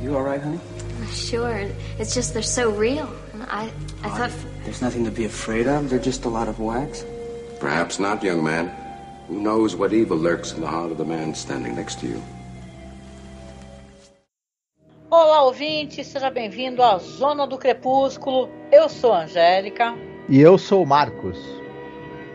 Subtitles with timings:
[0.00, 0.58] You all right, honey?
[1.12, 1.68] Sure.
[1.98, 3.06] It's just they're so real.
[3.34, 3.70] And I,
[4.02, 4.32] I thought.
[4.64, 5.90] There's nothing to be afraid of.
[5.90, 7.04] They're just a lot of wax.
[7.60, 8.72] Perhaps not, young man.
[9.28, 12.22] Who knows what evil lurks in the heart of the man standing next to you?
[15.10, 18.48] Olá, ouvinte, seja bem-vindo à Zona do Crepúsculo.
[18.72, 19.94] Eu sou a Angélica.
[20.28, 21.36] E eu sou o Marcos.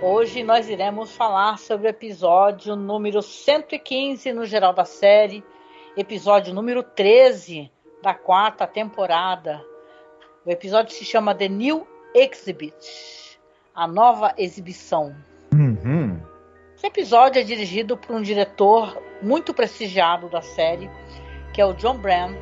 [0.02, 5.44] Hoje nós iremos falar sobre o episódio número 115 no geral da série,
[5.98, 9.64] episódio número 13 da quarta temporada.
[10.46, 12.76] O episódio se chama The New Exhibit
[13.76, 15.14] a nova exibição.
[15.54, 16.20] Uhum.
[16.76, 20.90] Esse episódio é dirigido por um diretor muito prestigiado da série,
[21.54, 22.36] que é o John Bram,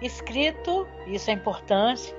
[0.00, 2.14] escrito, isso é importante,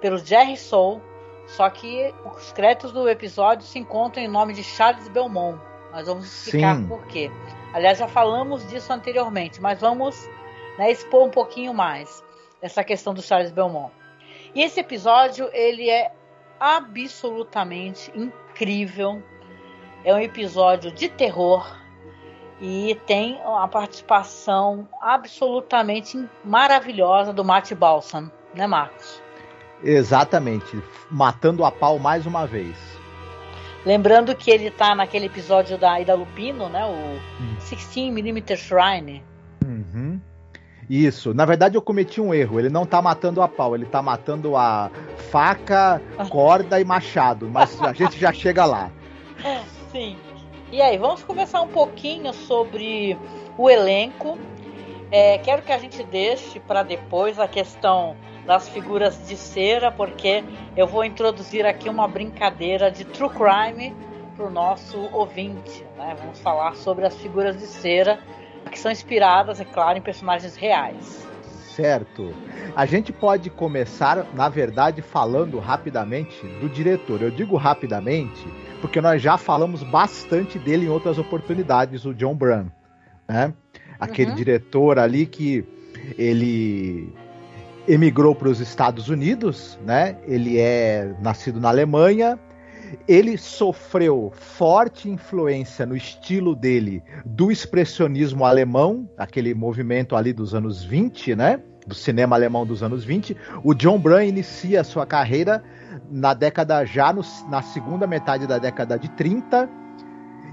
[0.00, 1.02] pelo Jerry Soule,
[1.46, 5.60] só que os créditos do episódio se encontram em nome de Charles Belmont.
[5.92, 6.86] Nós vamos explicar Sim.
[6.86, 7.30] por quê.
[7.74, 10.30] Aliás, já falamos disso anteriormente, mas vamos
[10.78, 12.22] né, expor um pouquinho mais
[12.62, 13.92] essa questão do Charles Belmont.
[14.54, 16.12] E esse episódio ele é
[16.60, 19.20] absolutamente incrível.
[20.04, 21.76] É um episódio de terror
[22.60, 29.20] e tem a participação absolutamente maravilhosa do Matt Balsam, né, Marcos?
[29.82, 30.80] Exatamente.
[31.10, 32.93] Matando a pau mais uma vez.
[33.84, 36.84] Lembrando que ele tá naquele episódio da Ida Lupino, né?
[36.86, 37.20] O
[37.60, 39.22] 16mm Shrine.
[39.64, 40.20] Uhum.
[40.88, 41.34] Isso.
[41.34, 42.58] Na verdade, eu cometi um erro.
[42.58, 44.90] Ele não tá matando a pau, ele tá matando a
[45.30, 47.48] faca, corda e machado.
[47.50, 48.90] Mas a gente já chega lá.
[49.92, 50.16] Sim.
[50.72, 53.18] E aí, vamos conversar um pouquinho sobre
[53.56, 54.38] o elenco.
[55.10, 60.44] É, quero que a gente deixe para depois a questão das figuras de cera, porque
[60.76, 63.94] eu vou introduzir aqui uma brincadeira de true crime
[64.36, 65.84] para o nosso ouvinte.
[65.96, 66.16] Né?
[66.20, 68.18] Vamos falar sobre as figuras de cera
[68.70, 71.26] que são inspiradas, é claro, em personagens reais.
[71.74, 72.32] Certo.
[72.74, 77.20] A gente pode começar, na verdade, falando rapidamente do diretor.
[77.22, 78.46] Eu digo rapidamente
[78.80, 82.66] porque nós já falamos bastante dele em outras oportunidades, o John Bram,
[83.28, 83.52] né?
[83.98, 84.36] Aquele Uhum.
[84.36, 85.64] diretor ali que
[86.18, 87.12] ele
[87.86, 90.16] emigrou para os Estados Unidos, né?
[90.26, 92.38] Ele é nascido na Alemanha.
[93.08, 100.84] Ele sofreu forte influência no estilo dele do expressionismo alemão, aquele movimento ali dos anos
[100.84, 101.60] 20, né?
[101.86, 103.36] Do cinema alemão dos anos 20.
[103.62, 105.62] O John Bram inicia a sua carreira
[106.10, 109.68] na década já no- na segunda metade da década de 30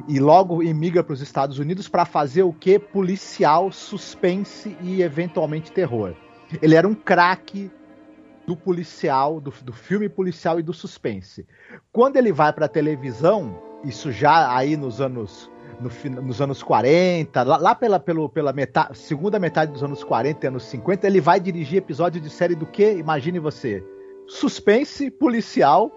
[0.07, 2.79] e logo emigra para os Estados Unidos para fazer o que?
[2.79, 6.15] Policial, suspense e eventualmente terror.
[6.61, 7.71] Ele era um craque
[8.45, 11.45] do policial, do, do filme policial e do suspense.
[11.91, 17.43] Quando ele vai para a televisão, isso já aí nos anos no nos anos 40,
[17.43, 21.19] lá, lá pela, pelo, pela metade, segunda metade dos anos 40 e anos 50, ele
[21.19, 22.91] vai dirigir episódio de série do que?
[22.93, 23.83] Imagine você.
[24.27, 25.91] Suspense, policial,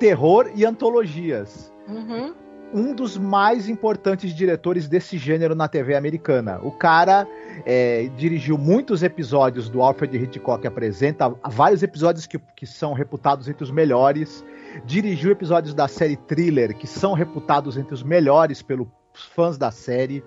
[0.00, 2.34] terror e antologias Uhum.
[2.72, 6.58] um dos mais importantes diretores desse gênero na TV americana.
[6.62, 7.26] O cara
[7.64, 13.64] é, dirigiu muitos episódios do Alfred Hitchcock Apresenta, vários episódios que, que são reputados entre
[13.64, 14.44] os melhores.
[14.84, 18.88] Dirigiu episódios da série Thriller, que são reputados entre os melhores pelos
[19.34, 20.24] fãs da série.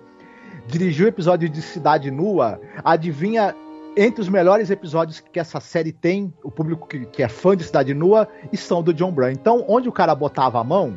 [0.66, 2.60] Dirigiu episódio de Cidade Nua.
[2.82, 3.54] Adivinha
[3.96, 7.64] entre os melhores episódios que essa série tem, o público que, que é fã de
[7.64, 9.30] Cidade Nua, estão do John Brown.
[9.30, 10.96] Então, onde o cara botava a mão,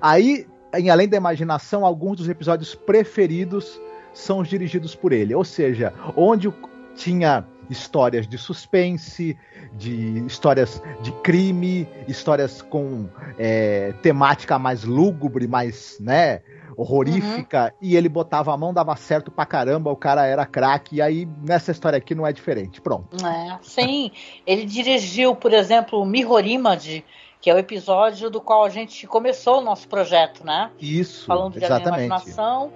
[0.00, 3.80] aí em Além da Imaginação, alguns dos episódios preferidos
[4.12, 5.34] são os dirigidos por ele.
[5.34, 6.52] Ou seja, onde
[6.94, 9.38] tinha histórias de suspense,
[9.72, 13.08] de histórias de crime, histórias com
[13.38, 16.42] é, temática mais lúgubre, mais, né,
[16.76, 21.02] horrorífica, e ele botava a mão, dava certo pra caramba, o cara era craque, e
[21.02, 22.80] aí nessa história aqui não é diferente.
[22.80, 23.16] Pronto.
[23.24, 24.10] É, sim,
[24.46, 27.04] ele dirigiu, por exemplo, o Mihorimad,
[27.40, 30.70] que é o episódio do qual a gente começou o nosso projeto, né?
[30.80, 32.06] Isso, Falando de exatamente.
[32.06, 32.72] imaginação.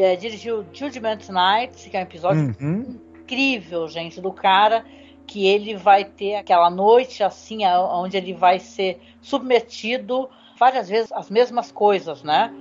[0.00, 2.98] É, dirigiu Judgment Night, que é um episódio Uhum.
[3.20, 4.84] incrível, gente, do cara
[5.26, 11.30] que ele vai ter aquela noite assim, onde ele vai ser submetido várias vezes às
[11.30, 12.52] mesmas coisas, né?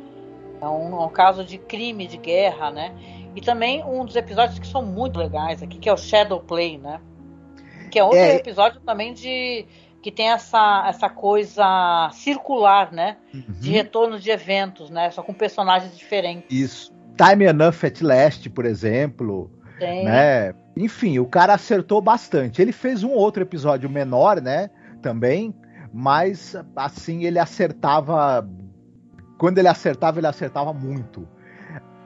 [0.62, 2.94] É um, um caso de crime de guerra, né?
[3.36, 6.78] E também um dos episódios que são muito legais aqui, que é o Shadow Play,
[6.78, 7.00] né?
[7.90, 8.36] Que é outro é...
[8.36, 9.66] episódio também de
[10.02, 13.18] que tem essa, essa coisa circular, né?
[13.34, 13.44] Uhum.
[13.60, 15.10] De retorno de eventos, né?
[15.12, 16.46] Só com personagens diferentes.
[16.50, 16.99] Isso.
[17.20, 19.52] Time Enough at Last, por exemplo.
[19.78, 20.06] Tem.
[20.06, 20.54] Né?
[20.78, 22.62] Enfim, o cara acertou bastante.
[22.62, 24.70] Ele fez um outro episódio menor, né?
[25.02, 25.54] Também,
[25.94, 28.48] mas assim ele acertava.
[29.38, 31.28] Quando ele acertava, ele acertava muito.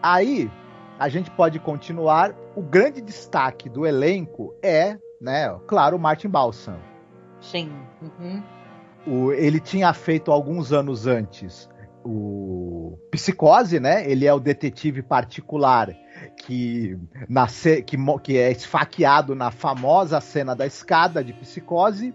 [0.01, 0.50] Aí
[0.98, 2.33] a gente pode continuar.
[2.56, 5.56] O grande destaque do elenco é, né?
[5.68, 6.77] Claro, o Martin Balsam.
[7.39, 7.71] Sim.
[8.01, 8.44] Uhum.
[9.06, 11.69] O, ele tinha feito alguns anos antes
[12.03, 14.09] o Psicose, né?
[14.09, 15.95] Ele é o detetive particular
[16.38, 16.97] que,
[17.27, 22.13] nasce, que, que é esfaqueado na famosa cena da escada de Psicose.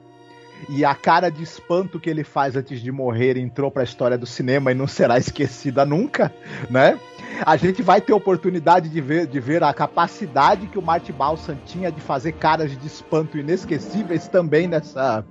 [0.68, 4.18] E a cara de espanto que ele faz antes de morrer entrou para a história
[4.18, 6.34] do cinema e não será esquecida nunca,
[6.68, 6.98] né?
[7.46, 11.56] A gente vai ter oportunidade de ver, de ver a capacidade que o Marty Balsam
[11.64, 15.24] tinha de fazer caras de espanto inesquecíveis também nessa,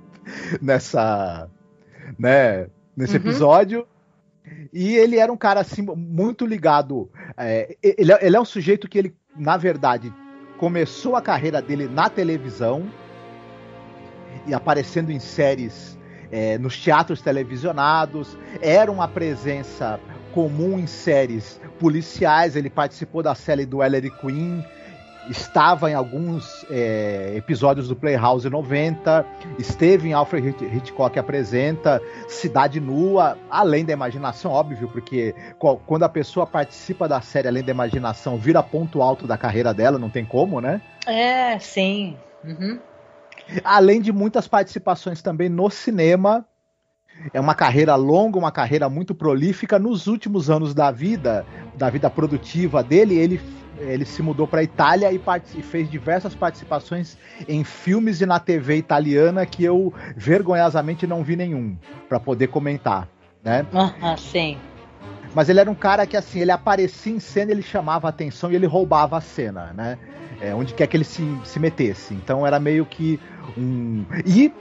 [0.62, 1.48] nessa,
[2.18, 3.22] né, nesse uhum.
[3.22, 3.86] episódio.
[4.72, 7.10] E ele era um cara assim muito ligado.
[7.36, 10.12] É, ele, ele é um sujeito que ele, na verdade,
[10.58, 12.90] começou a carreira dele na televisão
[14.46, 15.98] e aparecendo em séries
[16.30, 18.36] é, nos teatros televisionados.
[18.60, 20.00] Era uma presença
[20.32, 22.56] comum em séries policiais.
[22.56, 24.64] Ele participou da série do Ellery Queen
[25.28, 29.26] estava em alguns é, episódios do Playhouse 90,
[29.58, 35.34] esteve em Alfred Hitchcock Apresenta, Cidade Nua, além da imaginação, óbvio, porque
[35.86, 39.98] quando a pessoa participa da série além da imaginação, vira ponto alto da carreira dela,
[39.98, 40.80] não tem como, né?
[41.06, 42.16] É, sim.
[42.44, 42.78] Uhum.
[43.64, 46.44] Além de muitas participações também no cinema,
[47.32, 49.78] é uma carreira longa, uma carreira muito prolífica.
[49.78, 51.44] Nos últimos anos da vida,
[51.76, 53.40] da vida produtiva dele, ele
[53.80, 55.20] ele se mudou para a Itália e,
[55.56, 57.16] e, fez diversas participações
[57.48, 61.76] em filmes e na TV italiana que eu vergonhosamente não vi nenhum
[62.08, 63.08] para poder comentar,
[63.42, 63.66] né?
[63.72, 64.58] Ah, sim.
[65.34, 68.50] Mas ele era um cara que assim, ele aparecia em cena, ele chamava a atenção
[68.50, 69.98] e ele roubava a cena, né?
[70.40, 72.14] É, onde quer que ele se, se metesse.
[72.14, 73.20] Então era meio que
[73.56, 74.04] um.
[74.24, 74.52] E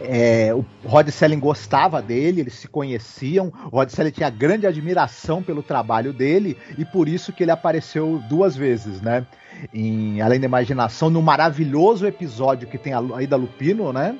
[0.00, 3.52] é, o Rod Selling gostava dele, eles se conheciam.
[3.70, 8.22] O Rod Selling tinha grande admiração pelo trabalho dele e por isso que ele apareceu
[8.28, 9.26] duas vezes, né?
[9.72, 14.16] Em Além da Imaginação, no maravilhoso episódio que tem a Ida Lupino, né?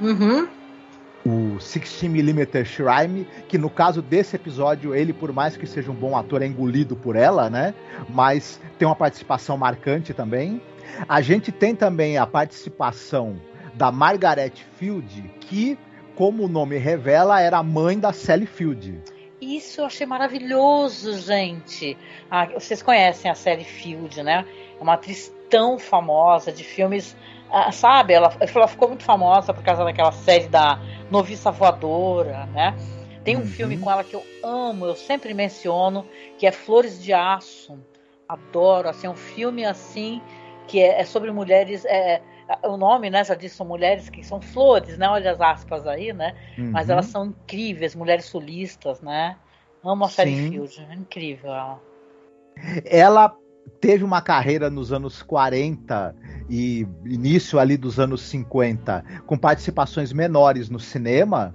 [0.00, 0.48] Uhum.
[1.24, 6.16] O 60mm Shrine, que no caso desse episódio, ele, por mais que seja um bom
[6.16, 7.74] ator, é engolido por ela, né?
[8.08, 10.60] Mas tem uma participação marcante também.
[11.08, 13.36] A gente tem também a participação
[13.76, 15.78] da Margaret Field, que,
[16.14, 19.00] como o nome revela, era a mãe da Sally Field.
[19.40, 21.96] Isso eu achei maravilhoso, gente.
[22.30, 24.46] Ah, vocês conhecem a Sally Field, né?
[24.78, 27.14] É uma atriz tão famosa de filmes,
[27.50, 28.14] ah, sabe?
[28.14, 30.80] Ela, ela ficou muito famosa por causa daquela série da
[31.10, 32.74] Noviça Voadora, né?
[33.22, 33.46] Tem um uhum.
[33.46, 36.06] filme com ela que eu amo, eu sempre menciono,
[36.38, 37.78] que é Flores de Aço.
[38.28, 40.22] Adoro, assim, é um filme assim
[40.66, 41.84] que é, é sobre mulheres.
[41.84, 42.22] É,
[42.62, 45.08] o nome, né, já disse, são mulheres que são flores, né?
[45.08, 46.34] Olha as aspas aí, né?
[46.56, 46.70] Uhum.
[46.70, 49.36] Mas elas são incríveis, mulheres solistas, né?
[49.84, 51.80] Amo a Sally Field, é incrível ela.
[52.84, 53.36] Ela
[53.80, 56.14] teve uma carreira nos anos 40
[56.48, 61.54] e início ali dos anos 50, com participações menores no cinema.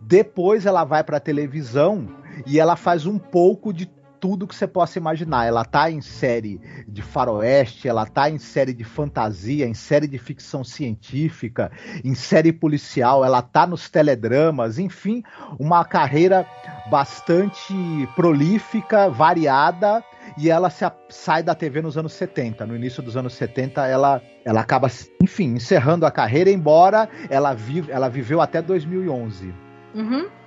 [0.00, 2.08] Depois ela vai para a televisão
[2.46, 3.86] e ela faz um pouco de
[4.20, 5.46] tudo que você possa imaginar.
[5.46, 10.18] Ela tá em série de faroeste, ela tá em série de fantasia, em série de
[10.18, 11.70] ficção científica,
[12.04, 15.22] em série policial, ela tá nos teledramas, enfim,
[15.58, 16.46] uma carreira
[16.90, 17.74] bastante
[18.14, 20.02] prolífica, variada,
[20.36, 22.66] e ela se, sai da TV nos anos 70.
[22.66, 24.88] No início dos anos 70, ela, ela acaba,
[25.22, 29.54] enfim, encerrando a carreira, embora ela, vive, ela viveu até 2011.
[29.94, 30.37] Uhum.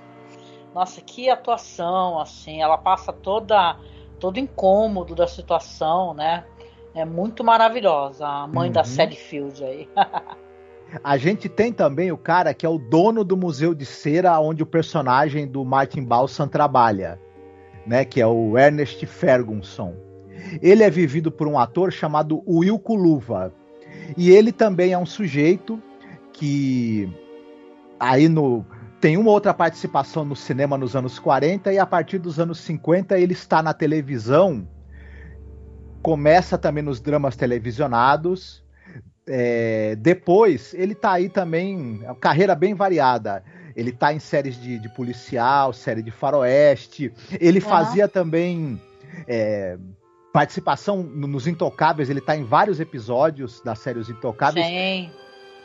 [0.74, 3.76] Nossa, que atuação, assim, ela passa toda
[4.18, 6.44] todo incômodo da situação, né?
[6.94, 8.72] É muito maravilhosa, a mãe uhum.
[8.72, 9.88] da Sally Field aí.
[11.02, 14.62] A gente tem também o cara que é o dono do museu de cera onde
[14.62, 17.18] o personagem do Martin Balsam trabalha,
[17.86, 19.94] né, que é o Ernest Ferguson.
[20.60, 23.54] Ele é vivido por um ator chamado Wilco Luva.
[24.18, 25.82] E ele também é um sujeito
[26.32, 27.10] que
[27.98, 28.64] aí no
[29.02, 33.18] tem uma outra participação no cinema nos anos 40 e a partir dos anos 50
[33.18, 34.64] ele está na televisão.
[36.00, 38.62] Começa também nos dramas televisionados.
[39.26, 43.42] É, depois ele está aí também, carreira bem variada.
[43.74, 47.12] Ele está em séries de, de, policial, série de faroeste.
[47.40, 48.80] Ele fazia também
[49.26, 49.78] é,
[50.32, 54.64] participação nos Intocáveis, ele tá em vários episódios da série Os Intocáveis.
[54.64, 55.10] Sim.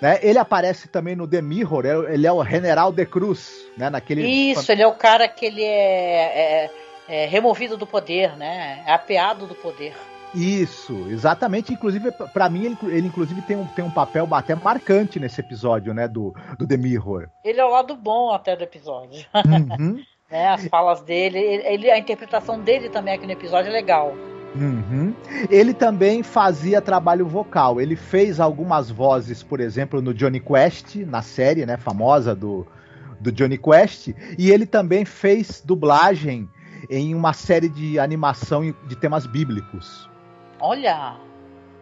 [0.01, 0.19] Né?
[0.21, 3.89] Ele aparece também no The Mirror, é ele é o General de Cruz, né?
[3.89, 4.27] Naquele...
[4.27, 6.71] Isso, ele é o cara que ele é, é,
[7.07, 8.83] é removido do poder, né?
[8.85, 9.95] É apeado do poder.
[10.35, 11.73] Isso, exatamente.
[11.73, 15.93] Inclusive, para mim, ele, ele, inclusive tem um, tem um papel até marcante nesse episódio,
[15.93, 16.07] né?
[16.07, 17.29] Do, do The Mirror.
[17.43, 19.25] Ele é o lado bom até do episódio.
[19.33, 20.03] Uhum.
[20.29, 24.13] né, as falas dele, ele, a interpretação dele também aqui no episódio é legal.
[24.57, 25.13] Uhum.
[25.49, 27.79] Ele também fazia trabalho vocal.
[27.79, 32.65] Ele fez algumas vozes, por exemplo, no Johnny Quest, na série, né, famosa do,
[33.19, 36.49] do Johnny Quest, e ele também fez dublagem
[36.89, 40.09] em uma série de animação de temas bíblicos.
[40.59, 41.17] Olha,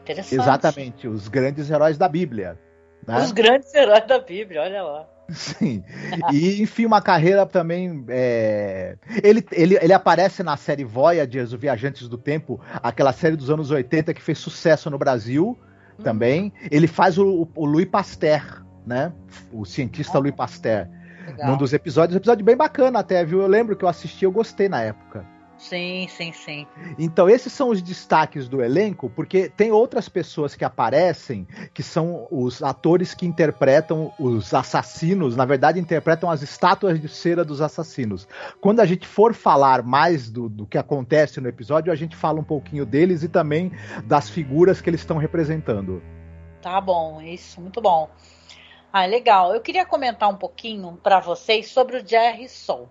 [0.02, 0.42] interessante.
[0.42, 2.60] Exatamente, os grandes heróis da Bíblia.
[3.08, 3.18] Né?
[3.18, 5.15] Os grandes heróis da Bíblia, olha lá.
[5.30, 5.84] Sim.
[6.32, 8.04] E, enfim, uma carreira também.
[8.08, 8.98] É...
[9.24, 13.72] Ele, ele, ele aparece na série Voyagers, o Viajantes do Tempo, aquela série dos anos
[13.72, 15.58] 80 que fez sucesso no Brasil
[16.00, 16.04] hum.
[16.04, 16.54] também.
[16.70, 19.12] Ele faz o, o Louis Pasteur, né?
[19.52, 20.88] O cientista ah, Louis Pasteur.
[21.28, 21.52] Legal.
[21.52, 23.42] Num dos episódios, um episódio bem bacana até, viu?
[23.42, 25.26] Eu lembro que eu assisti, eu gostei na época.
[25.58, 26.68] Sim, sim, sim.
[27.00, 32.28] Então, esses são os destaques do elenco, porque tem outras pessoas que aparecem, que são
[32.30, 38.28] os atores que interpretam os assassinos, na verdade, interpretam as estátuas de cera dos assassinos.
[38.60, 42.40] Quando a gente for falar mais do, do que acontece no episódio, a gente fala
[42.40, 43.72] um pouquinho deles e também
[44.04, 46.02] das figuras que eles estão representando.
[46.62, 48.10] Tá bom, isso, muito bom.
[48.92, 49.54] Ah, legal.
[49.54, 52.90] Eu queria comentar um pouquinho para vocês sobre o Jerry Soul.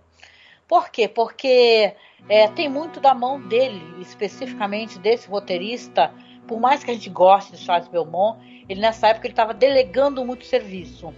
[0.67, 1.07] Por quê?
[1.09, 1.95] Porque
[2.29, 6.13] é, tem muito da mão dele, especificamente desse roteirista.
[6.47, 10.25] Por mais que a gente goste de Charles Belmont, ele nessa época ele estava delegando
[10.25, 11.15] muito serviço.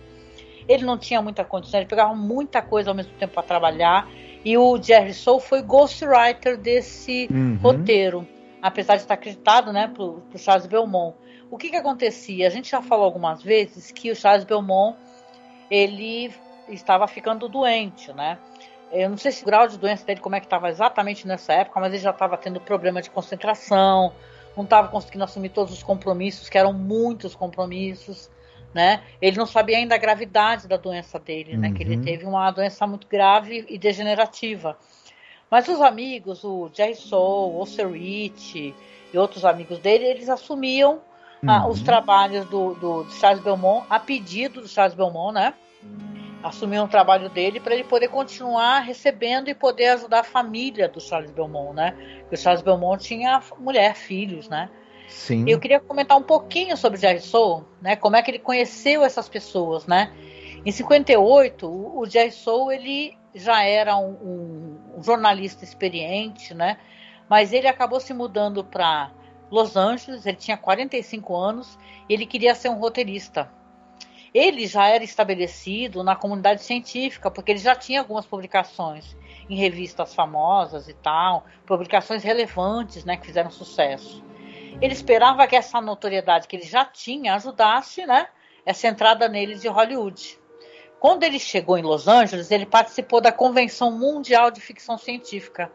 [0.69, 4.09] Ele não tinha muita condição, ele pegava muita coisa ao mesmo tempo para trabalhar.
[4.45, 7.59] E o Jerry Soule foi ghostwriter desse uhum.
[7.63, 8.27] roteiro,
[8.61, 11.17] apesar de estar acreditado né, para o Charles Belmont.
[11.51, 12.47] O que, que acontecia?
[12.47, 14.99] A gente já falou algumas vezes que o Charles Belmont
[15.71, 16.33] ele
[16.69, 18.39] estava ficando doente, né?
[18.97, 21.53] Eu não sei se o grau de doença dele, como é que estava exatamente nessa
[21.53, 24.13] época, mas ele já estava tendo problema de concentração,
[24.57, 28.31] não estava conseguindo assumir todos os compromissos, que eram muitos compromissos,
[28.73, 29.03] né?
[29.21, 31.61] Ele não sabia ainda a gravidade da doença dele, uhum.
[31.61, 31.73] né?
[31.73, 32.03] Que ele uhum.
[32.03, 34.77] teve uma doença muito grave e degenerativa.
[35.51, 38.75] Mas os amigos, o Jerry Soul, o Sir Rich
[39.13, 41.01] e outros amigos dele, eles assumiam
[41.47, 41.71] ah, uhum.
[41.71, 45.55] os trabalhos do, do, Charles Belmont a pedido do Charles Belmont, né?
[46.43, 51.01] Assumiu um trabalho dele para ele poder continuar recebendo e poder ajudar a família do
[51.01, 51.93] Charles Belmont, né?
[52.21, 54.71] Porque o Charles Belmont tinha mulher, filhos, né?
[55.09, 55.45] Sim.
[55.49, 57.97] Eu queria comentar um pouquinho sobre Jerry Soul, né?
[57.97, 60.13] Como é que ele conheceu essas pessoas, né?
[60.65, 66.79] Em 58, o Jerry Soul ele já era um, um, um jornalista experiente, né?
[67.29, 69.11] Mas ele acabou se mudando para
[69.51, 71.79] Los Angeles, ele tinha 45 anos
[72.09, 73.51] e ele queria ser um roteirista
[74.35, 79.17] ele já era estabelecido na comunidade científica, porque ele já tinha algumas publicações
[79.49, 84.25] em revistas famosas e tal, publicações relevantes, né, que fizeram sucesso.
[84.81, 88.29] Ele esperava que essa notoriedade que ele já tinha ajudasse, né,
[88.65, 90.39] essa entrada nele de Hollywood.
[90.99, 95.71] Quando ele chegou em Los Angeles, ele participou da Convenção Mundial de Ficção Científica.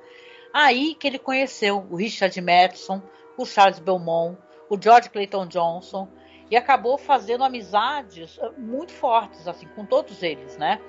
[0.53, 3.01] Aí que ele conheceu o Richard Madison,
[3.37, 4.37] o Charles Belmont,
[4.69, 6.07] o George Clayton Johnson
[6.51, 10.79] e acabou fazendo amizades eh, muito fortes assim com todos eles, né?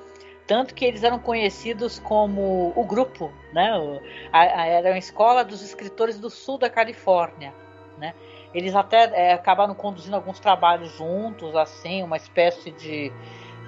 [0.45, 3.71] Tanto que eles eram conhecidos como o grupo, né?
[4.33, 7.54] Era uma escola dos escritores do sul da Califórnia,
[7.97, 8.12] né?
[8.52, 13.12] Eles até é, acabaram conduzindo alguns trabalhos juntos, assim, uma espécie de,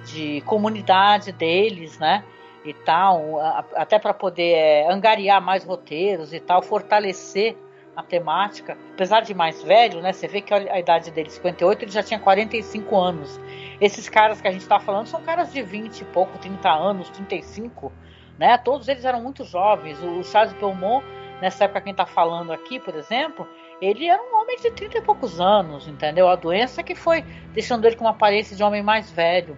[0.05, 2.25] de comunidade deles, né?
[2.65, 3.39] E tal,
[3.73, 7.55] até para poder é, angariar mais roteiros e tal, fortalecer
[7.95, 10.11] a temática, apesar de mais velho, né?
[10.11, 13.39] Você vê que a idade dele, 58, ele já tinha 45 anos.
[13.79, 17.09] Esses caras que a gente está falando são caras de 20 e pouco, 30 anos,
[17.09, 17.91] 35,
[18.37, 18.57] né?
[18.57, 19.97] Todos eles eram muito jovens.
[20.03, 21.05] O Charles Belmont,
[21.41, 23.47] nessa época quem está falando aqui, por exemplo,
[23.81, 26.27] ele era um homem de 30 e poucos anos, entendeu?
[26.27, 27.21] A doença que foi
[27.53, 29.57] deixando ele com uma aparência de homem mais velho.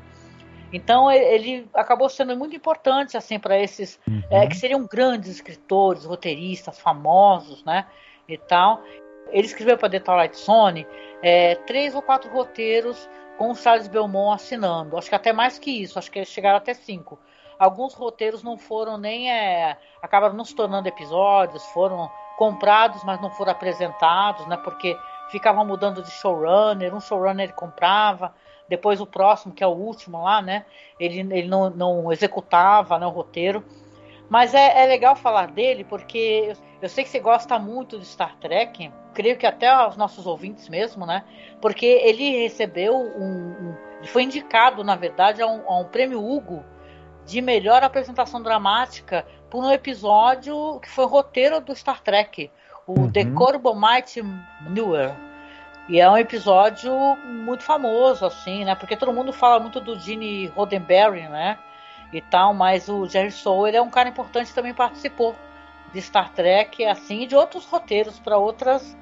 [0.71, 4.21] Então ele acabou sendo muito importante assim para esses uhum.
[4.29, 7.85] é, que seriam grandes escritores, roteiristas, famosos, né?
[8.27, 8.81] E tal.
[9.29, 10.87] Ele escreveu para The Twilight Zone
[11.21, 14.97] é, três ou quatro roteiros com o Charles Belmont assinando.
[14.97, 17.19] Acho que até mais que isso, acho que eles chegaram até cinco.
[17.59, 19.31] Alguns roteiros não foram nem.
[19.31, 24.57] É, acabaram não se tornando episódios, foram comprados, mas não foram apresentados, né?
[24.57, 24.95] Porque
[25.29, 28.33] ficavam mudando de showrunner, um showrunner ele comprava,
[28.69, 30.65] depois o próximo, que é o último lá, né?
[30.99, 33.63] Ele, ele não, não executava né, o roteiro.
[34.29, 38.35] Mas é, é legal falar dele porque eu sei que você gosta muito de Star
[38.37, 41.23] Trek, creio que até os nossos ouvintes mesmo, né?
[41.61, 43.75] Porque ele recebeu um.
[44.01, 46.63] um foi indicado, na verdade, a um, a um prêmio Hugo
[47.25, 52.51] de melhor apresentação dramática por um episódio que foi o roteiro do Star Trek,
[52.85, 53.11] o uhum.
[53.11, 54.21] The Corbomite
[54.69, 55.13] Newer.
[55.89, 56.93] E é um episódio
[57.25, 58.75] muito famoso, assim, né?
[58.75, 61.57] Porque todo mundo fala muito do Gene Roddenberry, né?
[62.13, 65.35] E tal, mas o Jerry Soule é um cara importante também participou
[65.93, 68.95] de Star Trek, assim, e de outros roteiros para outras,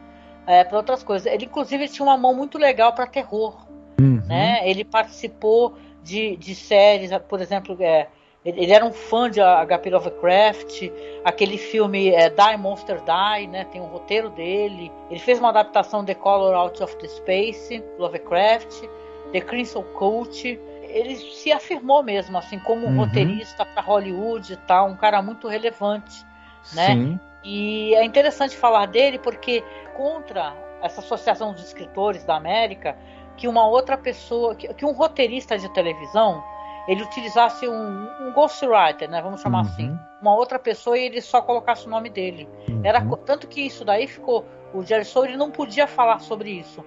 [0.47, 1.31] é, para outras coisas.
[1.31, 3.65] Ele inclusive tinha uma mão muito legal para terror,
[3.99, 4.21] uhum.
[4.25, 4.67] né?
[4.67, 8.07] Ele participou de, de séries, por exemplo, é,
[8.45, 9.89] ele era um fã de H.P.
[9.89, 10.91] Lovecraft,
[11.23, 13.65] aquele filme é, Die Monster Die, né?
[13.71, 14.91] Tem um roteiro dele.
[15.09, 18.87] Ele fez uma adaptação de Color Out of the Space, Lovecraft,
[19.31, 20.59] The Crimson Cult.
[20.89, 23.05] Ele se afirmou mesmo, assim, como um uhum.
[23.05, 26.25] roteirista para Hollywood e tal, um cara muito relevante,
[26.73, 26.87] né?
[26.87, 27.19] Sim.
[27.43, 29.63] E é interessante falar dele porque
[29.95, 32.97] contra essa associação dos escritores da América,
[33.37, 36.43] que uma outra pessoa, que, que um roteirista de televisão
[36.87, 39.21] ele utilizasse um, um ghostwriter, né?
[39.21, 39.69] Vamos chamar uhum.
[39.69, 39.99] assim.
[40.21, 42.47] Uma outra pessoa e ele só colocasse o nome dele.
[42.69, 42.81] Uhum.
[42.83, 44.45] Era Tanto que isso daí ficou.
[44.73, 46.85] O Jerry Soule ele não podia falar sobre isso.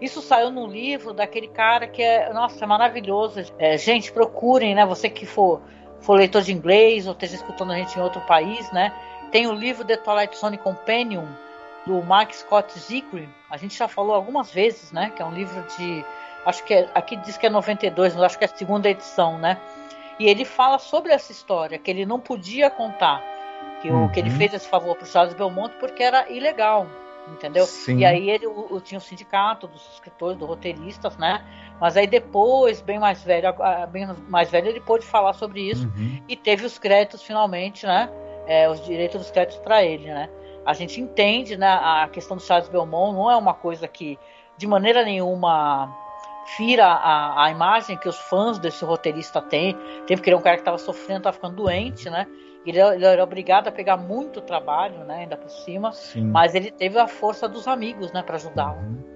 [0.00, 3.40] Isso saiu num livro daquele cara que é, nossa, é maravilhoso.
[3.58, 4.84] É, gente, procurem, né?
[4.84, 5.60] Você que for,
[6.00, 8.92] for leitor de inglês ou esteja escutando a gente em outro país, né?
[9.30, 11.26] Tem o livro The Twilight Zone Companion
[11.86, 13.28] do Mark Scott Zicree.
[13.50, 15.12] A gente já falou algumas vezes, né?
[15.14, 16.04] Que é um livro de
[16.44, 19.38] acho que é, aqui diz que é 92, mas acho que é a segunda edição,
[19.38, 19.58] né?
[20.18, 23.22] E ele fala sobre essa história, que ele não podia contar,
[23.80, 24.06] que, uhum.
[24.06, 24.36] o, que ele uhum.
[24.36, 26.86] fez esse favor para o Charles Belmont porque era ilegal,
[27.28, 27.66] entendeu?
[27.66, 27.98] Sim.
[27.98, 31.44] E aí ele o, tinha o sindicato dos escritores, dos roteiristas, né?
[31.80, 33.54] Mas aí depois, bem mais velho,
[33.90, 36.22] bem mais velho, ele pôde falar sobre isso uhum.
[36.28, 38.10] e teve os créditos finalmente, né?
[38.46, 40.28] É, os direitos dos créditos para ele, né?
[40.64, 41.68] A gente entende, né?
[41.68, 44.18] A questão do Charles Belmont não é uma coisa que
[44.56, 45.94] de maneira nenhuma
[46.56, 49.76] fira a, a imagem que os fãs desse roteirista têm.
[50.06, 52.26] Tem porque ele é um cara que estava sofrendo, estava ficando doente, né?
[52.64, 55.20] Ele, ele, era obrigado a pegar muito trabalho, né?
[55.20, 55.92] Ainda por cima.
[55.92, 56.24] Sim.
[56.24, 58.22] Mas ele teve a força dos amigos, né?
[58.22, 58.78] Para ajudá-lo.
[58.78, 59.14] Uhum.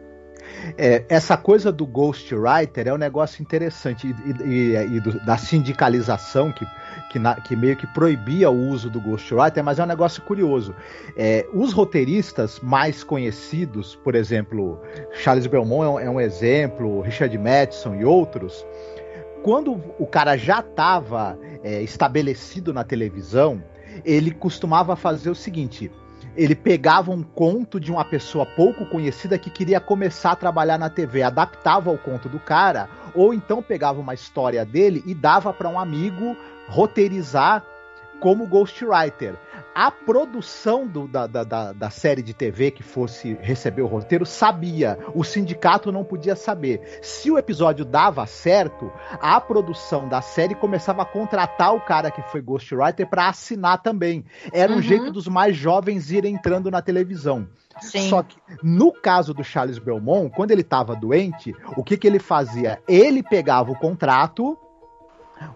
[0.76, 6.52] É, essa coisa do ghostwriter é um negócio interessante e, e, e do, da sindicalização
[6.52, 6.66] que,
[7.10, 10.74] que, na, que, meio que proibia o uso do ghostwriter, mas é um negócio curioso.
[11.16, 14.80] É, os roteiristas mais conhecidos, por exemplo,
[15.12, 18.64] Charles Belmont é um, é um exemplo, Richard Madison e outros,
[19.42, 23.62] quando o cara já estava é, estabelecido na televisão,
[24.04, 25.90] ele costumava fazer o seguinte:
[26.36, 30.88] ele pegava um conto de uma pessoa pouco conhecida que queria começar a trabalhar na
[30.88, 35.68] TV, adaptava o conto do cara, ou então pegava uma história dele e dava para
[35.68, 36.36] um amigo
[36.68, 37.64] roteirizar
[38.20, 39.36] como ghostwriter.
[39.74, 44.98] A produção do, da, da, da, série de TV que fosse receber o roteiro sabia,
[45.14, 46.98] o sindicato não podia saber.
[47.00, 52.22] Se o episódio dava certo, a produção da série começava a contratar o cara que
[52.22, 54.24] foi ghostwriter para assinar também.
[54.52, 54.78] Era uhum.
[54.78, 57.46] um jeito dos mais jovens irem entrando na televisão.
[57.80, 58.08] Sim.
[58.08, 62.18] Só que no caso do Charles Belmont, quando ele estava doente, o que, que ele
[62.18, 62.82] fazia?
[62.88, 64.58] Ele pegava o contrato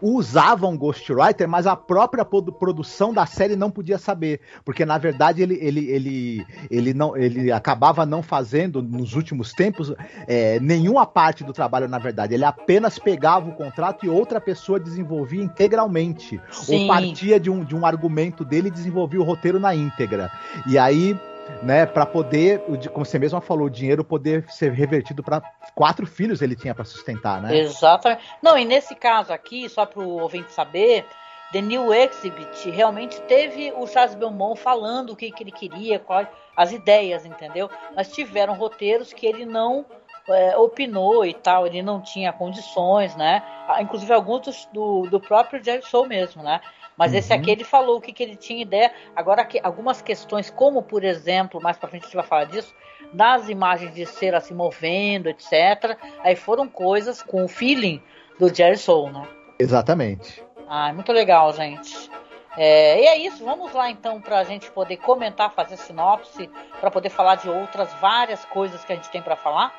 [0.00, 5.58] usavam Ghostwriter, mas a própria produção da série não podia saber, porque na verdade ele,
[5.60, 9.92] ele, ele, ele, não, ele acabava não fazendo nos últimos tempos
[10.26, 12.34] é, nenhuma parte do trabalho, na verdade.
[12.34, 16.82] Ele apenas pegava o contrato e outra pessoa desenvolvia integralmente, Sim.
[16.82, 20.30] ou partia de um, de um argumento dele e desenvolvia o roteiro na íntegra.
[20.66, 21.16] E aí
[21.62, 22.60] né, para poder,
[22.92, 25.42] como você mesma falou, o dinheiro poder ser revertido para
[25.74, 27.56] quatro filhos ele tinha para sustentar, né?
[27.58, 28.22] Exatamente.
[28.40, 31.04] Não, e nesse caso aqui, só para o ouvinte saber,
[31.52, 36.26] The New Exhibit realmente teve o Charles Belmont falando o que, que ele queria, quais
[36.56, 37.70] as ideias, entendeu?
[37.94, 39.84] Mas tiveram roteiros que ele não
[40.28, 43.42] é, opinou e tal, ele não tinha condições, né?
[43.68, 46.60] Ah, inclusive alguns do, do próprio Jerry Soul mesmo, né?
[46.96, 47.18] Mas uhum.
[47.18, 48.92] esse aqui ele falou o que, que ele tinha ideia.
[49.14, 52.74] Agora, que, algumas questões, como por exemplo, mais para frente a gente vai falar disso,
[53.12, 55.96] das imagens de cera se movendo, etc.
[56.22, 58.02] Aí foram coisas com o feeling
[58.38, 59.26] do Jerry Soul, né?
[59.58, 60.42] Exatamente.
[60.68, 62.10] Ah, muito legal, gente.
[62.56, 66.50] É, e é isso, vamos lá então para a gente poder comentar, fazer sinopse,
[66.80, 69.72] para poder falar de outras várias coisas que a gente tem para falar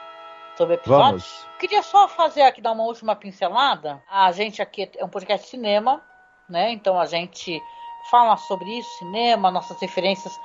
[0.58, 1.24] sobre episódios.
[1.24, 1.48] Vamos.
[1.60, 4.02] Queria só fazer aqui, dar uma última pincelada.
[4.10, 6.02] A gente aqui é um podcast de cinema,
[6.50, 6.72] né?
[6.72, 7.64] Então a gente
[8.10, 10.40] fala sobre isso, cinema, nossas referências,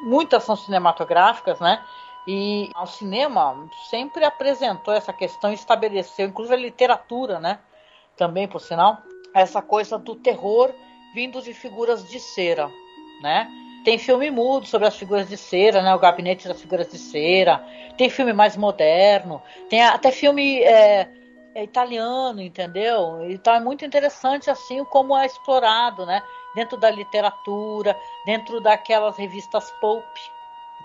[0.00, 1.82] muitas são cinematográficas, né?
[2.26, 7.58] E o cinema sempre apresentou essa questão, estabeleceu, inclusive a literatura, né?
[8.16, 8.98] Também, por sinal,
[9.32, 10.74] essa coisa do terror
[11.14, 12.70] vindo de figuras de cera,
[13.22, 13.48] né?
[13.84, 15.94] Tem filme mudo sobre as figuras de cera, né?
[15.94, 17.64] O gabinete das figuras de cera.
[17.96, 19.40] Tem filme mais moderno.
[19.70, 21.08] Tem até filme é,
[21.58, 23.28] é italiano, entendeu?
[23.28, 26.22] Então é muito interessante assim como é explorado, né?
[26.54, 30.04] Dentro da literatura, dentro daquelas revistas pulp,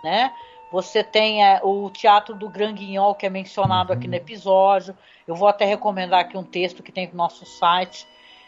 [0.03, 0.33] né?
[0.71, 3.97] Você tem é, o Teatro do Gran Guignol, que é mencionado uhum.
[3.99, 4.97] aqui no episódio.
[5.27, 8.07] Eu vou até recomendar aqui um texto que tem no nosso site.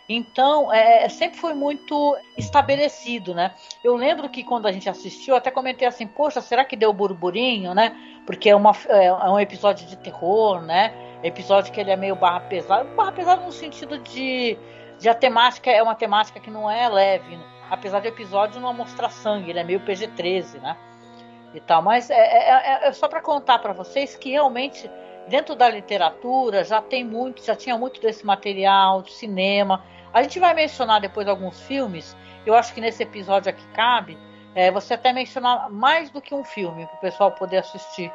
[0.09, 3.53] Então, é, é, sempre foi muito estabelecido, né?
[3.83, 7.75] Eu lembro que quando a gente assistiu, até comentei assim, poxa, será que deu burburinho,
[7.75, 7.95] né?
[8.25, 11.04] Porque é, uma, é, é um episódio de terror, né?
[11.23, 12.83] Episódio que ele é meio barra pesada.
[12.95, 14.57] Barra pesada no sentido de,
[14.99, 17.37] de a temática é uma temática que não é leve,
[17.69, 20.77] apesar do episódio não mostrar sangue, ele é meio PG-13, né?
[21.53, 24.89] E tal, mas é, é, é, é só para contar para vocês que realmente
[25.27, 30.39] dentro da literatura já tem muito, já tinha muito desse material, de cinema, a gente
[30.39, 32.15] vai mencionar depois alguns filmes.
[32.45, 34.17] Eu acho que nesse episódio aqui cabe
[34.53, 38.11] é, você até mencionar mais do que um filme para o pessoal poder assistir.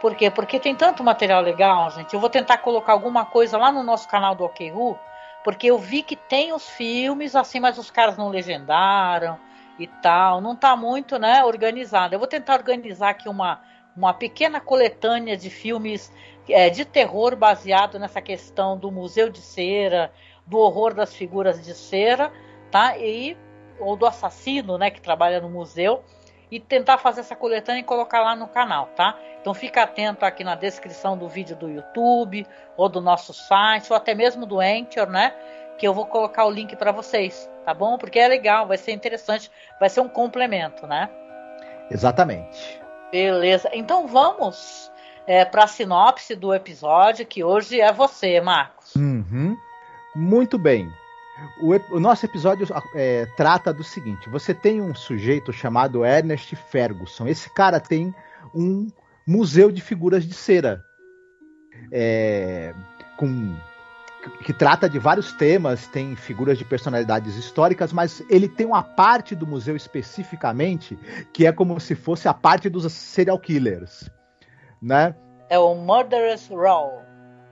[0.00, 0.30] Por quê?
[0.30, 2.14] Porque tem tanto material legal, gente.
[2.14, 4.98] Eu vou tentar colocar alguma coisa lá no nosso canal do OKRU,
[5.42, 9.38] porque eu vi que tem os filmes assim, mas os caras não legendaram
[9.78, 10.40] e tal.
[10.40, 12.14] Não está muito, né, organizado.
[12.14, 13.60] Eu vou tentar organizar aqui uma
[13.98, 16.12] uma pequena coletânea de filmes
[16.48, 20.12] é, de terror baseado nessa questão do Museu de Cera,
[20.46, 22.32] do horror das figuras de cera,
[22.70, 22.96] tá?
[22.96, 23.36] E
[23.80, 26.02] ou do assassino, né, que trabalha no museu,
[26.50, 29.16] e tentar fazer essa coletânea e colocar lá no canal, tá?
[29.40, 33.96] Então fica atento aqui na descrição do vídeo do YouTube ou do nosso site ou
[33.96, 35.34] até mesmo do Anchor, né?
[35.78, 37.98] Que eu vou colocar o link para vocês, tá bom?
[37.98, 41.08] Porque é legal, vai ser interessante, vai ser um complemento, né?
[41.90, 42.80] Exatamente.
[43.10, 43.70] Beleza.
[43.72, 44.90] Então vamos
[45.26, 48.94] é, para a sinopse do episódio que hoje é você, Marcos.
[48.96, 49.56] Uhum.
[50.14, 50.90] Muito bem.
[51.60, 57.26] O, o nosso episódio é, trata do seguinte: você tem um sujeito chamado Ernest Ferguson.
[57.26, 58.14] Esse cara tem
[58.54, 58.88] um
[59.26, 60.82] museu de figuras de cera.
[61.92, 62.74] É,
[63.16, 63.56] com
[64.44, 69.34] que trata de vários temas, tem figuras de personalidades históricas, mas ele tem uma parte
[69.34, 70.98] do museu especificamente
[71.32, 74.10] que é como se fosse a parte dos serial killers,
[74.82, 75.14] né?
[75.48, 77.02] É o Murderous Row.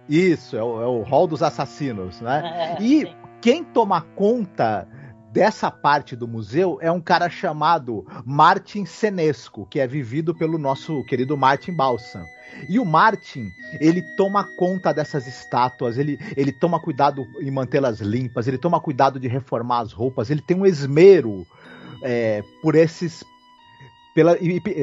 [0.08, 2.76] Isso, é o, é o hall dos assassinos, né?
[2.78, 3.25] É, e sim.
[3.46, 4.88] Quem toma conta
[5.32, 11.04] dessa parte do museu é um cara chamado Martin Senesco, que é vivido pelo nosso
[11.04, 12.24] querido Martin Balsam.
[12.68, 18.48] E o Martin, ele toma conta dessas estátuas, ele, ele toma cuidado em mantê-las limpas,
[18.48, 21.46] ele toma cuidado de reformar as roupas, ele tem um esmero
[22.02, 23.24] é, por esses
[24.12, 24.34] pela,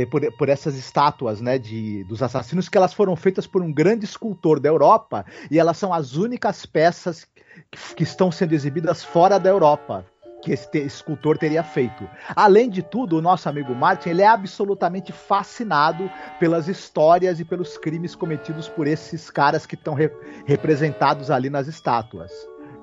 [0.09, 4.05] por, por, essas estátuas né, de, dos assassinos que elas foram feitas por um grande
[4.05, 7.27] escultor da Europa e elas são as únicas peças
[7.71, 10.05] que, que estão sendo exibidas fora da Europa
[10.43, 12.07] que esse escultor teria feito.
[12.35, 17.77] Além de tudo, o nosso amigo Martin ele é absolutamente fascinado pelas histórias e pelos
[17.77, 20.11] crimes cometidos por esses caras que estão re
[20.45, 22.31] representados ali nas estátuas,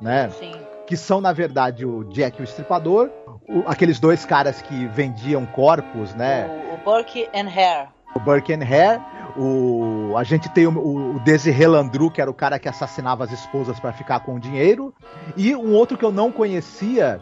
[0.00, 0.30] né?
[0.30, 0.54] Sim.
[0.86, 3.10] Que são na verdade o Jack o Estripador,
[3.46, 6.48] o, aqueles dois caras que vendiam corpos, né?
[6.70, 7.88] O, o Burke and Hare.
[8.14, 9.00] O Burke and Hare.
[9.36, 13.32] O, a gente tem o, o Desiré Landru, que era o cara que assassinava as
[13.32, 14.92] esposas para ficar com o dinheiro.
[15.36, 17.20] E um outro que eu não conhecia,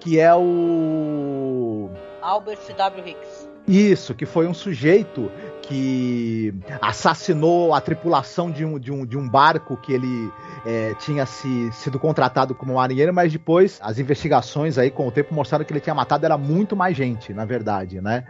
[0.00, 1.90] que é o.
[2.20, 3.08] Albert W.
[3.08, 3.54] Hicks.
[3.66, 5.30] Isso, que foi um sujeito
[5.62, 10.30] que assassinou a tripulação de um, de um, de um barco que ele
[10.66, 15.34] é, tinha se, sido contratado como marinheiro, mas depois as investigações aí com o tempo
[15.34, 18.24] mostraram que ele tinha matado era muito mais gente, na verdade, né?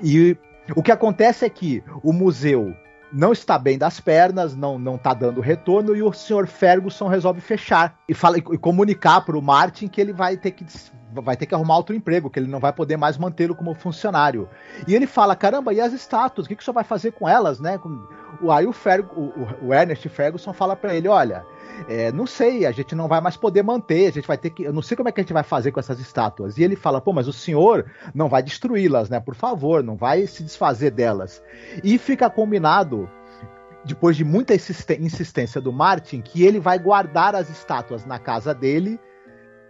[0.00, 0.36] E
[0.74, 2.74] o que acontece é que o museu
[3.12, 7.40] não está bem das pernas, não não está dando retorno e o senhor Ferguson resolve
[7.40, 10.64] fechar e fala e comunicar para o Martin que ele vai ter que
[11.12, 14.48] vai ter que arrumar outro emprego, que ele não vai poder mais mantê-lo como funcionário.
[14.86, 16.46] E ele fala: caramba, e as estátuas?
[16.46, 17.78] O que, que o senhor vai fazer com elas, né?
[18.50, 21.44] Aí o, Ferg, o, o Ernest Ferguson fala para ele: olha.
[21.88, 24.64] É, não sei, a gente não vai mais poder manter, a gente vai ter que.
[24.64, 26.58] Eu não sei como é que a gente vai fazer com essas estátuas.
[26.58, 29.20] E ele fala, pô, mas o senhor não vai destruí-las, né?
[29.20, 31.40] Por favor, não vai se desfazer delas.
[31.84, 33.08] E fica combinado
[33.84, 38.98] depois de muita insistência do Martin, que ele vai guardar as estátuas na casa dele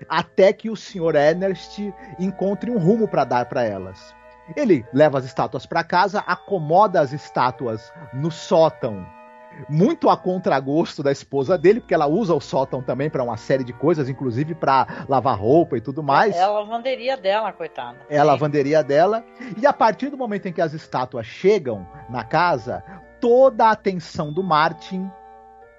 [0.08, 1.14] até que o Sr.
[1.14, 4.14] Ernest encontre um rumo para dar para elas.
[4.56, 9.06] Ele leva as estátuas para casa, acomoda as estátuas no sótão,
[9.68, 13.64] muito a contragosto da esposa dele, porque ela usa o sótão também para uma série
[13.64, 16.36] de coisas, inclusive para lavar roupa e tudo mais.
[16.36, 17.98] É a lavanderia dela, coitada.
[18.08, 19.24] É a lavanderia dela.
[19.60, 22.82] E a partir do momento em que as estátuas chegam na casa,
[23.20, 25.10] toda a atenção do Martin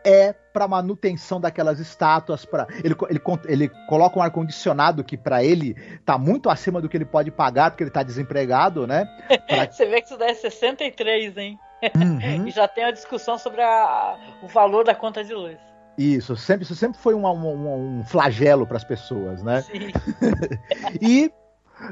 [0.04, 5.44] é para manutenção daquelas estátuas, para ele, ele, ele coloca um ar condicionado que para
[5.44, 9.06] ele tá muito acima do que ele pode pagar porque ele tá desempregado, né?
[9.48, 9.72] Pra...
[9.72, 11.60] Você vê que isso daí é 63, hein?
[11.96, 12.48] Uhum.
[12.48, 15.58] e já tem a discussão sobre a, o valor da conta de luz.
[15.98, 19.62] Isso, sempre, isso sempre foi um, um, um flagelo para as pessoas, né?
[19.62, 19.92] Sim.
[21.02, 21.32] e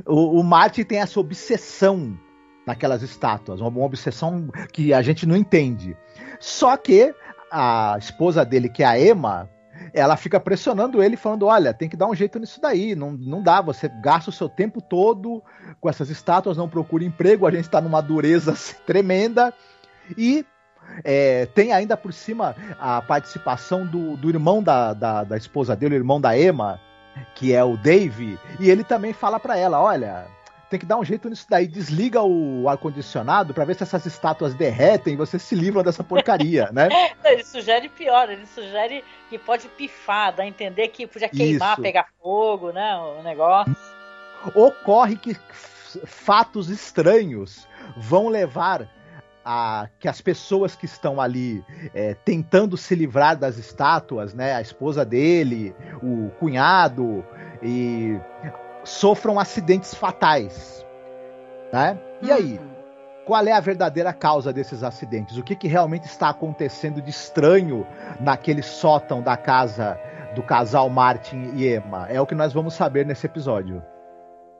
[0.05, 2.17] o, o Martin tem essa obsessão
[2.65, 5.95] naquelas estátuas, uma, uma obsessão que a gente não entende.
[6.39, 7.13] Só que
[7.51, 9.49] a esposa dele, que é a Emma,
[9.93, 13.41] ela fica pressionando ele, falando: olha, tem que dar um jeito nisso daí, não, não
[13.41, 15.43] dá, você gasta o seu tempo todo
[15.79, 18.55] com essas estátuas, não procura emprego, a gente está numa dureza
[18.85, 19.53] tremenda.
[20.17, 20.45] E
[21.03, 25.95] é, tem ainda por cima a participação do, do irmão da, da, da esposa dele,
[25.95, 26.79] o irmão da Emma,
[27.35, 30.25] que é o Dave, e ele também fala para ela: olha,
[30.69, 31.67] tem que dar um jeito nisso daí.
[31.67, 36.69] Desliga o ar-condicionado para ver se essas estátuas derretem e você se livra dessa porcaria,
[36.71, 36.89] né?
[37.25, 41.81] ele sugere pior, ele sugere que pode pifar, dá a entender que podia queimar, Isso.
[41.81, 42.95] pegar fogo, né?
[42.97, 43.75] O negócio.
[44.53, 45.35] Ocorre que
[46.05, 48.87] fatos estranhos vão levar
[49.43, 54.61] a, que as pessoas que estão ali é, tentando se livrar das estátuas, né, a
[54.61, 57.25] esposa dele, o cunhado,
[57.63, 58.19] e
[58.87, 60.85] sofram acidentes fatais.
[61.71, 61.99] Né?
[62.21, 62.57] E aí?
[62.57, 62.77] Uhum.
[63.25, 65.37] Qual é a verdadeira causa desses acidentes?
[65.37, 67.85] O que, que realmente está acontecendo de estranho
[68.21, 69.99] naquele sótão da casa
[70.33, 72.07] do casal Martin e Emma?
[72.09, 73.83] É o que nós vamos saber nesse episódio.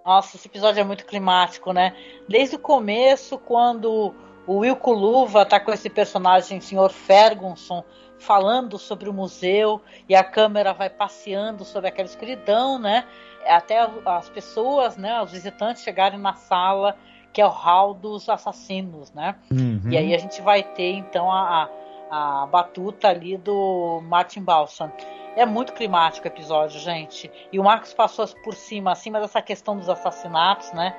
[0.06, 1.96] Nossa, esse episódio é muito climático, né?
[2.28, 4.14] Desde o começo, quando
[4.46, 6.90] o Wilco Luva tá com esse personagem, Sr.
[6.90, 7.86] Ferguson,
[8.20, 13.06] falando sobre o museu e a câmera vai passeando sobre aquela escuridão, né?
[13.46, 16.98] Até as pessoas, né, os visitantes chegarem na sala
[17.32, 19.36] que é o hall dos assassinos, né?
[19.52, 19.92] Uhum.
[19.92, 21.70] E aí a gente vai ter então a,
[22.10, 24.92] a, batuta ali do Martin Balsam.
[25.36, 27.30] É muito climático o episódio, gente.
[27.52, 30.96] E o Marcos passou por cima, acima dessa questão dos assassinatos, né?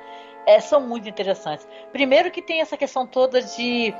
[0.49, 1.67] é, são muito interessantes.
[1.91, 3.93] Primeiro que tem essa questão toda de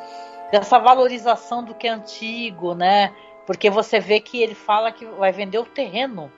[0.52, 3.14] dessa valorização do que é antigo, né?
[3.46, 6.32] Porque você vê que ele fala que vai vender o terreno,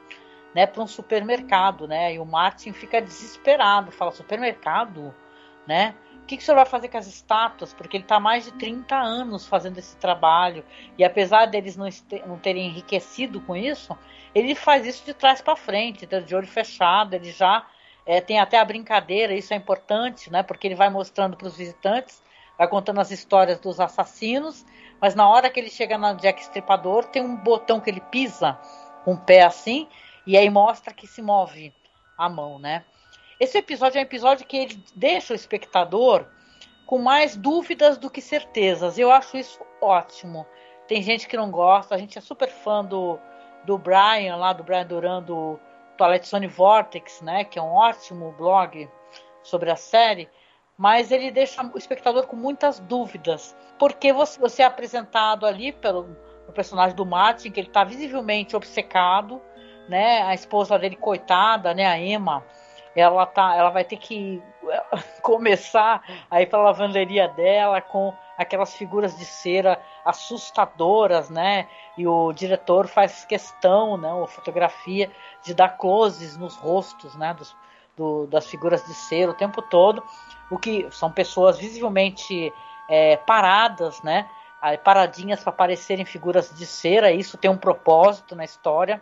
[0.54, 2.14] né, para um supermercado, né?
[2.14, 5.14] E o Martin fica desesperado, fala supermercado,
[5.66, 5.96] né?
[6.24, 7.74] O que, que o senhor vai fazer com as estátuas?
[7.74, 10.64] Porque ele está mais de 30 anos fazendo esse trabalho.
[10.98, 11.90] E apesar deles não,
[12.26, 13.98] não terem enriquecido com isso,
[14.34, 17.16] ele faz isso de trás para frente, de olho fechado.
[17.16, 17.66] Ele já
[18.06, 20.44] é, tem até a brincadeira, isso é importante, né?
[20.44, 22.22] Porque ele vai mostrando para os visitantes,
[22.58, 24.66] vai contando as histórias dos assassinos,
[25.00, 28.58] mas na hora que ele chega no Jack Estripador, tem um botão que ele pisa
[29.04, 29.88] com o pé assim,
[30.26, 31.74] e aí mostra que se move
[32.18, 32.86] a mão, né?
[33.40, 36.28] Esse episódio é um episódio que ele deixa o espectador
[36.86, 39.00] com mais dúvidas do que certezas.
[39.00, 40.46] Eu acho isso ótimo.
[40.88, 43.18] Tem gente que não gosta, a gente é super fã do,
[43.66, 45.60] do Brian, lá do Brian Duran, do
[45.98, 48.90] Twilight Zone Vortex, né, que é um ótimo blog
[49.42, 50.30] sobre a série,
[50.82, 56.18] mas ele deixa o espectador com muitas dúvidas, porque você, você é apresentado ali pelo
[56.56, 59.40] personagem do Martin, que ele está visivelmente obcecado,
[59.88, 62.44] né, a esposa dele coitada, né, a Emma,
[62.96, 64.42] ela tá, ela vai ter que
[65.22, 71.68] começar a ir para a lavanderia dela com aquelas figuras de cera assustadoras, né?
[71.96, 74.12] E o diretor faz questão, né?
[74.12, 75.10] A fotografia
[75.44, 77.34] de dar closes nos rostos, né?
[77.34, 77.56] Dos,
[77.96, 80.04] do, das figuras de cera o tempo todo,
[80.52, 82.54] o que são pessoas visivelmente
[82.88, 84.30] é, paradas, né?
[84.84, 87.12] Paradinhas para parecerem figuras de cera.
[87.12, 89.02] Isso tem um propósito na história.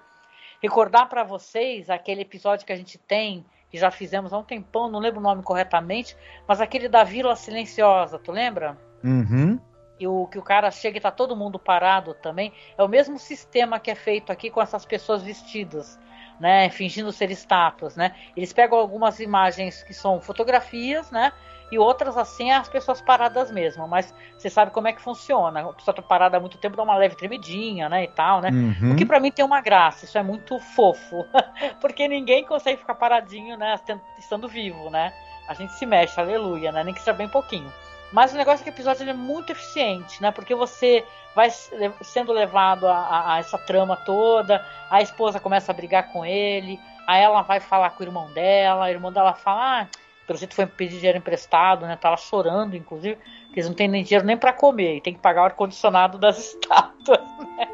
[0.62, 4.90] Recordar para vocês aquele episódio que a gente tem que já fizemos há um tempão,
[4.90, 8.78] não lembro o nome corretamente, mas aquele da Vila Silenciosa, tu lembra?
[9.04, 9.60] Uhum.
[10.00, 12.54] E o que o cara chega e tá todo mundo parado também.
[12.78, 16.00] É o mesmo sistema que é feito aqui com essas pessoas vestidas,
[16.40, 16.70] né?
[16.70, 18.16] Fingindo ser estátuas, né?
[18.36, 21.32] Eles pegam algumas imagens que são fotografias, né?
[21.72, 23.88] E outras assim as pessoas paradas mesmo.
[23.88, 25.62] Mas você sabe como é que funciona.
[25.62, 28.06] A pessoa tá parada há muito tempo, dá uma leve tremidinha, né?
[28.06, 28.50] E tal, né?
[28.50, 28.94] Uhum.
[28.94, 30.06] O que para mim tem uma graça.
[30.06, 31.26] Isso é muito fofo.
[31.80, 33.80] Porque ninguém consegue ficar paradinho, né?
[34.18, 35.14] Estando vivo, né?
[35.48, 36.84] A gente se mexe, aleluia, né?
[36.84, 37.72] Nem que seja bem pouquinho.
[38.12, 40.32] Mas o negócio é que o episódio é muito eficiente, né?
[40.32, 45.76] Porque você vai sendo levado a, a, a, essa trama toda, a esposa começa a
[45.76, 49.82] brigar com ele, aí ela vai falar com o irmão dela, o irmão dela fala,
[49.82, 49.88] ah,
[50.26, 51.96] pelo jeito foi pedir dinheiro emprestado, né?
[51.96, 53.16] Tava chorando, inclusive,
[53.54, 56.18] que eles não têm nem dinheiro nem para comer, e tem que pagar o ar-condicionado
[56.18, 57.68] das estátuas, né?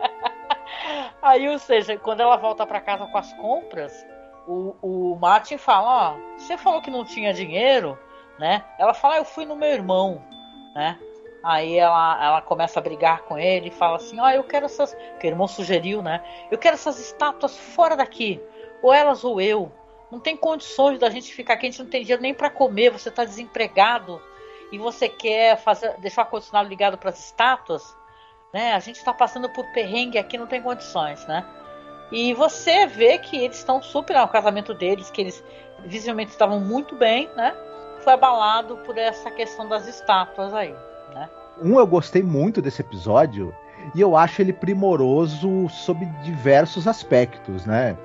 [1.22, 4.06] Aí, ou seja, quando ela volta para casa com as compras,
[4.48, 7.98] o, o Martin fala, ó, você falou que não tinha dinheiro,
[8.40, 8.64] né?
[8.78, 10.22] Ela fala, ah, eu fui no meu irmão,
[10.74, 11.00] né?
[11.46, 14.66] Aí ela, ela começa a brigar com ele e fala assim: Ó, oh, eu quero
[14.66, 14.98] essas.
[15.20, 16.24] Que o irmão sugeriu, né?
[16.50, 18.42] Eu quero essas estátuas fora daqui.
[18.82, 19.72] Ou elas ou eu.
[20.12, 22.90] Não tem condições da gente ficar aqui, a gente não tem dinheiro nem para comer,
[22.90, 24.20] você está desempregado
[24.72, 27.96] e você quer fazer, deixar o ar-condicionado ligado para as estátuas,
[28.52, 28.74] né?
[28.74, 31.46] A gente está passando por perrengue aqui, não tem condições, né?
[32.12, 35.44] E você vê que eles estão super no casamento deles, que eles
[35.86, 37.56] visivelmente estavam muito bem, né?
[38.06, 40.76] Foi abalado por essa questão das estátuas aí,
[41.12, 41.28] né?
[41.60, 43.52] Um, eu gostei muito desse episódio
[43.96, 47.98] e eu acho ele primoroso sob diversos aspectos, né?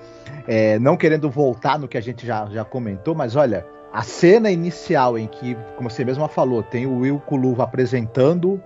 [0.48, 4.50] É, não querendo voltar no que a gente já, já comentou, mas olha, a cena
[4.50, 8.62] inicial em que, como você mesma falou, tem o Will Kuluva apresentando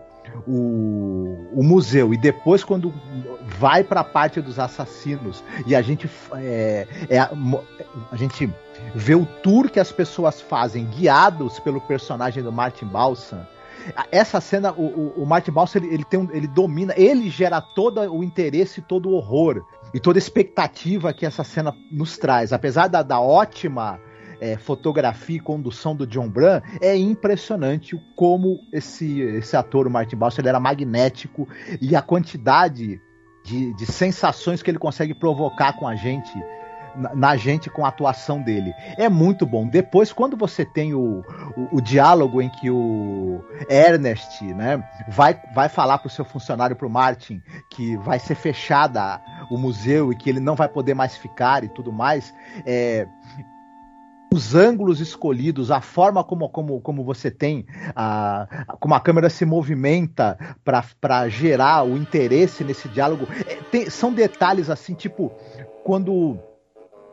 [0.47, 2.93] o, o museu e depois quando
[3.59, 8.53] vai para a parte dos assassinos e a gente é, é, a, gente
[8.95, 13.47] vê o tour que as pessoas fazem guiados pelo personagem do Martin Balsam
[14.11, 17.61] essa cena, o, o, o Martin Balsam, ele, ele, tem um, ele domina, ele gera
[17.61, 22.53] todo o interesse, todo o horror e toda a expectativa que essa cena nos traz.
[22.53, 24.01] Apesar da, da ótima
[24.45, 30.17] é, fotografia e condução do John Bran, é impressionante como esse, esse ator, o Martin
[30.17, 31.49] Balsam, ele era magnético
[31.81, 33.01] e a quantidade
[33.43, 36.31] de, de sensações que ele consegue provocar com a gente
[37.17, 38.73] na, gente com a atuação dele.
[38.97, 39.67] É muito bom.
[39.67, 41.25] Depois, quando você tem o,
[41.57, 46.77] o, o diálogo em que o Ernest né, vai, vai falar para o seu funcionário,
[46.77, 50.95] para o Martin, que vai ser fechada o museu e que ele não vai poder
[50.95, 52.33] mais ficar e tudo mais,
[52.65, 53.09] é,
[54.35, 59.45] os ângulos escolhidos, a forma como, como, como você tem, a, como a câmera se
[59.45, 65.31] movimenta para gerar o interesse nesse diálogo, é, tem, são detalhes assim, tipo,
[65.85, 66.37] quando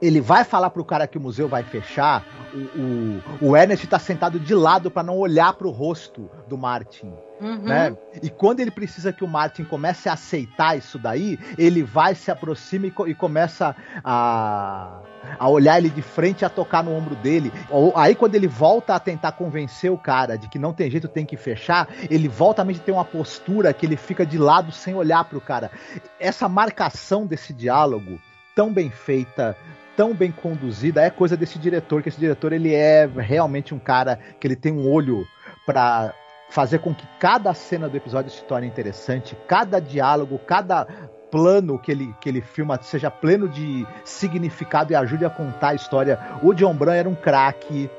[0.01, 3.99] ele vai falar pro cara que o museu vai fechar, o, o, o Ernest tá
[3.99, 7.13] sentado de lado para não olhar pro rosto do Martin.
[7.39, 7.63] Uhum.
[7.63, 7.97] Né?
[8.21, 12.29] E quando ele precisa que o Martin comece a aceitar isso daí, ele vai, se
[12.29, 14.99] aproxima e, e começa a,
[15.39, 17.51] a olhar ele de frente e a tocar no ombro dele.
[17.95, 21.25] Aí quando ele volta a tentar convencer o cara de que não tem jeito, tem
[21.25, 25.23] que fechar, ele volta a ter uma postura que ele fica de lado sem olhar
[25.23, 25.71] pro cara.
[26.19, 28.19] Essa marcação desse diálogo
[28.61, 29.57] tão bem feita,
[29.97, 34.19] tão bem conduzida, é coisa desse diretor, que esse diretor ele é realmente um cara
[34.39, 35.27] que ele tem um olho
[35.65, 36.13] para
[36.51, 40.85] fazer com que cada cena do episódio se torne interessante, cada diálogo, cada
[41.31, 45.75] plano que ele, que ele filma seja pleno de significado e ajude a contar a
[45.75, 46.19] história.
[46.43, 47.89] O John Bran era um craque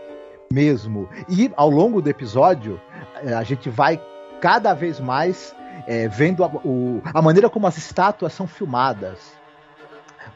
[0.53, 1.09] mesmo.
[1.29, 2.81] E ao longo do episódio,
[3.25, 4.01] eh, a gente vai
[4.41, 5.57] cada vez mais
[5.89, 9.42] é, vendo a, o, a maneira como as estátuas são filmadas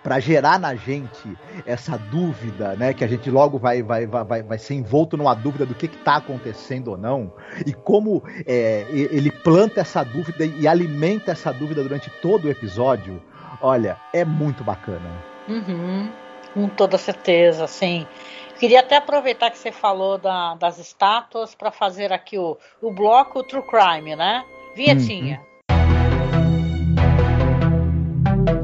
[0.03, 2.95] para gerar na gente essa dúvida, né?
[2.95, 6.17] Que a gente logo vai, vai, vai, vai ser envolto numa dúvida do que está
[6.17, 7.33] acontecendo ou não,
[7.67, 13.23] e como é, ele planta essa dúvida e alimenta essa dúvida durante todo o episódio.
[13.61, 15.11] Olha, é muito bacana.
[15.49, 16.11] Uhum,
[16.53, 18.07] com toda certeza, sim.
[18.59, 23.43] Queria até aproveitar que você falou da, das estátuas para fazer aqui o, o bloco
[23.43, 24.45] True Crime, né?
[24.75, 25.39] Vinhetinha.
[25.39, 25.56] Uhum.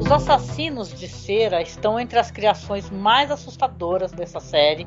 [0.03, 4.85] Os assassinos de cera estão entre as criações mais assustadoras dessa série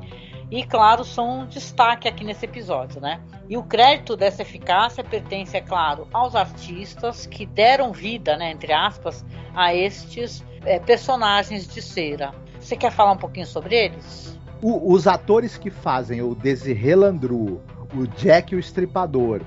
[0.50, 3.18] e, claro, são um destaque aqui nesse episódio, né?
[3.48, 8.74] E o crédito dessa eficácia pertence, é claro, aos artistas que deram vida, né, entre
[8.74, 9.24] aspas,
[9.54, 12.34] a estes é, personagens de cera.
[12.60, 14.38] Você quer falar um pouquinho sobre eles?
[14.60, 17.62] O, os atores que fazem o Desiree Landru,
[17.94, 19.40] o Jack o Estripador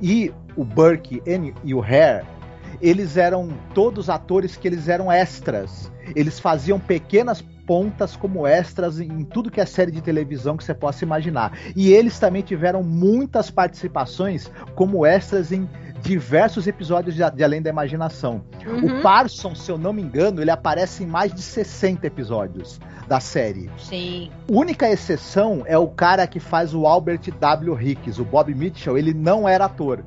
[0.00, 1.20] e o Burke
[1.64, 2.37] e o Hare
[2.80, 5.90] eles eram todos atores que eles eram extras.
[6.14, 10.72] Eles faziam pequenas pontas como extras em tudo que é série de televisão que você
[10.72, 11.52] possa imaginar.
[11.76, 15.68] E eles também tiveram muitas participações como extras em
[16.00, 18.42] diversos episódios de, de Além da Imaginação.
[18.66, 18.98] Uhum.
[18.98, 23.20] O Parson, se eu não me engano, ele aparece em mais de 60 episódios da
[23.20, 23.70] série.
[23.78, 24.30] Sim.
[24.48, 27.80] Única exceção é o cara que faz o Albert W.
[27.80, 30.04] Hicks, o Bob Mitchell, ele não era ator.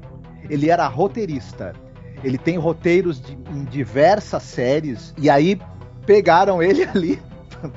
[0.50, 1.74] Ele era roteirista.
[2.24, 5.60] Ele tem roteiros de, em diversas séries, e aí
[6.06, 7.22] pegaram ele ali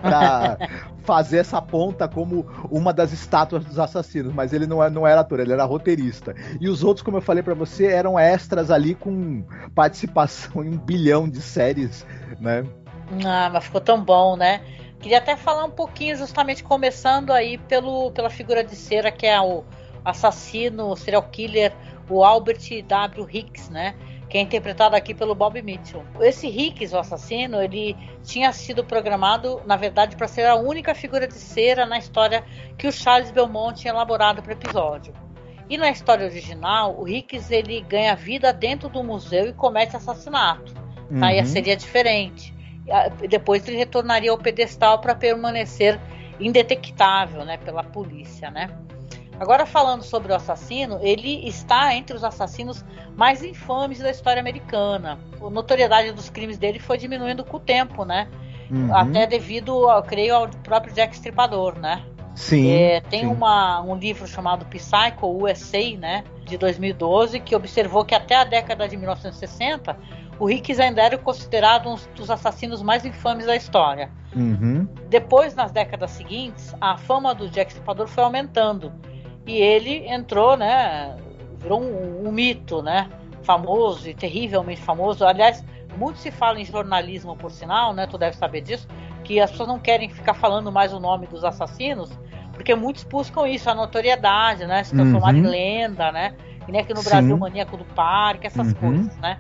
[0.00, 0.56] pra
[1.04, 5.20] fazer essa ponta como uma das estátuas dos assassinos, mas ele não, é, não era
[5.20, 6.34] ator, ele era roteirista.
[6.60, 10.78] E os outros, como eu falei para você, eram extras ali com participação em um
[10.78, 12.06] bilhão de séries,
[12.40, 12.64] né?
[13.24, 14.62] Ah, mas ficou tão bom, né?
[14.98, 19.38] Queria até falar um pouquinho, justamente começando aí pelo, pela figura de cera que é
[19.38, 19.62] o
[20.02, 21.74] assassino, o serial killer,
[22.08, 23.28] o Albert W.
[23.30, 23.94] Hicks, né?
[24.34, 26.04] Que é interpretado aqui pelo Bob Mitchell.
[26.20, 31.28] Esse Hicks, o assassino, ele tinha sido programado, na verdade, para ser a única figura
[31.28, 32.42] de cera na história
[32.76, 35.14] que o Charles Belmont tinha elaborado para o episódio.
[35.70, 40.74] E na história original, o Hicks ele ganha vida dentro do museu e comete assassinato.
[41.12, 41.22] Uhum.
[41.22, 42.52] Aí seria diferente.
[43.30, 46.00] Depois ele retornaria ao pedestal para permanecer
[46.40, 48.68] indetectável, né, pela polícia, né?
[49.38, 52.84] Agora falando sobre o assassino, ele está entre os assassinos
[53.16, 55.18] mais infames da história americana.
[55.40, 58.28] A notoriedade dos crimes dele foi diminuindo com o tempo, né?
[58.70, 58.94] Uhum.
[58.94, 62.04] Até devido, eu creio, ao próprio Jack Stripador, né?
[62.34, 62.70] Sim.
[62.70, 63.26] É, tem sim.
[63.26, 68.88] Uma, um livro chamado Psycho USA, né, de 2012, que observou que até a década
[68.88, 69.96] de 1960
[70.38, 74.10] o Hicks ainda era considerado um dos assassinos mais infames da história.
[74.34, 74.88] Uhum.
[75.08, 78.92] Depois, nas décadas seguintes, a fama do Jack Stripador foi aumentando
[79.46, 81.16] e ele entrou, né,
[81.58, 83.08] virou um, um mito, né,
[83.42, 85.24] famoso e terrivelmente famoso.
[85.24, 85.64] Aliás,
[85.96, 88.06] muito se fala em jornalismo, por sinal, né?
[88.06, 88.88] Tu deve saber disso,
[89.22, 92.10] que as pessoas não querem ficar falando mais o nome dos assassinos,
[92.52, 94.82] porque muitos buscam isso, a notoriedade, né?
[94.84, 95.40] Se transformar uhum.
[95.40, 96.34] em lenda, né?
[96.66, 97.10] E nem aqui no Sim.
[97.10, 98.74] Brasil, o maníaco do parque, essas uhum.
[98.74, 99.38] coisas, né?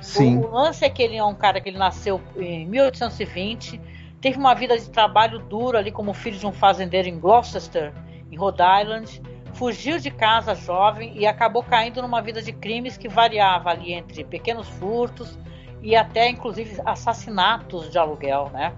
[0.00, 0.38] Sim.
[0.38, 3.80] O lance é que ele é um cara que ele nasceu em 1820,
[4.20, 7.92] teve uma vida de trabalho duro ali como filho de um fazendeiro em Gloucester,
[8.30, 9.22] em Rhode Island,
[9.54, 14.24] fugiu de casa jovem e acabou caindo numa vida de crimes que variava ali entre
[14.24, 15.38] pequenos furtos
[15.82, 18.74] e até inclusive assassinatos de aluguel, né?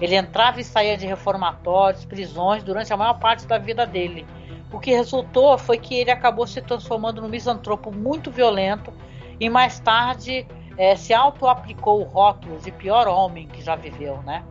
[0.00, 4.26] Ele entrava e saía de reformatórios, prisões durante a maior parte da vida dele.
[4.72, 8.92] O que resultou foi que ele acabou se transformando num misantropo muito violento
[9.40, 10.46] e mais tarde
[10.76, 14.44] é, se auto-aplicou o rótulo de pior homem que já viveu, né?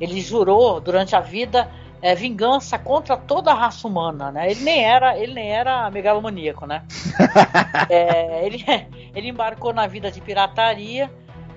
[0.00, 1.70] Ele jurou durante a vida
[2.02, 4.50] é, vingança contra toda a raça humana, né?
[4.50, 6.82] Ele nem era, ele nem era megalomaníaco, né?
[7.88, 8.64] é, ele,
[9.14, 11.10] ele embarcou na vida de pirataria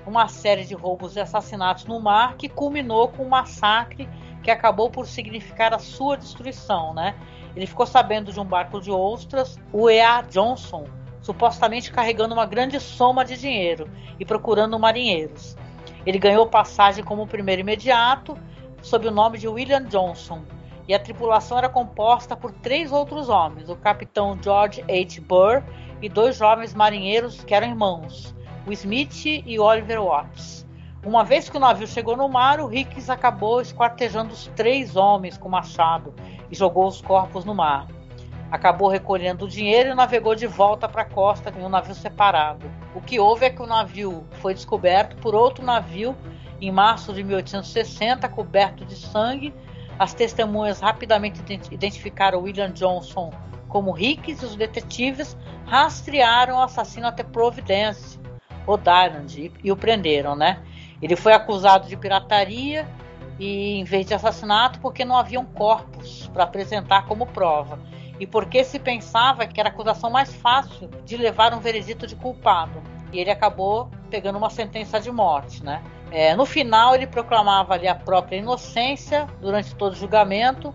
[0.06, 4.10] uma série de roubos e assassinatos no mar que culminou com um massacre
[4.42, 7.16] que acabou por significar a sua destruição, né?
[7.56, 10.22] Ele ficou sabendo de um barco de ostras, o E.A.
[10.22, 10.86] Johnson,
[11.22, 15.58] supostamente carregando uma grande soma de dinheiro e procurando marinheiros.
[16.06, 18.38] Ele ganhou passagem como primeiro imediato,
[18.82, 20.42] sob o nome de William Johnson,
[20.88, 25.22] e a tripulação era composta por três outros homens: o capitão George H.
[25.22, 25.64] Burr
[26.02, 30.68] e dois jovens marinheiros que eram irmãos, o Smith e Oliver Watts.
[31.06, 35.38] Uma vez que o navio chegou no mar, o Hicks acabou esquartejando os três homens
[35.38, 36.14] com machado
[36.52, 37.88] e jogou os corpos no mar.
[38.52, 42.70] Acabou recolhendo o dinheiro e navegou de volta para a costa em um navio separado.
[42.96, 46.18] O que houve é que o navio foi descoberto por outro navio
[46.62, 49.54] em março de 1860, coberto de sangue.
[49.98, 51.42] As testemunhas rapidamente
[51.72, 53.32] identificaram William Johnson
[53.68, 58.20] como Hicks e os detetives rastrearam o assassino até Providence,
[58.66, 60.62] Rhode Island, e o prenderam, né?
[61.02, 62.88] Ele foi acusado de pirataria
[63.40, 67.80] e em vez de assassinato porque não haviam corpos para apresentar como prova
[68.20, 72.16] e porque se pensava que era a acusação mais fácil de levar um veredito de
[72.16, 72.82] culpado.
[73.14, 75.82] E ele acabou pegando uma sentença de morte, né?
[76.12, 80.74] É, no final ele proclamava ali a própria inocência durante todo o julgamento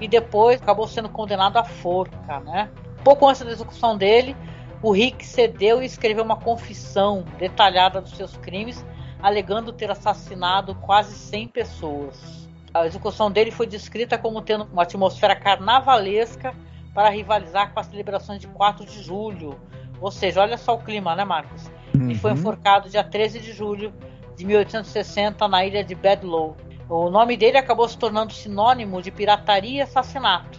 [0.00, 2.70] e depois acabou sendo condenado à forca, né?
[3.02, 4.36] Pouco antes da execução dele,
[4.82, 8.84] o Rick cedeu e escreveu uma confissão detalhada dos seus crimes,
[9.22, 12.48] alegando ter assassinado quase 100 pessoas.
[12.72, 16.54] A execução dele foi descrita como tendo uma atmosfera carnavalesca
[16.92, 19.58] para rivalizar com as celebrações de 4 de julho.
[20.00, 21.70] Ou seja, olha só o clima, né, Marcos?
[21.94, 22.10] Uhum.
[22.10, 23.92] Ele foi enforcado dia 13 de julho
[24.36, 26.54] de 1860 na ilha de Bedloe.
[26.88, 30.58] O nome dele acabou se tornando sinônimo de pirataria e assassinato.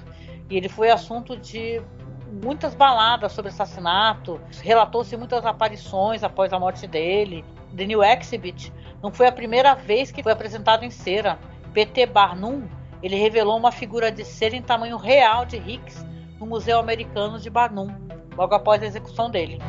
[0.50, 1.82] E ele foi assunto de
[2.44, 7.46] muitas baladas sobre assassinato, relatou-se muitas aparições após a morte dele.
[7.76, 11.40] The New Exhibit não foi a primeira vez que foi apresentado em cera.
[11.74, 12.08] P.T.
[12.08, 12.68] Barnum
[13.02, 16.06] ele revelou uma figura de cera em tamanho real de Hicks
[16.40, 17.88] no Museu Americano de Barnum,
[18.36, 19.60] logo após a execução dele.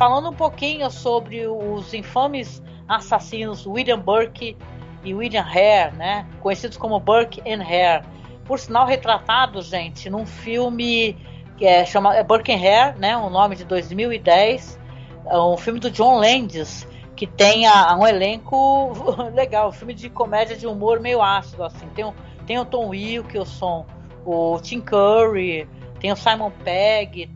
[0.00, 4.56] Falando um pouquinho sobre os infames assassinos William Burke
[5.04, 8.06] e William Hare, né, conhecidos como Burke and Hare.
[8.46, 11.18] Por sinal retratado, gente, num filme
[11.58, 14.80] que é chamado é Burke Hare, né, um nome de 2010,
[15.26, 18.94] é um filme do John Landis, que tem a, um elenco
[19.36, 21.86] legal, um filme de comédia de humor meio ácido, assim.
[21.88, 22.14] Tem o,
[22.46, 23.84] tem o Tom Wilkinson,
[24.24, 25.68] o Tim Curry,
[26.00, 27.28] tem o Simon Pegg.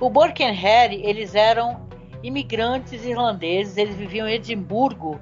[0.00, 1.88] O Burke and Harry, eles eram
[2.22, 5.20] imigrantes irlandeses, eles viviam em Edimburgo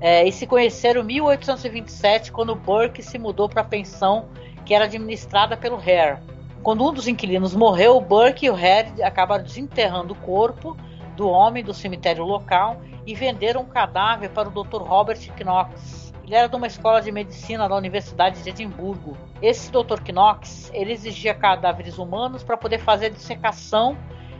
[0.00, 4.28] é, e se conheceram em 1827, quando Burke se mudou para a pensão
[4.64, 6.18] que era administrada pelo Hare.
[6.62, 10.76] Quando um dos inquilinos morreu, Burke e o Hare acabaram desenterrando o corpo
[11.16, 14.82] do homem do cemitério local e venderam o cadáver para o Dr.
[14.82, 16.12] Robert Knox.
[16.24, 19.16] Ele era de uma escola de medicina da Universidade de Edimburgo.
[19.42, 20.00] Esse Dr.
[20.12, 23.96] Knox, ele exigia cadáveres humanos para poder fazer a dissecação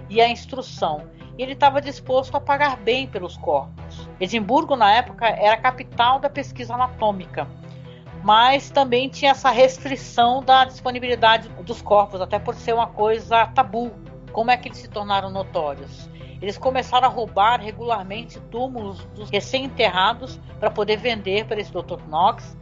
[0.08, 1.02] e a instrução.
[1.40, 4.06] E ele estava disposto a pagar bem pelos corpos.
[4.20, 7.48] Edimburgo, na época, era a capital da pesquisa anatômica,
[8.22, 13.90] mas também tinha essa restrição da disponibilidade dos corpos, até por ser uma coisa tabu.
[14.32, 16.10] Como é que eles se tornaram notórios?
[16.42, 22.02] Eles começaram a roubar regularmente túmulos dos recém-enterrados para poder vender para esse Dr.
[22.06, 22.54] Knox.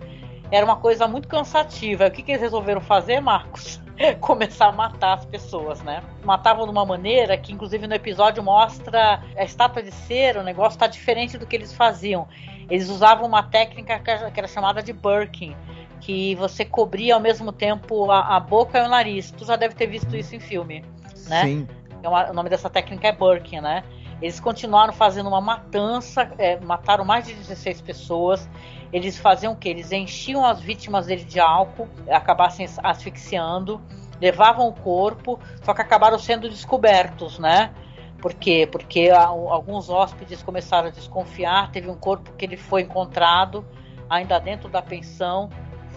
[0.53, 2.07] Era uma coisa muito cansativa.
[2.07, 3.81] O que, que eles resolveram fazer, Marcos?
[4.21, 6.03] Começar a matar as pessoas, né?
[6.25, 10.77] Matavam de uma maneira que, inclusive, no episódio mostra a estátua de cera, o negócio
[10.77, 12.29] está diferente do que eles faziam.
[12.71, 15.57] Eles usavam uma técnica que era chamada de Birkin,
[16.01, 19.31] que você cobria ao mesmo tempo a, a boca e o nariz.
[19.31, 20.85] Tu já deve ter visto isso em filme,
[21.29, 21.45] né?
[21.45, 21.69] Sim.
[22.03, 23.83] É uma, o nome dessa técnica é Birkin, né?
[24.21, 28.49] Eles continuaram fazendo uma matança, é, mataram mais de 16 pessoas.
[28.93, 29.69] Eles faziam o que?
[29.69, 33.81] Eles enchiam as vítimas dele de álcool, acabassem asfixiando,
[34.21, 37.73] levavam o corpo, só que acabaram sendo descobertos, né?
[38.21, 38.69] Por quê?
[38.71, 41.71] Porque alguns hóspedes começaram a desconfiar.
[41.71, 43.65] Teve um corpo que ele foi encontrado
[44.11, 45.51] ainda dentro da pensão,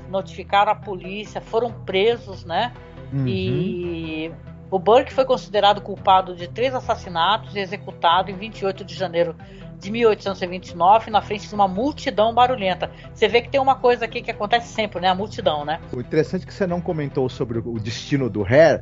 [0.10, 2.74] notificaram a polícia, foram presos, né?
[3.12, 3.28] Uhum.
[3.28, 4.32] E
[4.70, 9.36] o Burke foi considerado culpado de três assassinatos e executado em 28 de janeiro
[9.82, 12.92] de 1829 na frente de uma multidão barulhenta.
[13.14, 15.10] Você vê que tem uma coisa aqui que acontece sempre, né?
[15.10, 15.82] A multidão, né?
[15.92, 18.82] O interessante é que você não comentou sobre o destino do Hare.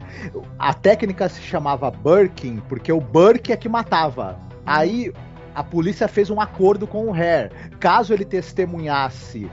[0.60, 4.38] A técnica se chamava Burking porque o Burke é que matava.
[4.66, 5.12] Aí
[5.56, 7.50] a polícia fez um acordo com o Hare.
[7.80, 9.50] Caso ele testemunhasse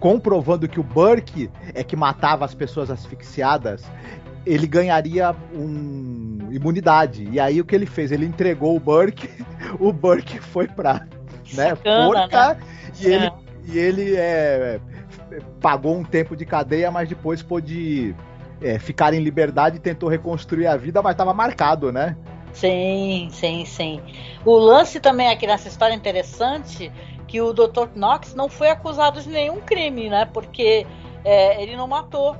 [0.00, 3.84] comprovando que o Burke é que matava as pessoas asfixiadas,
[4.46, 7.28] ele ganharia um imunidade.
[7.30, 8.12] E aí o que ele fez?
[8.12, 9.28] Ele entregou o Burke,
[9.80, 11.06] o Burke foi pra
[11.54, 12.60] né, forca né?
[13.00, 13.14] e, é.
[13.14, 13.32] ele,
[13.64, 14.80] e ele é,
[15.60, 18.14] pagou um tempo de cadeia, mas depois pôde
[18.60, 22.16] é, ficar em liberdade e tentou reconstruir a vida, mas estava marcado, né?
[22.52, 24.00] Sim, sim, sim.
[24.44, 26.90] O lance também aqui nessa história interessante
[27.26, 27.88] que o Dr.
[27.94, 30.24] Knox não foi acusado de nenhum crime, né?
[30.32, 30.86] Porque
[31.22, 32.34] é, ele não matou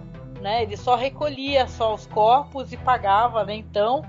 [0.47, 0.63] né?
[0.63, 3.57] Ele só recolhia só os corpos e pagava, né?
[3.57, 4.05] Então,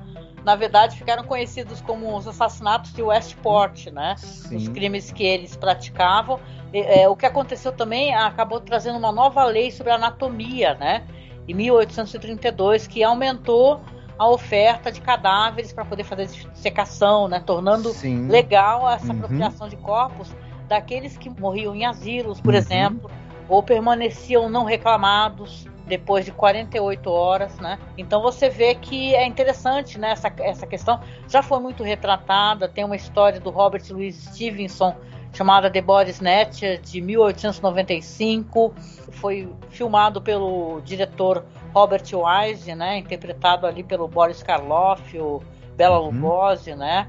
[0.46, 4.14] na verdade, ficaram conhecidos como os assassinatos de Westport, né?
[4.18, 4.56] Sim.
[4.56, 6.40] Os crimes que eles praticavam.
[6.72, 11.08] É, o que aconteceu também acabou trazendo uma nova lei sobre anatomia, né?
[11.48, 13.82] Em 1832, que aumentou
[14.16, 17.42] a oferta de cadáveres para poder fazer secação, né?
[17.44, 18.28] Tornando Sim.
[18.28, 19.14] legal essa uhum.
[19.14, 20.36] apropriação de corpos
[20.68, 22.60] daqueles que morriam em asilos, por uhum.
[22.60, 23.10] exemplo,
[23.50, 27.80] ou permaneciam não reclamados depois de 48 horas, né?
[27.98, 30.12] Então você vê que é interessante, né?
[30.12, 32.68] Essa, essa questão já foi muito retratada.
[32.68, 34.96] Tem uma história do Robert Louis Stevenson
[35.34, 38.74] chamada The Body Snatcher de 1895.
[39.12, 42.98] Foi filmado pelo diretor Robert Wise, né?
[42.98, 45.42] Interpretado ali pelo Boris Karloff, o
[45.76, 46.12] Bela uhum.
[46.12, 47.08] Lugosi, né?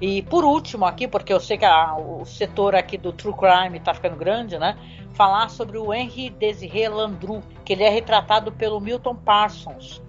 [0.00, 3.78] E por último aqui, porque eu sei que a, o setor aqui do True Crime
[3.78, 4.76] está ficando grande, né?
[5.14, 10.02] Falar sobre o Henry Desiré Landru, que ele é retratado pelo Milton Parsons.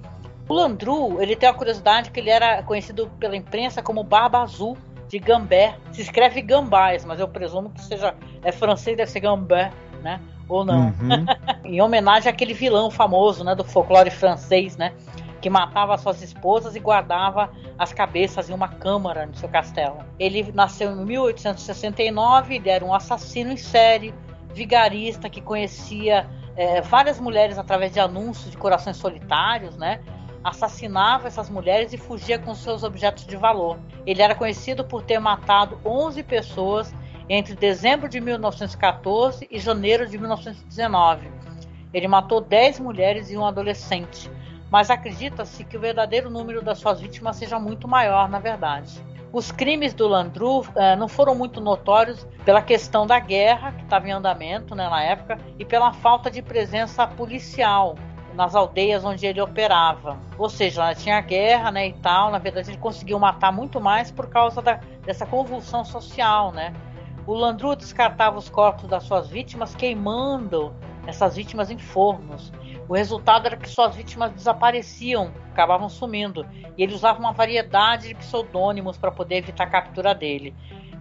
[0.49, 4.77] O Landru, ele tem a curiosidade que ele era conhecido pela imprensa como Barba Azul
[5.07, 5.75] de Gambé.
[5.91, 8.13] Se escreve Gambás, mas eu presumo que seja
[8.43, 9.71] é francês, deve ser Gambé,
[10.01, 10.19] né?
[10.47, 10.88] Ou não?
[10.88, 11.25] Uhum.
[11.63, 14.93] em homenagem àquele vilão famoso, né, do folclore francês, né?
[15.41, 19.97] Que matava suas esposas e guardava as cabeças em uma câmara no seu castelo.
[20.19, 24.13] Ele nasceu em 1869, ele era um assassino em série,
[24.53, 30.01] vigarista que conhecia é, várias mulheres através de anúncios de corações solitários, né?
[30.43, 33.77] Assassinava essas mulheres e fugia com seus objetos de valor.
[34.05, 36.93] Ele era conhecido por ter matado 11 pessoas
[37.29, 41.29] entre dezembro de 1914 e janeiro de 1919.
[41.93, 44.31] Ele matou 10 mulheres e um adolescente
[44.72, 49.01] mas acredita-se que o verdadeiro número das suas vítimas seja muito maior, na verdade.
[49.32, 54.07] Os crimes do Landru eh, não foram muito notórios pela questão da guerra que estava
[54.07, 57.95] em andamento né, na época e pela falta de presença policial
[58.34, 60.18] nas aldeias onde ele operava.
[60.38, 62.32] Ou seja, tinha guerra né, e tal.
[62.32, 66.51] Na verdade, ele conseguiu matar muito mais por causa da, dessa convulsão social.
[66.51, 66.74] Né?
[67.26, 70.74] O Landru descartava os corpos das suas vítimas queimando
[71.08, 72.51] essas vítimas em fornos.
[72.88, 76.45] O resultado era que suas vítimas desapareciam, acabavam sumindo,
[76.78, 80.53] e ele usava uma variedade de pseudônimos para poder evitar a captura dele.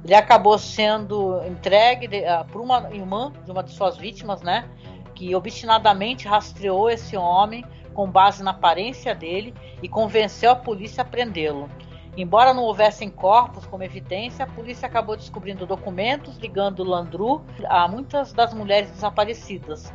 [0.04, 4.68] Ele acabou sendo entregue uh, por uma irmã de uma de suas vítimas, né?
[5.14, 11.04] Que obstinadamente rastreou esse homem com base na aparência dele e convenceu a polícia a
[11.04, 11.68] prendê-lo.
[12.16, 18.32] Embora não houvessem corpos como evidência, a polícia acabou descobrindo documentos ligando Landru a muitas
[18.32, 19.92] das mulheres desaparecidas.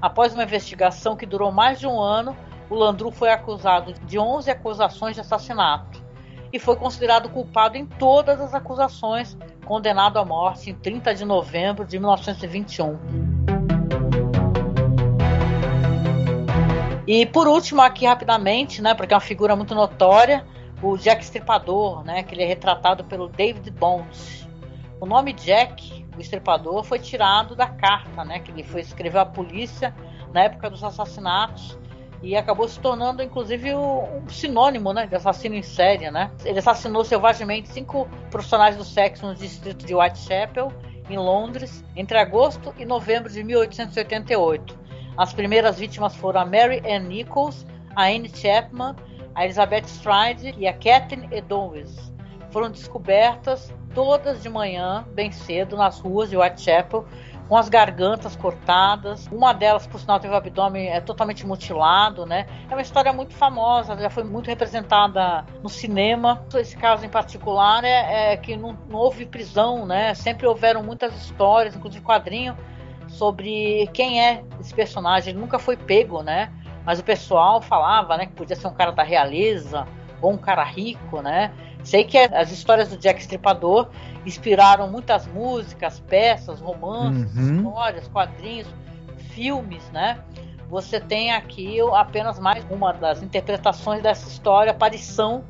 [0.00, 2.36] Após uma investigação que durou mais de um ano,
[2.68, 6.02] o Landru foi acusado de 11 acusações de assassinato
[6.52, 11.84] e foi considerado culpado em todas as acusações, condenado à morte em 30 de novembro
[11.84, 12.98] de 1921.
[17.06, 20.44] E por último, aqui rapidamente, né, porque é uma figura muito notória,
[20.82, 24.48] o Jack Stripador, né, que ele é retratado pelo David Bones.
[25.00, 29.26] O nome Jack, o Estripador, foi tirado da carta, né, que ele foi escrever à
[29.26, 29.94] polícia
[30.32, 31.78] na época dos assassinatos
[32.22, 36.30] e acabou se tornando, inclusive, um sinônimo, né, de assassino em série, né.
[36.44, 40.72] Ele assassinou selvagemente cinco profissionais do sexo no distrito de Whitechapel,
[41.08, 44.78] em Londres, entre agosto e novembro de 1888.
[45.16, 48.94] As primeiras vítimas foram a Mary Ann Nichols, a Anne Chapman
[49.34, 52.12] a Elizabeth Stride e a Catherine Eddowes
[52.50, 57.06] foram descobertas todas de manhã, bem cedo, nas ruas de Whitechapel,
[57.48, 59.26] com as gargantas cortadas.
[59.30, 62.46] Uma delas, por sinal, teve o abdômen é, totalmente mutilado, né?
[62.70, 66.44] É uma história muito famosa, já foi muito representada no cinema.
[66.54, 70.14] Esse caso em particular é, é que não, não, houve prisão, né?
[70.14, 72.56] Sempre houveram muitas histórias, inclusive quadrinho,
[73.08, 75.32] sobre quem é esse personagem.
[75.32, 76.50] Ele nunca foi pego, né?
[76.84, 79.86] Mas o pessoal falava, né, que podia ser um cara da realeza
[80.20, 81.52] ou um cara rico, né?
[81.82, 83.88] Sei que as histórias do Jack Stripador
[84.24, 87.56] inspiraram muitas músicas, peças, romances, uhum.
[87.56, 88.68] histórias, quadrinhos,
[89.30, 90.18] filmes, né?
[90.68, 95.44] Você tem aqui apenas mais uma das interpretações dessa história, aparição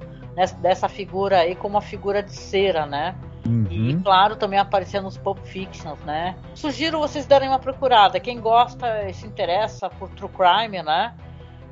[0.60, 3.14] dessa figura aí como uma figura de cera, né?
[3.46, 3.66] Uhum.
[3.70, 6.36] E, claro, também aparecendo nos Pulp Fictions, né?
[6.54, 8.20] Sugiro vocês darem uma procurada.
[8.20, 11.14] Quem gosta e se interessa por True Crime, né?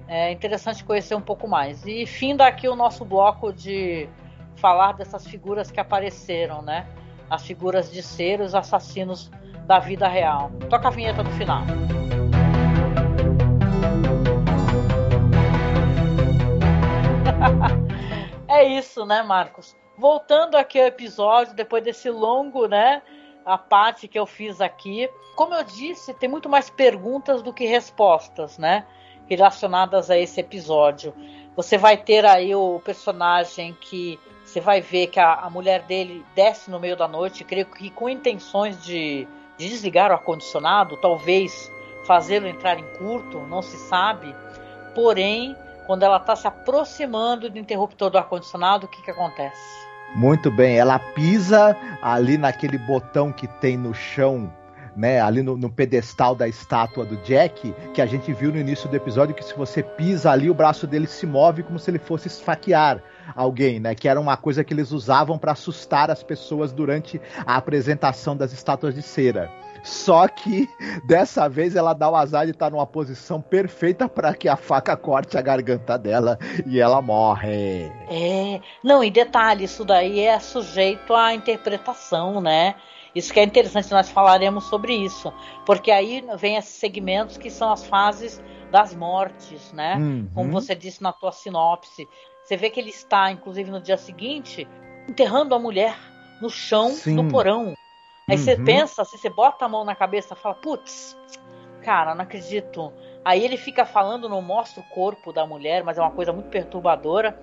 [0.09, 1.87] É interessante conhecer um pouco mais.
[1.87, 4.09] E fim daqui o nosso bloco de
[4.57, 6.87] falar dessas figuras que apareceram, né?
[7.31, 9.31] As figuras de ser os assassinos
[9.67, 10.51] da vida real.
[10.69, 11.63] Toca a vinheta do final.
[18.51, 19.77] é isso, né, Marcos?
[20.01, 23.03] voltando aqui ao episódio, depois desse longo, né?
[23.45, 25.09] A parte que eu fiz aqui.
[25.37, 28.87] Como eu disse, tem muito mais perguntas do que respostas, né?
[29.29, 31.15] Relacionadas a esse episódio.
[31.55, 36.25] Você vai ter aí o personagem que você vai ver que a, a mulher dele
[36.35, 39.29] desce no meio da noite, creio que com intenções de,
[39.59, 41.71] de desligar o ar-condicionado, talvez
[42.07, 44.35] fazê-lo entrar em curto, não se sabe.
[44.95, 45.55] Porém,
[45.91, 49.61] quando ela está se aproximando do interruptor do ar-condicionado, o que, que acontece?
[50.15, 54.55] Muito bem, ela pisa ali naquele botão que tem no chão,
[54.95, 58.89] né, ali no, no, pedestal da estátua do Jack, que a gente viu no início
[58.89, 61.99] do episódio que se você pisa ali, o braço dele se move como se ele
[61.99, 63.03] fosse esfaquear
[63.35, 63.93] alguém, né?
[63.93, 68.53] Que era uma coisa que eles usavam para assustar as pessoas durante a apresentação das
[68.53, 69.51] estátuas de cera.
[69.83, 70.69] Só que
[71.05, 74.97] dessa vez ela dá o azar de estar numa posição perfeita para que a faca
[74.97, 77.91] corte a garganta dela e ela morre.
[78.09, 82.75] É, não, e detalhe, isso daí é sujeito à interpretação, né?
[83.15, 85.33] Isso que é interessante, nós falaremos sobre isso,
[85.67, 89.97] porque aí vem esses segmentos que são as fases das mortes, né?
[89.97, 90.31] Uhum.
[90.33, 92.07] Como você disse na tua sinopse,
[92.45, 94.67] você vê que ele está, inclusive no dia seguinte,
[95.09, 95.97] enterrando a mulher
[96.41, 97.17] no chão Sim.
[97.17, 97.75] do porão.
[98.29, 98.43] Aí uhum.
[98.43, 101.17] você pensa, assim, você bota a mão na cabeça e fala, putz,
[101.83, 102.93] cara, não acredito.
[103.25, 106.49] Aí ele fica falando, não mostra o corpo da mulher, mas é uma coisa muito
[106.49, 107.39] perturbadora.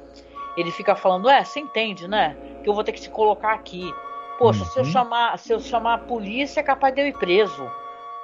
[0.56, 2.36] Ele fica falando, é, você entende, né?
[2.64, 3.94] Que eu vou ter que te colocar aqui.
[4.40, 4.70] Poxa, uhum.
[4.70, 4.92] se eu uhum.
[4.92, 7.70] chamar, se eu chamar a polícia, é capaz de eu ir preso.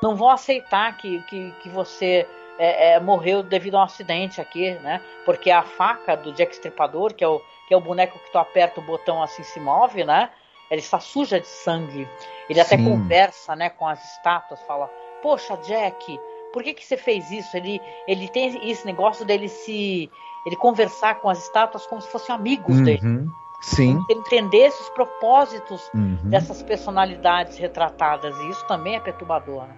[0.01, 2.27] Não vão aceitar que, que, que você
[2.57, 5.01] é, é, morreu devido a um acidente aqui, né?
[5.25, 8.37] Porque a faca do Jack Stripador, que é o, que é o boneco que tu
[8.37, 10.29] aperta o botão assim se move, né?
[10.69, 12.07] Ela está suja de sangue.
[12.49, 12.85] Ele até Sim.
[12.85, 14.89] conversa, né, com as estátuas, fala:
[15.21, 16.19] "Poxa, Jack,
[16.51, 20.09] por que que você fez isso?" Ele ele tem esse negócio dele se
[20.45, 22.83] ele conversar com as estátuas como se fossem amigos uhum.
[22.83, 23.29] dele.
[23.61, 24.03] Sim.
[24.09, 26.17] Ele entendesse os propósitos uhum.
[26.25, 28.37] dessas personalidades retratadas.
[28.37, 29.63] E isso também é perturbador.
[29.63, 29.75] Né?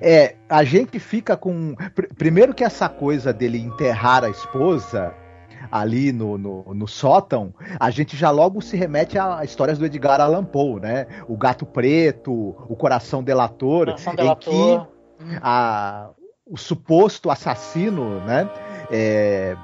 [0.00, 1.74] É, a gente fica com.
[2.16, 5.14] Primeiro que essa coisa dele enterrar a esposa
[5.70, 10.20] ali no, no, no, sótão, a gente já logo se remete a histórias do Edgar
[10.20, 11.06] Allan Poe, né?
[11.28, 14.52] O Gato Preto, o Coração Delator, Coração Delator.
[14.52, 16.10] em que a,
[16.46, 18.48] o suposto assassino, né?
[18.90, 19.56] É,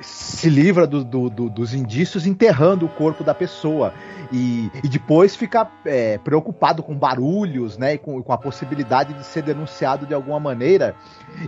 [0.00, 3.94] se livra do, do, do, dos indícios enterrando o corpo da pessoa.
[4.32, 7.94] E, e depois fica é, preocupado com barulhos, né?
[7.94, 10.96] E com, com, a possibilidade de ser denunciado de alguma maneira.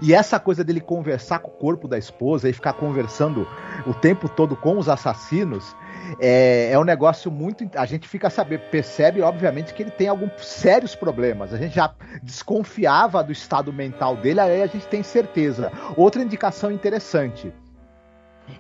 [0.01, 3.47] E essa coisa dele conversar com o corpo da esposa e ficar conversando
[3.87, 5.75] o tempo todo com os assassinos.
[6.21, 7.69] É, é um negócio muito.
[7.75, 11.53] A gente fica saber, percebe, obviamente, que ele tem alguns sérios problemas.
[11.53, 11.93] A gente já
[12.23, 15.73] desconfiava do estado mental dele, aí a gente tem certeza.
[15.97, 17.53] Outra indicação interessante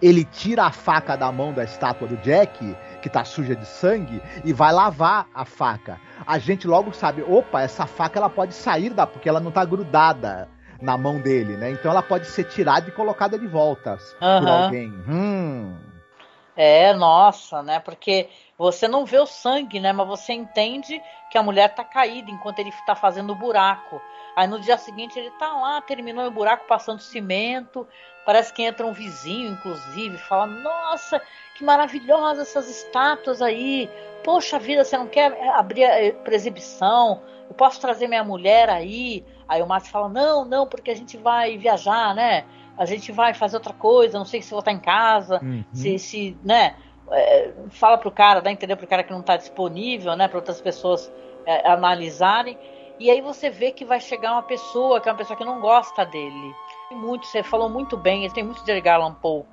[0.00, 4.22] ele tira a faca da mão da estátua do Jack, que tá suja de sangue,
[4.44, 6.00] e vai lavar a faca.
[6.26, 9.64] A gente logo sabe, opa, essa faca ela pode sair da, porque ela não tá
[9.64, 10.48] grudada
[10.80, 11.70] na mão dele, né?
[11.70, 14.40] Então ela pode ser tirada e colocada de volta uhum.
[14.40, 14.92] por alguém.
[15.08, 15.76] Hum.
[16.56, 17.80] É, nossa, né?
[17.80, 18.28] Porque
[18.58, 19.92] você não vê o sangue, né?
[19.92, 24.00] Mas você entende que a mulher tá caída enquanto ele tá fazendo o buraco.
[24.34, 27.86] Aí no dia seguinte ele tá lá, terminou o buraco, passando cimento.
[28.24, 31.20] Parece que entra um vizinho, inclusive, fala: Nossa,
[31.54, 33.90] que maravilhosas essas estátuas aí.
[34.24, 37.22] Poxa vida, você não quer abrir eh, para exibição?
[37.48, 39.24] Eu posso trazer minha mulher aí?
[39.46, 42.44] Aí o Márcio fala: Não, não, porque a gente vai viajar, né?
[42.76, 44.18] A gente vai fazer outra coisa.
[44.18, 45.64] Não sei se vou estar em casa, uhum.
[45.72, 46.74] se, se, né?
[47.12, 50.26] É, fala pro cara, dá a entender pro cara que não está disponível, né?
[50.28, 51.12] Para outras pessoas
[51.44, 52.58] é, analisarem.
[52.98, 55.60] E aí você vê que vai chegar uma pessoa, que é uma pessoa que não
[55.60, 56.54] gosta dele.
[56.90, 59.44] Muito, você falou muito bem, ele tem muito de Edgar Allan Poe,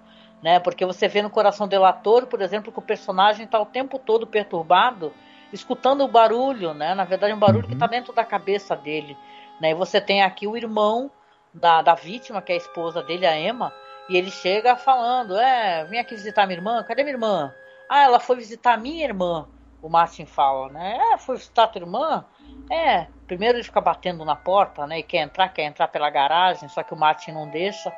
[0.41, 0.59] né?
[0.59, 4.25] Porque você vê no Coração Delator, por exemplo, que o personagem está o tempo todo
[4.25, 5.13] perturbado,
[5.51, 6.95] escutando o barulho, né?
[6.95, 7.67] Na verdade, um barulho uhum.
[7.67, 9.17] que está dentro da cabeça dele,
[9.59, 9.71] né?
[9.71, 11.11] E você tem aqui o irmão
[11.53, 13.73] da, da vítima, que é a esposa dele, a Emma,
[14.09, 17.53] e ele chega falando: É, vim aqui visitar minha irmã, cadê minha irmã?
[17.89, 19.47] Ah, ela foi visitar minha irmã.
[19.81, 20.97] O Martin fala, né?
[21.13, 22.25] É, foi visitar tua irmã?
[22.71, 24.99] É, primeiro ele fica batendo na porta, né?
[24.99, 27.91] E quer entrar, quer entrar pela garagem, só que o Martin não deixa.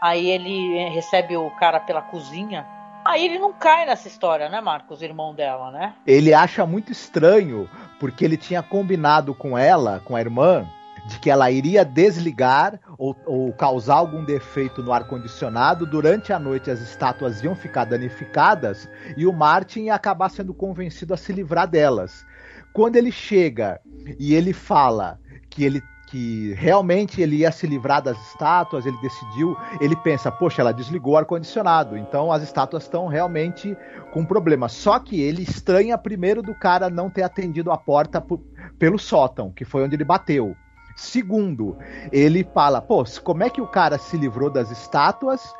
[0.00, 2.66] Aí ele recebe o cara pela cozinha.
[3.04, 5.94] Aí ele não cai nessa história, né, Marcos, irmão dela, né?
[6.06, 10.66] Ele acha muito estranho, porque ele tinha combinado com ela, com a irmã,
[11.06, 15.86] de que ela iria desligar ou, ou causar algum defeito no ar-condicionado.
[15.86, 21.12] Durante a noite as estátuas iam ficar danificadas e o Martin ia acabar sendo convencido
[21.12, 22.24] a se livrar delas.
[22.72, 23.80] Quando ele chega
[24.18, 25.18] e ele fala
[25.50, 25.82] que ele
[26.12, 31.14] que realmente ele ia se livrar das estátuas, ele decidiu, ele pensa, poxa, ela desligou
[31.14, 33.74] o ar-condicionado, então as estátuas estão realmente
[34.12, 34.68] com problema.
[34.68, 38.42] Só que ele estranha primeiro do cara não ter atendido a porta por,
[38.78, 40.54] pelo sótão, que foi onde ele bateu.
[40.96, 41.76] Segundo,
[42.10, 45.54] ele fala, pô, como é que o cara se livrou das estátuas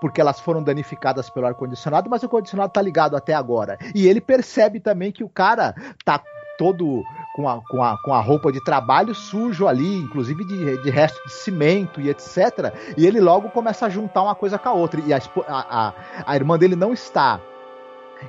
[0.00, 3.76] porque elas foram danificadas pelo ar-condicionado, mas o condicionado tá ligado até agora.
[3.94, 5.74] E ele percebe também que o cara
[6.04, 6.22] tá
[6.56, 10.90] todo com a, com a, com a roupa de trabalho sujo ali, inclusive de, de
[10.90, 12.74] resto de cimento e etc.
[12.96, 15.00] E ele logo começa a juntar uma coisa com a outra.
[15.00, 15.94] E a, a,
[16.26, 17.40] a irmã dele não está.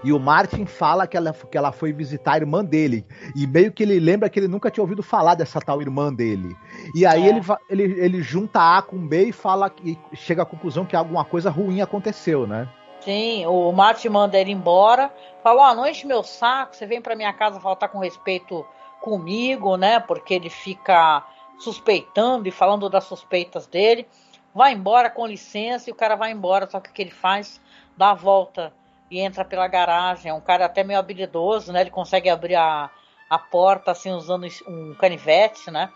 [0.03, 3.05] E o Martin fala que ela, que ela foi visitar a irmã dele.
[3.35, 6.55] E meio que ele lembra que ele nunca tinha ouvido falar dessa tal irmã dele.
[6.95, 7.29] E aí é.
[7.29, 11.25] ele, ele, ele junta A com B e fala e chega à conclusão que alguma
[11.25, 12.67] coisa ruim aconteceu, né?
[13.01, 15.11] Sim, o Martin manda ele embora.
[15.41, 18.65] Falou: ah, não enche meu saco, você vem para minha casa faltar com respeito
[18.99, 19.99] comigo, né?
[19.99, 21.25] Porque ele fica
[21.57, 24.07] suspeitando e falando das suspeitas dele.
[24.53, 27.61] Vai embora com licença e o cara vai embora, só que o que ele faz?
[27.95, 28.73] Dá a volta
[29.10, 30.32] e entra pela garagem.
[30.32, 31.82] É um cara até meio habilidoso, né?
[31.82, 32.89] Ele consegue abrir a,
[33.30, 35.89] a porta assim usando um canivete, né?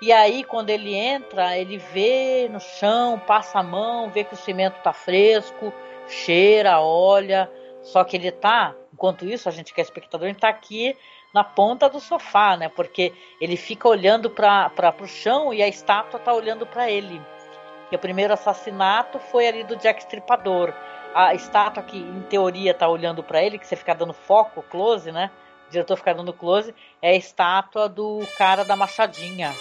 [0.00, 4.36] E aí, quando ele entra, ele vê no chão, passa a mão, vê que o
[4.36, 5.72] cimento tá fresco,
[6.08, 7.48] cheira, olha.
[7.82, 10.96] Só que ele tá, enquanto isso, a gente que é espectador, ele tá aqui
[11.32, 12.68] na ponta do sofá, né?
[12.68, 17.22] Porque ele fica olhando para o chão e a estátua tá olhando para ele.
[17.90, 20.74] E o primeiro assassinato foi ali do Jack Stripador.
[21.14, 25.12] A estátua que, em teoria, tá olhando para ele, que você fica dando foco, close,
[25.12, 25.30] né?
[25.68, 29.52] O diretor fica dando close, é a estátua do cara da machadinha.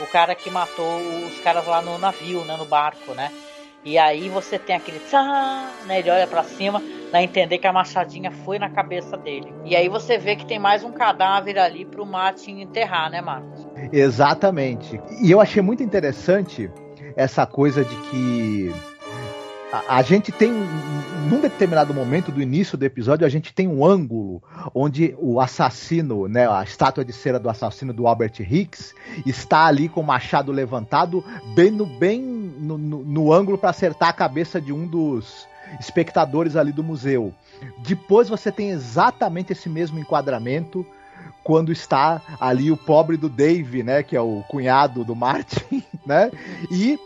[0.00, 2.56] O cara que matou os caras lá no navio, né?
[2.56, 3.30] No barco, né?
[3.84, 6.00] E aí você tem aquele tchá, né?
[6.00, 9.52] Ele olha para cima, dá entender que a machadinha foi na cabeça dele.
[9.64, 13.66] E aí você vê que tem mais um cadáver ali pro Martin enterrar, né, Marcos?
[13.92, 15.00] Exatamente.
[15.22, 16.70] E eu achei muito interessante
[17.16, 18.74] essa coisa de que
[19.72, 20.52] a, a, gente tem,
[21.28, 24.42] num determinado momento do início do episódio, a gente tem um ângulo
[24.74, 28.94] onde o assassino, né, a estátua de cera do assassino do Albert Hicks,
[29.24, 34.08] está ali com o machado levantado, bem no, bem no, no, no ângulo para acertar
[34.08, 35.48] a cabeça de um dos
[35.78, 37.32] espectadores ali do museu.
[37.78, 40.84] Depois você tem exatamente esse mesmo enquadramento
[41.42, 46.30] quando está ali o pobre do Dave, né, que é o cunhado do Martin, né?
[46.70, 46.98] E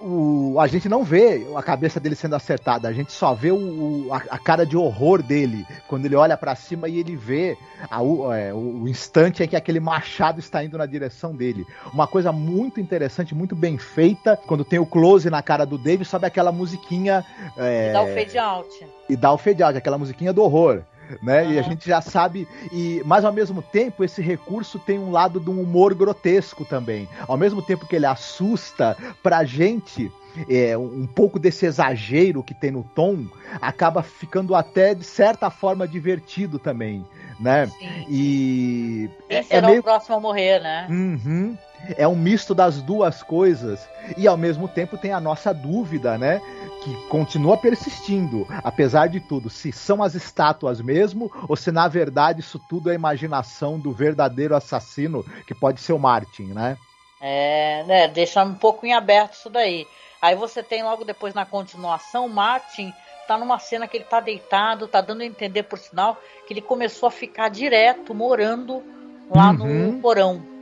[0.00, 4.08] o, a gente não vê a cabeça dele sendo acertada, a gente só vê o,
[4.12, 7.56] a, a cara de horror dele quando ele olha para cima e ele vê
[7.90, 11.66] a, o, é, o, instante em que aquele machado está indo na direção dele.
[11.92, 16.04] Uma coisa muito interessante, muito bem feita, quando tem o close na cara do Dave,
[16.04, 17.24] sobe aquela musiquinha.
[17.56, 18.86] É, e dá o fade out.
[19.08, 20.82] E dá o fade out, aquela musiquinha do horror
[21.22, 21.44] né?
[21.44, 21.52] Uhum.
[21.52, 25.40] E a gente já sabe e mas ao mesmo tempo esse recurso tem um lado
[25.40, 27.08] de um humor grotesco também.
[27.26, 30.10] Ao mesmo tempo que ele assusta pra gente
[30.48, 33.26] é, um pouco desse exagero que tem no tom
[33.60, 37.04] acaba ficando até de certa forma divertido também,
[37.40, 37.66] né?
[37.66, 38.04] Sim.
[38.08, 39.80] E Quem é, é meio...
[39.80, 40.86] o próximo a morrer, né?
[40.90, 41.56] Uhum.
[41.96, 46.40] É um misto das duas coisas e ao mesmo tempo tem a nossa dúvida, né?
[46.82, 52.40] Que continua persistindo, apesar de tudo, se são as estátuas mesmo ou se na verdade
[52.40, 56.76] isso tudo é imaginação do verdadeiro assassino que pode ser o Martin, né?
[57.20, 58.08] É, né?
[58.08, 59.86] Deixa um pouco em aberto isso daí.
[60.20, 62.92] Aí você tem logo depois na continuação o Martin
[63.26, 66.16] tá numa cena que ele tá deitado, tá dando a entender por sinal
[66.46, 68.82] que ele começou a ficar direto morando
[69.30, 69.92] lá uhum.
[69.92, 70.58] no porão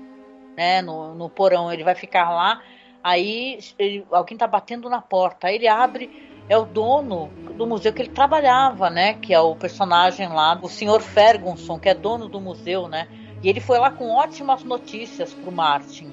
[0.57, 1.73] né, no, no porão.
[1.73, 2.63] Ele vai ficar lá,
[3.05, 5.49] aí ele, alguém tá batendo na porta.
[5.49, 6.11] Aí ele abre,
[6.49, 9.15] é o dono do museu que ele trabalhava, né?
[9.15, 13.07] Que é o personagem lá, o senhor Ferguson, que é dono do museu, né?
[13.43, 16.13] E ele foi lá com ótimas notícias pro Martin.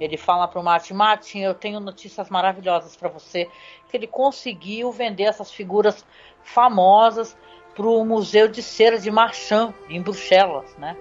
[0.00, 3.48] Ele fala pro Martin, Martin, eu tenho notícias maravilhosas para você,
[3.88, 6.04] que ele conseguiu vender essas figuras
[6.42, 7.36] famosas
[7.74, 10.96] pro Museu de Cera de Marchand, em Bruxelas, né?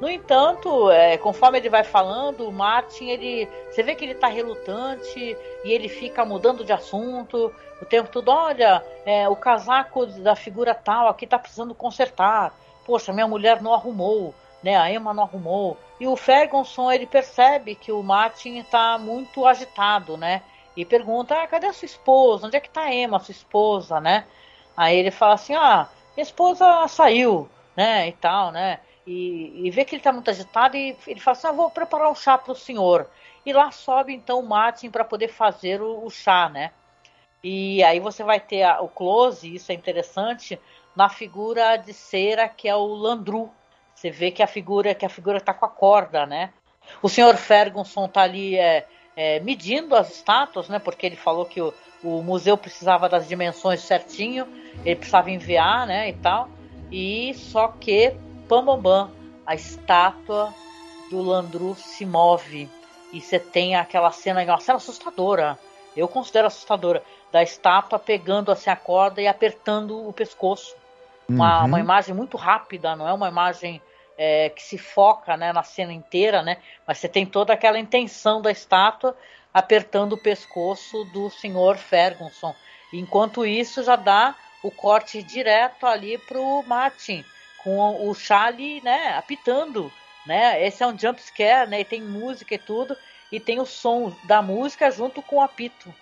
[0.00, 4.26] No entanto, é, conforme ele vai falando, o Martin, ele, você vê que ele está
[4.26, 7.50] relutante e ele fica mudando de assunto
[7.80, 8.28] o tempo todo.
[8.28, 12.54] Olha, é, o casaco da figura tal aqui está precisando consertar.
[12.84, 14.34] Poxa, minha mulher não arrumou,
[14.66, 14.76] né?
[14.76, 15.76] A Emma não arrumou.
[15.98, 20.42] E o Ferguson, ele percebe que o Martin está muito agitado, né?
[20.76, 22.46] E pergunta, ah, cadê a sua esposa?
[22.46, 24.26] Onde é que está a Emma, sua esposa, né?
[24.76, 28.08] Aí ele fala assim, ah, minha esposa saiu, né?
[28.08, 28.80] E tal, né?
[29.06, 32.10] e, e vê que ele está muito agitado e ele fala assim: ah, vou preparar
[32.10, 33.08] um chá para o senhor.
[33.44, 36.72] E lá sobe então o Martin para poder fazer o, o, chá, né?
[37.42, 40.58] E aí você vai ter a, o close, isso é interessante,
[40.96, 43.50] na figura de cera que é o Landru.
[43.96, 46.52] Você vê que a figura que a figura está com a corda, né?
[47.02, 48.86] O senhor Ferguson está ali é,
[49.16, 50.78] é, medindo as estátuas, né?
[50.78, 51.72] Porque ele falou que o,
[52.04, 54.46] o museu precisava das dimensões certinho,
[54.84, 56.10] ele precisava enviar, né?
[56.10, 56.50] E tal.
[56.92, 58.14] E só que
[58.46, 59.10] Pam Bam Bam,
[59.46, 60.54] a estátua
[61.10, 62.68] do Landru se move
[63.12, 65.58] e você tem aquela cena, uma cena assustadora.
[65.96, 70.74] Eu considero assustadora da estátua pegando assim a corda e apertando o pescoço.
[71.28, 71.66] Uma, uhum.
[71.66, 73.82] uma imagem muito rápida, não é uma imagem
[74.16, 76.58] é, que se foca né, na cena inteira, né?
[76.86, 79.16] Mas você tem toda aquela intenção da estátua
[79.52, 82.54] apertando o pescoço do senhor Ferguson.
[82.92, 87.24] Enquanto isso, já dá o corte direto ali pro Martin,
[87.62, 89.90] com o Charlie, né, apitando,
[90.26, 90.64] né?
[90.64, 91.80] Esse é um jump scare, né?
[91.80, 92.96] E tem música e tudo,
[93.30, 95.92] e tem o som da música junto com o apito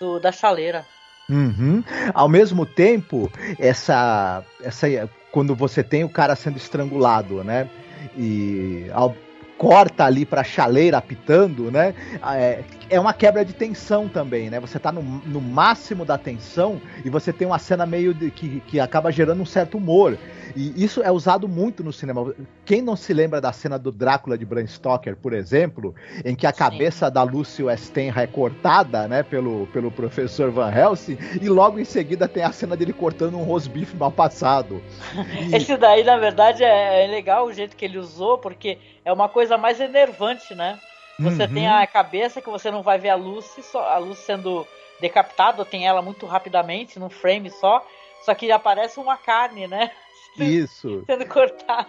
[0.00, 0.86] do, da chaleira.
[1.28, 1.82] Uhum.
[2.14, 4.86] Ao mesmo tempo, essa, essa,
[5.32, 7.68] quando você tem o cara sendo estrangulado, né?
[8.16, 9.14] E ao,
[9.58, 11.94] corta ali para chaleira apitando, né?
[12.34, 14.60] É, é, uma quebra de tensão também, né?
[14.60, 18.60] Você tá no, no máximo da tensão e você tem uma cena meio de, que,
[18.60, 20.18] que acaba gerando um certo humor.
[20.54, 22.34] E isso é usado muito no cinema.
[22.64, 26.46] Quem não se lembra da cena do Drácula de Bram Stoker, por exemplo, em que
[26.46, 26.58] a Sim.
[26.58, 31.84] cabeça da Lucy Westenra é cortada, né, pelo, pelo professor Van Helsing, e logo em
[31.84, 34.82] seguida tem a cena dele cortando um rosbife mal passado.
[35.36, 35.54] E...
[35.54, 39.28] Esse daí, na verdade, é, é legal o jeito que ele usou, porque é uma
[39.28, 40.78] coisa mais enervante, né?
[41.18, 41.54] Você uhum.
[41.54, 44.66] tem a cabeça que você não vai ver a Lucy, só, a Lucy sendo
[45.00, 47.86] decapitada, tem ela muito rapidamente, num frame só,
[48.22, 49.90] só que aparece uma carne, né?
[50.36, 51.04] Isso.
[51.06, 51.88] Sendo cortado.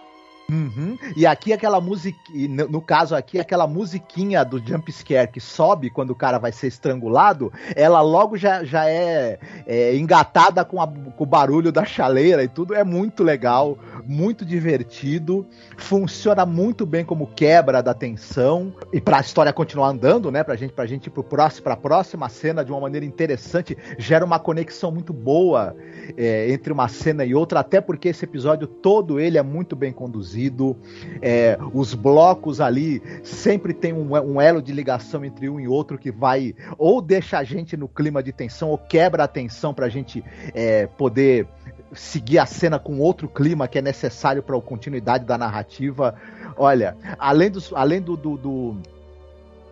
[0.50, 0.98] Uhum.
[1.14, 2.18] E aqui aquela música,
[2.70, 6.68] no caso aqui, aquela musiquinha do jump scare que sobe quando o cara vai ser
[6.68, 12.46] estrangulado, ela logo já, já é, é engatada com, a, com, o barulho da chaleira
[12.46, 12.74] e tudo.
[12.74, 15.46] É muito legal, muito divertido,
[15.76, 20.46] funciona muito bem como quebra da tensão e para a história continuar andando, né?
[20.46, 24.24] Pra gente, pra gente ir pro próximo, pra próxima cena de uma maneira interessante, gera
[24.24, 25.76] uma conexão muito boa
[26.16, 29.92] é, entre uma cena e outra, até porque esse episódio todo ele é muito bem
[29.92, 30.37] conduzido
[31.22, 35.98] é, os blocos ali sempre tem um, um, elo de ligação entre um e outro
[35.98, 39.86] que vai ou deixa a gente no clima de tensão ou quebra a tensão para
[39.86, 40.24] a gente
[40.54, 41.48] é, poder
[41.94, 46.16] seguir a cena com outro clima que é necessário para a continuidade da narrativa.
[46.58, 48.78] Olha, além, dos, além do, do, do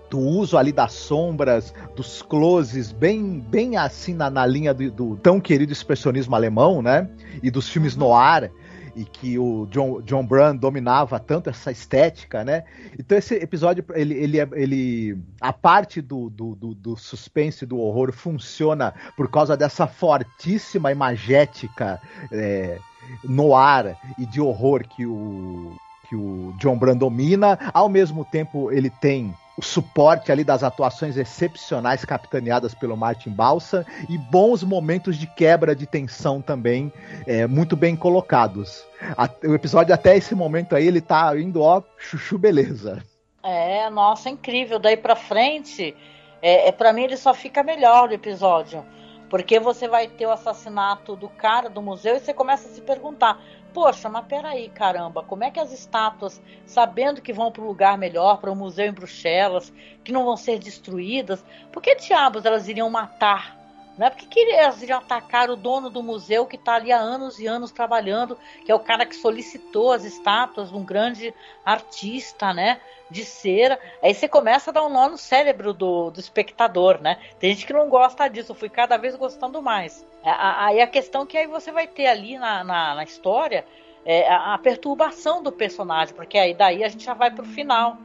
[0.10, 5.18] do uso ali das sombras, dos closes, bem, bem assim na, na linha do, do,
[5.18, 7.10] tão querido expressionismo alemão, né?
[7.42, 8.52] E dos filmes noir,
[8.96, 12.64] e que o John, John Brown dominava tanto essa estética, né?
[12.98, 18.14] Então esse episódio, ele, ele, ele a parte do, do, do, do suspense, do horror,
[18.14, 22.80] funciona por causa dessa fortíssima imagética é,
[23.24, 25.76] noir e de horror que o,
[26.08, 27.58] que o John Brown domina.
[27.74, 33.86] Ao mesmo tempo, ele tem o suporte ali das atuações excepcionais capitaneadas pelo Martin Balsa
[34.10, 36.92] e bons momentos de quebra de tensão também,
[37.26, 38.86] é, muito bem colocados.
[39.18, 43.02] A, o episódio até esse momento aí ele tá indo ó chuchu beleza.
[43.42, 44.80] É, nossa, incrível.
[44.80, 45.96] Daí para frente,
[46.42, 48.84] é, é para mim ele só fica melhor o episódio.
[49.30, 52.82] Porque você vai ter o assassinato do cara do museu e você começa a se
[52.82, 53.40] perguntar:
[53.76, 57.98] poxa, mas peraí, caramba, como é que as estátuas, sabendo que vão para um lugar
[57.98, 62.70] melhor, para um museu em Bruxelas, que não vão ser destruídas, por que diabos elas
[62.70, 63.65] iriam matar?
[63.98, 64.10] Né?
[64.10, 67.48] Por que, que iriam atacar o dono do museu que está ali há anos e
[67.48, 71.34] anos trabalhando, que é o cara que solicitou as estátuas de um grande
[71.64, 72.82] artista, né?
[73.10, 73.80] De cera.
[74.02, 77.18] Aí você começa a dar um nó no cérebro do, do espectador, né?
[77.40, 80.06] Tem gente que não gosta disso, eu fui cada vez gostando mais.
[80.24, 83.66] É, aí a questão que aí você vai ter ali na, na, na história
[84.06, 87.98] é a, a, perturbação do personagem, porque aí daí a gente já vai pro final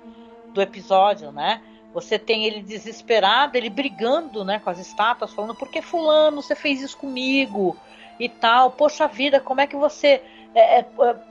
[0.52, 1.62] do episódio, né?
[1.92, 6.54] Você tem ele desesperado, ele brigando, né, com as estátuas, falando: "Por que fulano, você
[6.54, 7.76] fez isso comigo?"
[8.20, 8.70] e tal.
[8.70, 10.22] Poxa vida, como é que você
[10.54, 10.82] é, é,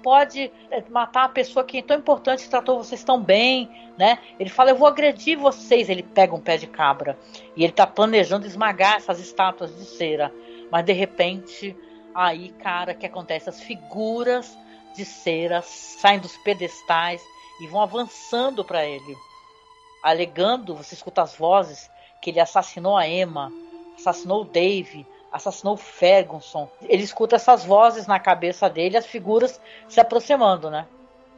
[0.01, 4.17] pode é, matar a pessoa que é tão importante que tratou vocês tão bem, né?
[4.39, 5.87] Ele fala, eu vou agredir vocês.
[5.89, 7.17] Ele pega um pé de cabra
[7.55, 10.33] e ele tá planejando esmagar essas estátuas de cera.
[10.71, 11.77] Mas de repente,
[12.13, 13.49] aí, cara, que acontece?
[13.49, 14.57] As figuras
[14.95, 17.21] de cera saem dos pedestais
[17.61, 19.15] e vão avançando para ele,
[20.03, 21.89] alegando, você escuta as vozes,
[22.21, 23.51] que ele assassinou a Emma,
[23.97, 26.67] assassinou o Dave, assassinou o Ferguson.
[26.81, 30.87] Ele escuta essas vozes na cabeça dele, as figuras se aproximando, né?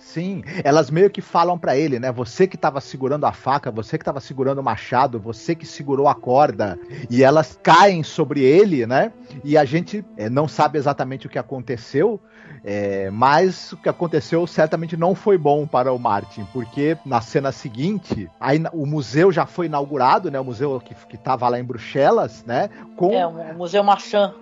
[0.01, 2.11] Sim, elas meio que falam para ele, né?
[2.11, 6.07] Você que tava segurando a faca, você que tava segurando o machado, você que segurou
[6.07, 6.77] a corda,
[7.09, 9.13] e elas caem sobre ele, né?
[9.43, 12.19] E a gente é, não sabe exatamente o que aconteceu,
[12.63, 17.51] é, mas o que aconteceu certamente não foi bom para o Martin, porque na cena
[17.51, 20.39] seguinte, aí, o museu já foi inaugurado, né?
[20.39, 22.69] O museu que, que tava lá em Bruxelas, né?
[22.97, 23.13] Com...
[23.13, 24.33] É, o Museu Marchand.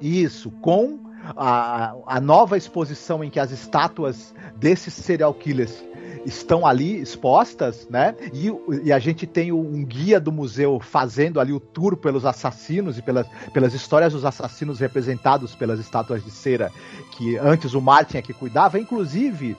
[0.00, 5.84] Isso, com a, a nova exposição em que as estátuas desses serial killers
[6.24, 8.14] estão ali expostas, né?
[8.32, 8.50] E,
[8.84, 13.02] e, a gente tem um guia do museu fazendo ali o tour pelos assassinos e
[13.02, 16.70] pelas, pelas histórias dos assassinos representados pelas estátuas de cera
[17.12, 19.56] que antes o Martin é que cuidava, inclusive.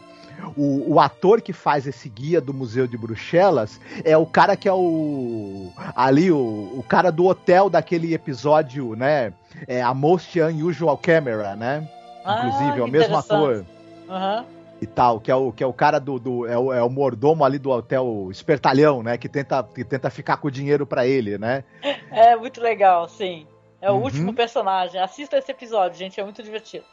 [0.56, 4.68] O, o, ator que faz esse guia do Museu de Bruxelas é o cara que
[4.68, 5.72] é o.
[5.96, 9.34] Ali, o, o cara do hotel daquele episódio, né?
[9.68, 11.88] É, a Most Unusual Camera, né?
[12.24, 13.66] Ah, Inclusive, é o mesmo ator.
[14.08, 14.46] Uhum.
[14.82, 16.18] E tal, que é o, que é o cara do.
[16.18, 19.18] do é, o, é o mordomo ali do hotel Espertalhão, né?
[19.18, 21.64] Que tenta, que tenta ficar com o dinheiro para ele, né?
[22.12, 23.46] É muito legal, sim.
[23.82, 24.04] É o uhum.
[24.04, 25.02] último personagem.
[25.02, 26.86] Assista esse episódio, gente, é muito divertido.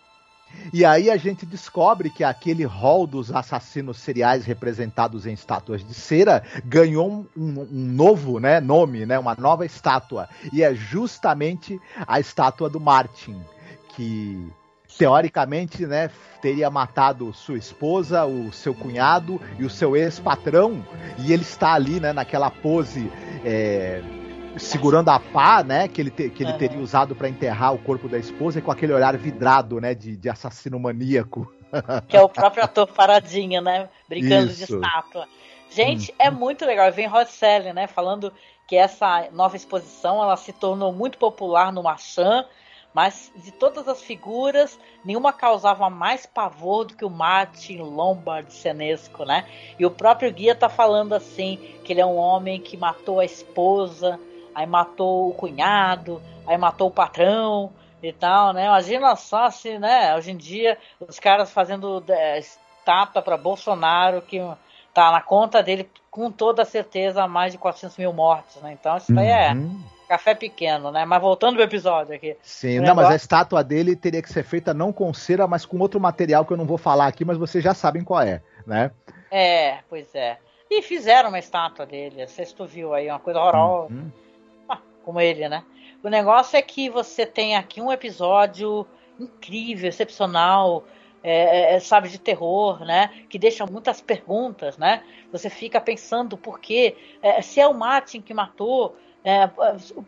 [0.72, 5.94] E aí a gente descobre que aquele rol dos assassinos seriais representados em estátuas de
[5.94, 10.28] cera ganhou um, um, novo né, nome, né, uma nova estátua.
[10.52, 13.40] E é justamente a estátua do Martin,
[13.90, 14.50] que
[14.98, 20.84] teoricamente né, teria matado sua esposa, o seu cunhado e o seu ex-patrão.
[21.18, 23.10] E ele está ali né, naquela pose.
[23.44, 24.02] É,
[24.56, 26.58] segurando a pá, né, que ele, te, que ele uhum.
[26.58, 30.16] teria usado para enterrar o corpo da esposa, e com aquele olhar vidrado, né, de,
[30.16, 31.52] de assassino maníaco.
[32.08, 34.66] Que é o próprio ator paradinho, né, brincando Isso.
[34.66, 35.26] de estátua.
[35.68, 36.14] Gente, hum.
[36.18, 36.90] é muito legal.
[36.92, 38.32] Vem Rod Selling, né, falando
[38.66, 42.46] que essa nova exposição, ela se tornou muito popular no Marchand,
[42.94, 49.24] mas de todas as figuras, nenhuma causava mais pavor do que o Martin Lombard Senesco,
[49.24, 49.46] né?
[49.78, 53.24] E o próprio guia tá falando assim, que ele é um homem que matou a
[53.24, 54.18] esposa,
[54.56, 57.70] aí matou o cunhado, aí matou o patrão
[58.02, 58.64] e tal, né?
[58.64, 64.40] Imagina só se, né, hoje em dia, os caras fazendo é, estátua para Bolsonaro, que
[64.94, 68.72] tá na conta dele com toda certeza mais de 400 mil mortes, né?
[68.80, 69.78] Então isso aí é uhum.
[70.08, 71.04] café pequeno, né?
[71.04, 72.34] Mas voltando pro episódio aqui.
[72.40, 73.02] Sim, não, negócio...
[73.02, 76.46] mas a estátua dele teria que ser feita não com cera, mas com outro material
[76.46, 78.90] que eu não vou falar aqui, mas vocês já sabem qual é, né?
[79.30, 80.38] É, pois é.
[80.70, 83.92] E fizeram uma estátua dele, não sei se tu viu aí, uma coisa horrorosa.
[83.92, 84.25] Uhum
[85.06, 85.64] como ele, né?
[86.02, 88.84] O negócio é que você tem aqui um episódio
[89.18, 90.84] incrível, excepcional,
[91.22, 93.10] é, é, sabe, de terror, né?
[93.30, 95.04] Que deixa muitas perguntas, né?
[95.30, 96.96] Você fica pensando por quê?
[97.22, 99.46] É, se é o Martin que matou, é,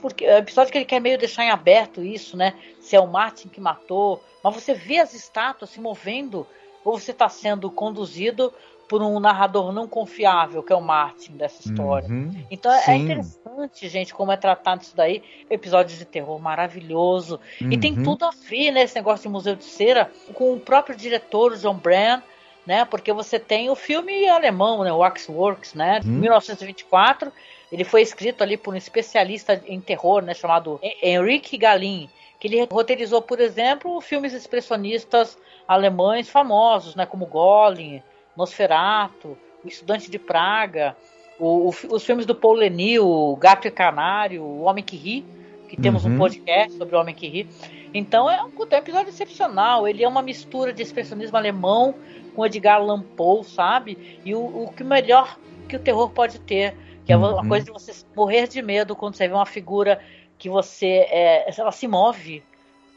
[0.00, 2.54] porque, é episódio que ele quer meio deixar em aberto isso, né?
[2.80, 6.44] Se é o Martin que matou, mas você vê as estátuas se movendo
[6.84, 8.52] ou você está sendo conduzido
[8.88, 12.08] por um narrador não confiável, que é o Martin dessa história.
[12.08, 12.90] Uhum, então é sim.
[12.92, 15.22] é interessante, gente, como é tratado isso daí.
[15.50, 17.38] Episódio de terror maravilhoso.
[17.60, 17.70] Uhum.
[17.70, 18.02] E tem uhum.
[18.02, 21.74] tudo a ver, né, esse negócio de Museu de Cera, com o próprio diretor, John
[21.74, 22.22] Brand,
[22.66, 22.84] né?
[22.86, 27.28] Porque você tem o filme alemão, né, Waxworks, né, de 1924.
[27.28, 27.32] Uhum.
[27.70, 32.08] Ele foi escrito ali por um especialista em terror, né, chamado Henrique Galin,
[32.40, 35.36] que ele roteirizou, por exemplo, filmes expressionistas
[35.66, 38.02] alemães famosos, né, como Golem,
[38.38, 40.96] Nosferato, O Estudante de Praga,
[41.38, 45.24] o, o, os filmes do Paul Lenil, O Gato e Canário, O Homem que Ri,
[45.68, 46.14] que temos uhum.
[46.14, 47.48] um podcast sobre O Homem que Ri.
[47.92, 49.86] Então é um, é um episódio excepcional.
[49.88, 51.94] Ele é uma mistura de expressionismo alemão
[52.34, 54.20] com Edgar Allan Poe, sabe?
[54.24, 55.36] E o, o que melhor
[55.68, 57.48] que o terror pode ter, que é uma uhum.
[57.48, 60.00] coisa de você morrer de medo quando você vê uma figura
[60.38, 62.42] que você é, ela se move,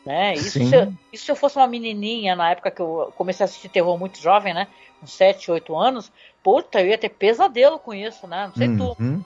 [0.06, 0.34] né?
[0.34, 3.70] Isso se, isso se eu fosse uma menininha na época que eu comecei a assistir
[3.70, 4.68] terror muito jovem, né?
[5.02, 6.12] Com 7, 8 anos,
[6.43, 8.45] puta, eu ia ter pesadelo com isso, né?
[8.47, 8.78] Não sei uhum.
[8.78, 9.26] tu.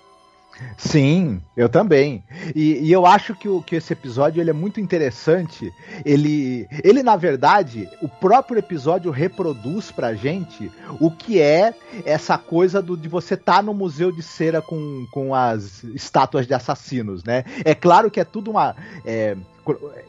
[0.78, 2.24] Sim, eu também.
[2.56, 5.72] E, e, eu acho que, o, que esse episódio ele é muito interessante.
[6.06, 11.74] Ele, ele, na verdade, o próprio episódio reproduz pra gente o que é
[12.06, 16.48] essa coisa do, de você estar tá no museu de cera com, com as estátuas
[16.48, 17.44] de assassinos, né?
[17.66, 18.76] É claro que é tudo uma.
[19.06, 19.36] É,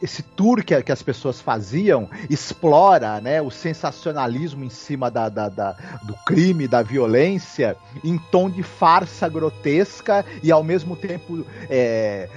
[0.01, 5.49] esse tour que, que, as pessoas faziam explora né, o sensacionalismo em cima da, da,
[5.49, 5.71] da,
[6.03, 12.29] do crime, da violência, em tom de farsa grotesca e ao mesmo tempo é,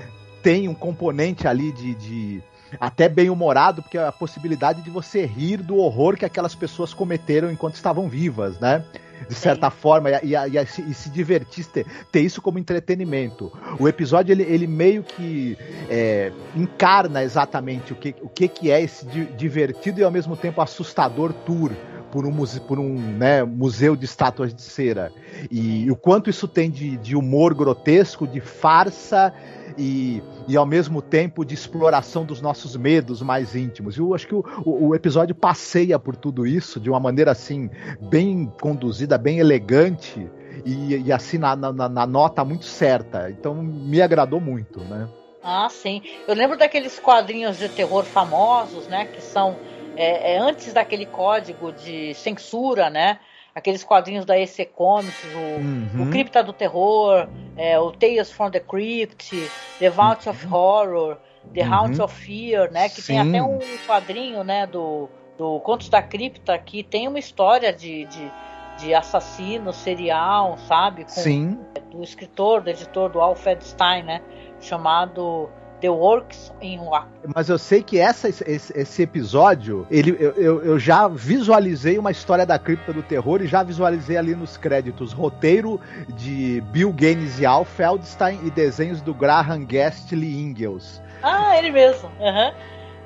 [0.43, 2.43] tem um componente ali de, de
[2.79, 6.95] até bem humorado, porque é a possibilidade de você rir do horror que aquelas pessoas
[6.95, 8.85] cometeram enquanto estavam vivas, né?
[9.29, 9.77] De certa Sim.
[9.77, 13.53] forma, e, e, e, e, se divertir, ter, ter, isso como entretenimento.
[13.79, 15.57] O episódio, ele, ele meio que
[15.89, 19.05] é, encarna exatamente o que, o que, que é esse
[19.37, 21.73] divertido e ao mesmo tempo assustador tour
[22.11, 25.13] por um, muse, por um né, museu de estátuas de cera.
[25.51, 29.33] E, o quanto isso tem de, de humor grotesco, de farsa
[29.79, 33.97] e, e ao mesmo tempo de exploração dos nossos medos mais íntimos.
[33.97, 37.71] Eu acho que o, o, o episódio passeia por tudo isso de uma maneira assim,
[38.01, 40.29] bem conduzida, bem elegante.
[40.65, 43.31] E, e assim na, na, na nota muito certa.
[43.31, 45.09] Então me agradou muito, né?
[45.43, 46.03] Ah, sim.
[46.29, 49.07] Eu lembro daqueles quadrinhos de terror famosos, né?
[49.07, 49.57] Que são
[50.01, 53.19] é, é, antes daquele código de censura, né?
[53.55, 56.07] aqueles quadrinhos da EC Comics, o, uhum.
[56.07, 60.35] o Cripta do Terror, é, o Tales from the Crypt, The Vault uhum.
[60.35, 61.17] of Horror,
[61.53, 62.05] The uhum.
[62.05, 62.89] Of Fear, né?
[62.89, 63.15] Que Sim.
[63.15, 68.05] tem até um quadrinho, né, do, do Contos da Cripta que tem uma história de,
[68.07, 68.33] de,
[68.79, 71.05] de assassino serial, sabe?
[71.05, 71.59] Com, Sim.
[71.91, 74.23] Do escritor, do editor do Alfred Stein, né?
[74.61, 75.51] Chamado
[75.81, 77.07] The Works in War.
[77.35, 82.11] Mas eu sei que essa, esse, esse episódio, ele, eu, eu, eu, já visualizei uma
[82.11, 87.39] história da cripta do terror e já visualizei ali nos créditos roteiro de Bill Gaines
[87.39, 91.01] e Al Feldstein e desenhos do Graham Guestly Ingalls.
[91.23, 92.11] Ah, ele mesmo.
[92.19, 92.53] Uhum.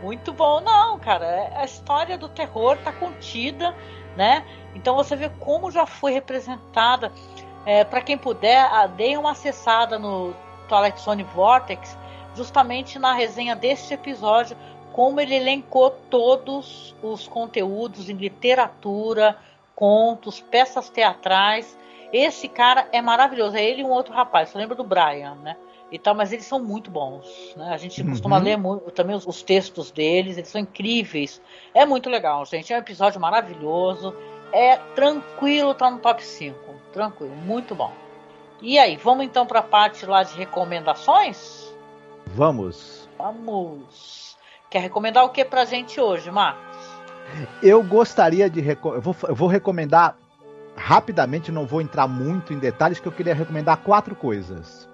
[0.03, 0.61] Muito bom.
[0.61, 3.75] Não, cara, é, a história do terror tá contida,
[4.17, 4.45] né?
[4.75, 7.13] Então você vê como já foi representada.
[7.67, 10.35] É, para quem puder, dê uma acessada no
[10.69, 11.97] Twilight Zone Vortex
[12.35, 14.57] justamente na resenha deste episódio,
[14.93, 19.37] como ele elencou todos os conteúdos em literatura,
[19.75, 21.77] contos, peças teatrais.
[22.13, 23.57] Esse cara é maravilhoso.
[23.57, 24.51] É ele e um outro rapaz.
[24.51, 25.57] Você lembra do Brian, né?
[25.91, 27.55] E tal, mas eles são muito bons.
[27.57, 27.69] Né?
[27.73, 28.11] A gente uhum.
[28.11, 31.41] costuma ler muito, também os, os, textos deles, eles são incríveis.
[31.73, 32.73] É muito legal, gente.
[32.73, 34.15] É um episódio maravilhoso.
[34.53, 36.57] É tranquilo, tá no top 5.
[36.93, 37.93] Tranquilo, muito bom.
[38.63, 41.64] E aí, vamos então para a parte lá de recomendações?
[42.35, 43.09] Vamos.
[43.17, 44.37] Vamos.
[44.69, 46.77] Quer recomendar o que pra gente hoje, Marcos?
[47.63, 48.61] Eu gostaria de.
[48.61, 50.17] Eu vou, eu vou recomendar
[50.75, 54.89] rapidamente, não vou entrar muito em detalhes, que eu queria recomendar quatro coisas.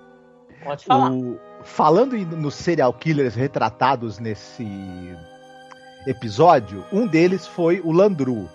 [0.62, 1.10] Pode falar.
[1.12, 5.16] O, falando nos serial killers retratados nesse
[6.06, 8.50] episódio, um deles foi o Landru.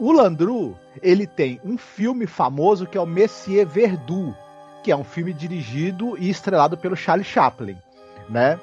[0.00, 4.36] O Landru, ele tem um filme famoso que é o Messier Verdu,
[4.82, 7.78] que é um filme dirigido e estrelado pelo Charlie Chaplin
[8.28, 8.58] né?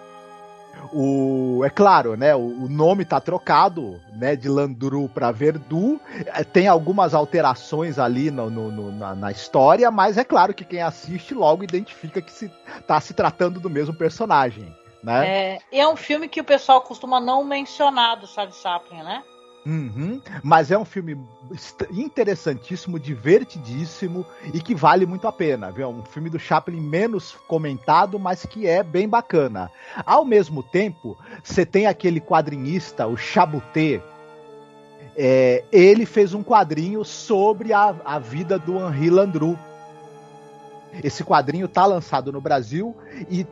[0.91, 2.35] O, é claro, né?
[2.35, 4.35] O, o nome tá trocado, né?
[4.35, 5.99] De Landru para Verdu.
[6.26, 10.65] É, tem algumas alterações ali no, no, no na, na, história, mas é claro que
[10.65, 12.52] quem assiste logo identifica que se
[12.88, 15.27] tá se tratando do mesmo personagem, né?
[15.27, 19.23] É, é um filme que o pessoal costuma não mencionar do Charlie Chaplin, né?
[19.65, 21.18] Uhum, mas é um filme
[21.90, 25.72] interessantíssimo, divertidíssimo e que vale muito a pena.
[25.72, 25.85] Viu?
[25.85, 29.72] É um filme do Chaplin menos comentado, mas que é bem bacana.
[30.06, 34.02] Ao mesmo tempo, você tem aquele quadrinista, o Chabuté.
[35.15, 39.57] É, ele fez um quadrinho sobre a, a vida do Henri Landru.
[41.03, 42.95] Esse quadrinho está lançado no Brasil
[43.30, 43.45] e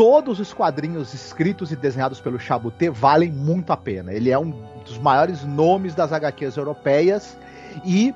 [0.00, 4.14] todos os quadrinhos escritos e desenhados pelo Chabuté valem muito a pena.
[4.14, 4.50] Ele é um
[4.82, 7.36] dos maiores nomes das HQs europeias
[7.84, 8.14] e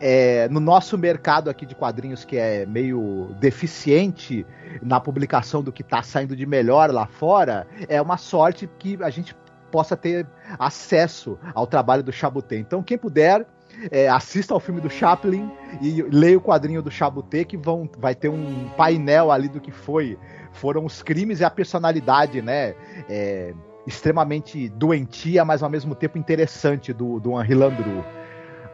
[0.00, 4.46] é, no nosso mercado aqui de quadrinhos, que é meio deficiente
[4.82, 9.10] na publicação do que está saindo de melhor lá fora, é uma sorte que a
[9.10, 9.36] gente
[9.70, 10.26] possa ter
[10.58, 12.56] acesso ao trabalho do Chabuté.
[12.56, 13.46] Então, quem puder,
[13.90, 15.50] é, assista ao filme do Chaplin
[15.80, 19.70] e leia o quadrinho do Chabuté, que vão, vai ter um painel ali do que
[19.70, 20.18] foi
[20.52, 22.74] foram os crimes e a personalidade, né?
[23.08, 23.54] É,
[23.86, 28.04] extremamente doentia, mas ao mesmo tempo interessante do, do Henri Landru.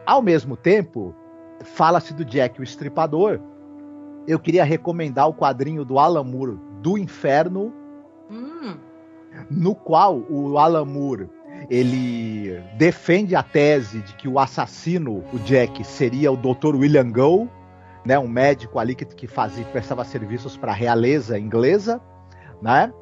[0.05, 1.15] Ao mesmo tempo,
[1.63, 3.39] fala-se do Jack o Estripador.
[4.27, 7.71] Eu queria recomendar o quadrinho do Alan Moore, Do Inferno,
[8.29, 8.77] hum.
[9.49, 11.29] no qual o Alan Moore
[11.69, 16.75] ele defende a tese de que o assassino, o Jack, seria o Dr.
[16.75, 17.49] William Gow,
[18.05, 21.99] né, um médico ali que, que fazia, prestava serviços para a realeza inglesa,
[22.61, 22.93] né?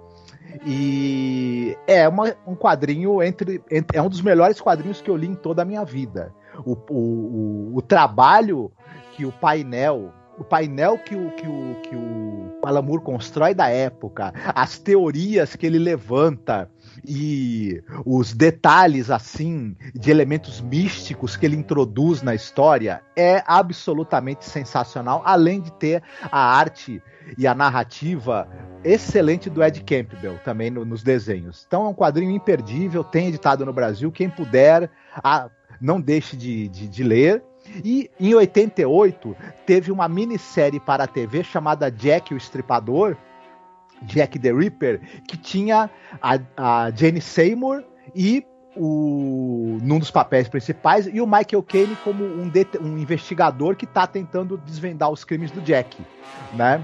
[0.65, 5.27] E é uma, um quadrinho entre, entre, é um dos melhores quadrinhos que eu li
[5.27, 6.33] em toda a minha vida.
[6.65, 8.71] O, o, o, o trabalho
[9.13, 14.33] que o painel o painel que o, que o, que o Alamur constrói da época,
[14.55, 16.69] as teorias que ele levanta,
[17.05, 25.21] e os detalhes assim de elementos místicos que ele introduz na história é absolutamente sensacional,
[25.25, 27.01] além de ter a arte
[27.37, 28.47] e a narrativa
[28.83, 31.63] excelente do Ed Campbell também no, nos desenhos.
[31.67, 35.49] Então é um quadrinho imperdível, tem editado no Brasil, quem puder, a,
[35.79, 37.43] não deixe de, de, de ler.
[37.83, 43.15] E em 88 teve uma minissérie para a TV chamada Jack o Estripador,
[44.05, 45.89] Jack the Ripper, que tinha
[46.21, 47.83] a, a Jane Seymour
[48.15, 52.51] e o, num dos papéis principais, e o Michael Caine como um,
[52.81, 55.97] um investigador que está tentando desvendar os crimes do Jack,
[56.53, 56.83] né?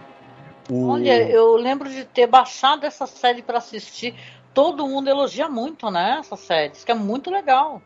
[0.70, 0.90] O...
[0.90, 4.14] Olha, eu lembro de ter baixado essa série para assistir.
[4.54, 6.18] Todo mundo elogia muito, né?
[6.20, 7.82] Essa série, Isso que é muito legal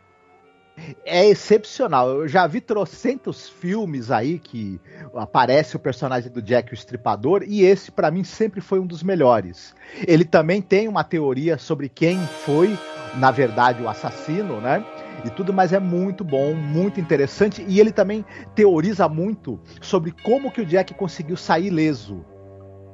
[1.06, 2.10] é excepcional.
[2.10, 4.80] Eu já vi trocentos filmes aí que
[5.16, 9.04] aparece o personagem do Jack o Estripador e esse para mim sempre foi um dos
[9.04, 9.76] melhores.
[10.08, 12.78] Ele também tem uma teoria sobre quem foi,
[13.16, 14.84] na verdade, o assassino, né?
[15.24, 18.26] E tudo, mas é muito bom, muito interessante e ele também
[18.56, 22.26] teoriza muito sobre como que o Jack conseguiu sair leso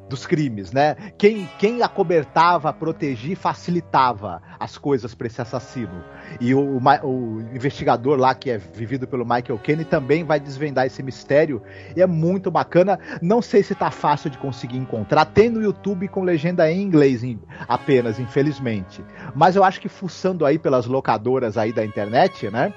[0.09, 0.95] dos crimes, né?
[1.17, 6.03] Quem, quem acobertava, protegia, facilitava as coisas para esse assassino.
[6.41, 10.87] E o, o, o, investigador lá, que é vivido pelo Michael Kenny, também vai desvendar
[10.87, 11.61] esse mistério.
[11.95, 12.99] E é muito bacana.
[13.21, 15.25] Não sei se tá fácil de conseguir encontrar.
[15.25, 19.03] Tem no YouTube com legenda em inglês em, apenas, infelizmente.
[19.35, 22.73] Mas eu acho que fuçando aí pelas locadoras aí da internet, né?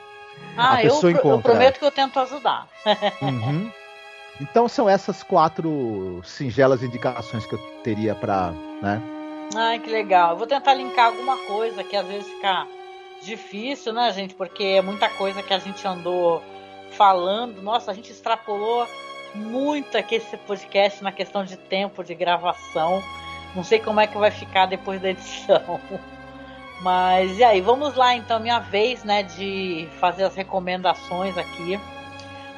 [0.56, 1.50] Ah, a pessoa eu, encontra...
[1.50, 2.68] eu prometo que eu tento ajudar.
[3.22, 3.70] uhum.
[4.40, 9.00] Então são essas quatro singelas indicações que eu teria para, né?
[9.54, 10.30] Ai, que legal.
[10.30, 12.66] Eu vou tentar linkar alguma coisa que às vezes fica
[13.22, 14.34] difícil, né, gente?
[14.34, 16.42] Porque é muita coisa que a gente andou
[16.92, 17.60] falando.
[17.62, 18.86] Nossa, a gente extrapolou
[19.34, 23.02] muito aqui esse podcast na questão de tempo de gravação.
[23.54, 25.80] Não sei como é que vai ficar depois da edição.
[26.80, 31.78] Mas e aí, vamos lá então, minha vez, né, de fazer as recomendações aqui.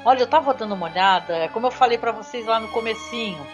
[0.04, 3.44] Olha, eu tava dando uma olhada, é como eu falei para vocês lá no comecinho,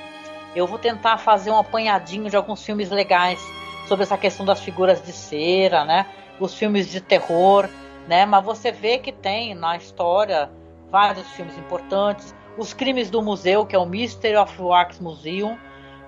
[0.55, 3.41] eu vou tentar fazer um apanhadinho de alguns filmes legais
[3.87, 6.07] sobre essa questão das figuras de cera, né?
[6.41, 7.69] Os filmes de terror,
[8.09, 8.27] né?
[8.27, 10.51] Mas você vê que tem na história
[10.91, 12.35] vários filmes importantes.
[12.59, 15.57] Os Crimes do Museu, que é o Mystery of Wax Museum,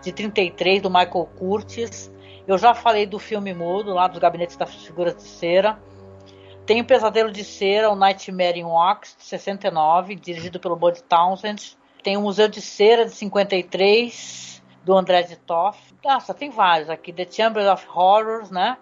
[0.02, 2.12] de 33, do Michael Curtis.
[2.48, 5.78] Eu já falei do filme mudo, lá dos Gabinetes das Figuras de Cera.
[6.64, 11.76] Tem o Pesadelo de Cera, o Nightmare in Wax, de 69, dirigido pelo Bud Townsend.
[12.04, 15.92] Tem o Museu de Cera, de 53, do André de Toff.
[16.04, 17.12] Nossa, tem vários aqui.
[17.12, 18.76] The Chamber of Horrors, né?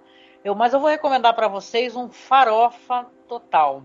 [0.45, 3.83] Eu, mas eu vou recomendar para vocês um farofa total.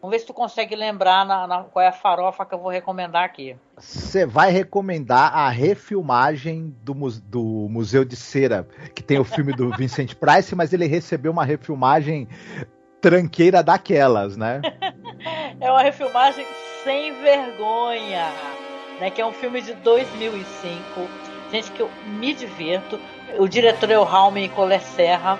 [0.00, 2.70] Vamos ver se tu consegue lembrar na, na, qual é a farofa que eu vou
[2.70, 3.56] recomendar aqui.
[3.78, 6.92] Você vai recomendar a refilmagem do,
[7.22, 11.44] do Museu de Cera, que tem o filme do Vincent Price, mas ele recebeu uma
[11.44, 12.28] refilmagem
[13.04, 14.62] tranqueira daquelas, né?
[15.60, 16.46] é uma refilmagem
[16.82, 18.32] sem vergonha,
[18.98, 19.10] né?
[19.10, 20.82] Que é um filme de 2005.
[21.52, 22.98] Gente, que eu me divirto.
[23.38, 25.38] O diretor é o Raume Collet Serra.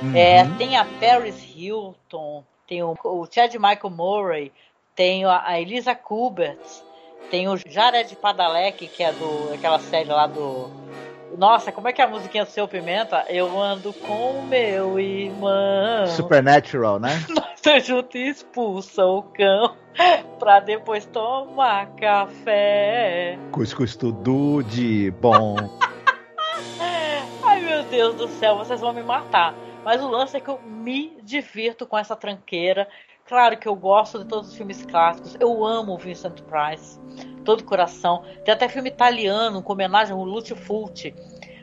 [0.00, 0.16] Uhum.
[0.16, 2.42] É, tem a Paris Hilton.
[2.66, 4.52] tem o, o Chad Michael Murray,
[4.96, 6.58] tem a, a Elisa Kubert,
[7.30, 10.70] tem o Jared Padalecki, que é do aquela série lá do
[11.36, 13.24] nossa, como é que é a musiquinha do Seu Pimenta?
[13.28, 16.06] Eu ando com meu irmão.
[16.06, 17.10] Supernatural, né?
[17.64, 19.76] Nós junto e expulsa o cão
[20.38, 23.38] pra depois tomar café.
[23.50, 25.56] Cuscuz tudo de bom.
[27.44, 29.54] Ai meu Deus do céu, vocês vão me matar.
[29.84, 32.88] Mas o lance é que eu me divirto com essa tranqueira.
[33.32, 35.34] Claro que eu gosto de todos os filmes clássicos.
[35.40, 37.00] Eu amo o Vincent Price,
[37.46, 38.22] todo coração.
[38.44, 41.14] Tem até filme italiano com homenagem ao Lúcio Fulci.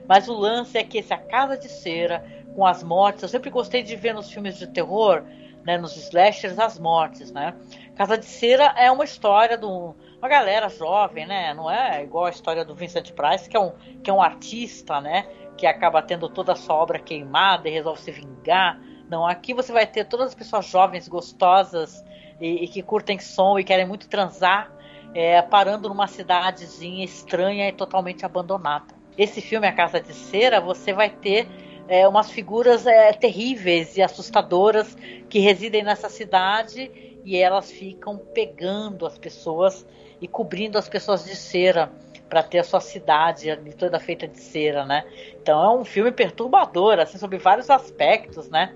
[0.08, 2.26] Mas o lance é que esse A Casa de Cera,
[2.56, 5.24] com as mortes, eu sempre gostei de ver nos filmes de terror,
[5.64, 7.54] né, nos slashers, as mortes, né?
[7.96, 11.54] Casa de Cera é uma história de uma galera jovem, né?
[11.54, 13.74] Não é igual a história do Vincent Price, que é um,
[14.04, 15.28] que é um artista, né?
[15.56, 18.89] Que acaba tendo toda a sua obra queimada e resolve se vingar.
[19.10, 22.04] Não, aqui você vai ter todas as pessoas jovens, gostosas
[22.40, 24.72] e, e que curtem som e querem muito transar,
[25.14, 30.94] é, parando numa cidadezinha estranha e totalmente abandonada esse filme A Casa de Cera, você
[30.94, 31.46] vai ter
[31.90, 34.96] é, umas figuras é, terríveis e assustadoras
[35.28, 39.86] que residem nessa cidade e elas ficam pegando as pessoas
[40.22, 41.92] e cobrindo as pessoas de cera
[42.30, 45.04] para ter a sua cidade toda feita de cera, né?
[45.42, 48.74] Então é um filme perturbador, assim, sobre vários aspectos, né?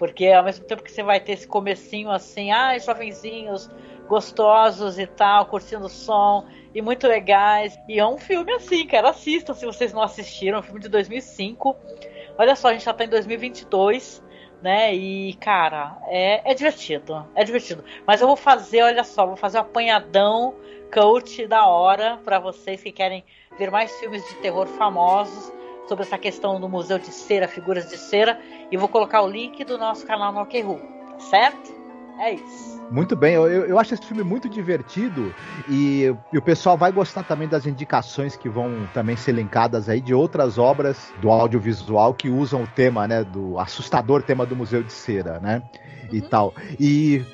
[0.00, 3.68] Porque ao mesmo tempo que você vai ter esse comecinho assim, ah, jovenzinhos
[4.08, 7.78] gostosos e tal, curtindo o som, e muito legais.
[7.86, 10.88] E é um filme assim, cara, assistam se vocês não assistiram, é um filme de
[10.88, 11.76] 2005.
[12.38, 14.24] Olha só, a gente já tá em 2022,
[14.62, 14.94] né?
[14.94, 17.84] E, cara, é, é divertido, é divertido.
[18.06, 20.54] Mas eu vou fazer, olha só, vou fazer um apanhadão
[20.90, 23.22] coach da hora para vocês que querem
[23.58, 25.59] ver mais filmes de terror famosos
[25.90, 28.38] sobre essa questão do Museu de Cera, figuras de cera,
[28.70, 31.74] e vou colocar o link do nosso canal no OKRU, tá certo?
[32.20, 32.80] É isso.
[32.92, 35.34] Muito bem, eu, eu acho esse filme muito divertido
[35.68, 40.00] e, e, o pessoal vai gostar também das indicações que vão também ser linkadas aí
[40.00, 44.84] de outras obras do audiovisual que usam o tema, né, do assustador tema do Museu
[44.84, 45.60] de Cera, né,
[46.04, 46.08] uhum.
[46.12, 46.54] e tal.
[46.78, 47.24] E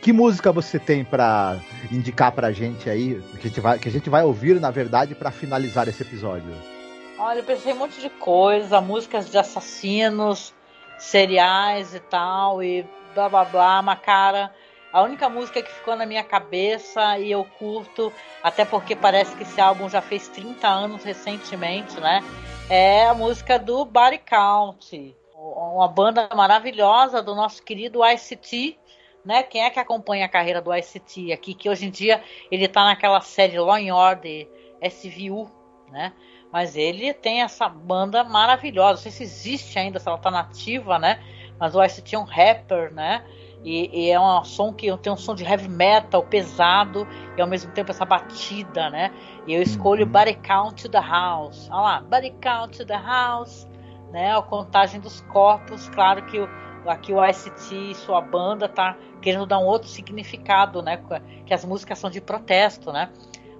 [0.00, 1.58] que música você tem para
[1.92, 5.14] indicar pra gente aí, que a gente vai, que a gente vai ouvir, na verdade,
[5.14, 6.75] para finalizar esse episódio?
[7.18, 10.54] Olha, eu pensei um monte de coisa, músicas de assassinos,
[10.98, 12.84] seriais e tal, e
[13.14, 14.54] blá blá blá, mas cara
[14.96, 18.10] a única música que ficou na minha cabeça e eu curto,
[18.42, 22.22] até porque parece que esse álbum já fez 30 anos recentemente, né?
[22.70, 28.78] É a música do Body Count, uma banda maravilhosa do nosso querido ICT,
[29.22, 29.42] né?
[29.42, 31.52] Quem é que acompanha a carreira do ICT aqui?
[31.52, 34.48] Que hoje em dia ele tá naquela série Law and Order
[34.80, 35.50] SVU,
[35.90, 36.14] né?
[36.52, 38.92] Mas ele tem essa banda maravilhosa.
[38.92, 41.20] Não sei se existe ainda, se ela tá nativa, né?
[41.58, 43.24] Mas o ICT é um rapper, né?
[43.64, 47.06] E, e, é um som que tem um som de heavy metal pesado
[47.36, 49.12] e ao mesmo tempo essa batida, né?
[49.46, 50.12] E eu escolho uhum.
[50.12, 51.68] Body Count to the House.
[51.70, 53.66] Olha lá, Body Count to the House,
[54.12, 54.36] né?
[54.36, 55.88] A contagem dos corpos.
[55.88, 56.48] Claro que o,
[56.86, 61.00] aqui o ICT e sua banda tá querendo dar um outro significado, né?
[61.44, 63.10] Que as músicas são de protesto, né?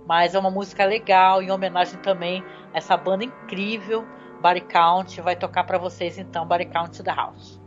[0.07, 4.05] Mas é uma música legal, em homenagem também a essa banda incrível,
[4.41, 5.21] Body Count.
[5.21, 7.61] Vai tocar para vocês então, Body Count the House.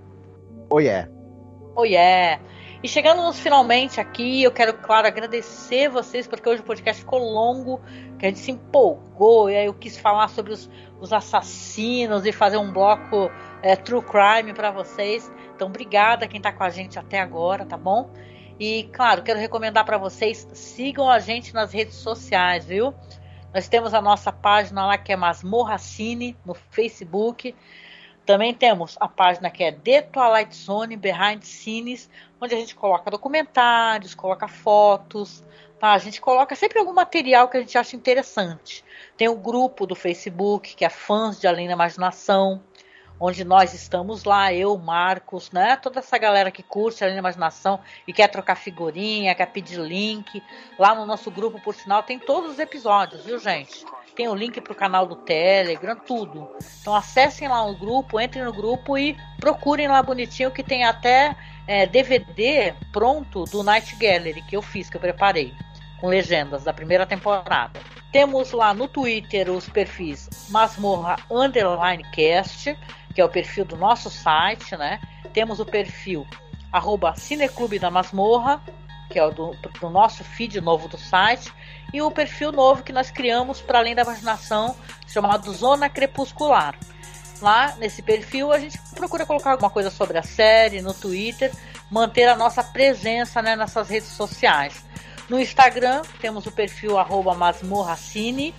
[0.70, 1.10] Oh yeah.
[1.76, 2.41] Oh yeah!
[2.82, 7.20] E chegando nos finalmente aqui, eu quero, claro, agradecer vocês, porque hoje o podcast ficou
[7.20, 7.82] longo,
[8.18, 12.32] que a gente se empolgou, e aí eu quis falar sobre os, os assassinos e
[12.32, 13.30] fazer um bloco
[13.61, 15.30] é, True Crime para vocês.
[15.53, 18.10] Então, obrigada quem está com a gente até agora, tá bom?
[18.60, 22.94] E, claro, quero recomendar para vocês, sigam a gente nas redes sociais, viu?
[23.53, 27.56] Nós temos a nossa página lá que é Masmorra Cine no Facebook.
[28.26, 32.10] Também temos a página que é The Twilight Zone Behind Scenes,
[32.40, 35.44] onde a gente coloca documentários, coloca fotos,
[35.80, 35.94] tá?
[35.94, 38.84] A gente coloca sempre algum material que a gente acha interessante.
[39.18, 42.61] Tem o grupo do Facebook, que é Fãs de Além da Imaginação,
[43.19, 45.75] onde nós estamos lá, eu, Marcos, né?
[45.75, 50.41] Toda essa galera que curte da Imaginação e quer trocar figurinha, quer pedir link.
[50.77, 53.85] Lá no nosso grupo, por sinal, tem todos os episódios, viu, gente?
[54.19, 56.49] tem o link para o canal do Telegram, tudo.
[56.81, 61.37] Então acessem lá o grupo, entrem no grupo e procurem lá bonitinho que tem até
[61.65, 65.53] é, DVD pronto do Night Gallery que eu fiz, que eu preparei,
[66.01, 67.79] com legendas da primeira temporada.
[68.11, 72.77] Temos lá no Twitter os perfis Masmorra Underline Cast,
[73.14, 74.99] que é o perfil do nosso site, né?
[75.34, 76.26] Temos o perfil
[76.72, 78.61] arroba Cineclube da Masmorra,
[79.10, 81.52] que é o do, do nosso feed novo do site
[81.91, 84.76] e o perfil novo que nós criamos para além da imaginação,
[85.07, 86.77] chamado Zona Crepuscular.
[87.41, 91.52] Lá nesse perfil a gente procura colocar alguma coisa sobre a série no Twitter,
[91.90, 94.84] manter a nossa presença né, nessas redes sociais.
[95.30, 96.95] No Instagram temos o perfil
[97.36, 98.53] masmorracine.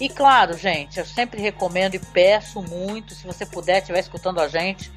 [0.00, 4.48] E claro, gente, eu sempre recomendo e peço muito, se você puder, estiver escutando a
[4.48, 4.92] gente,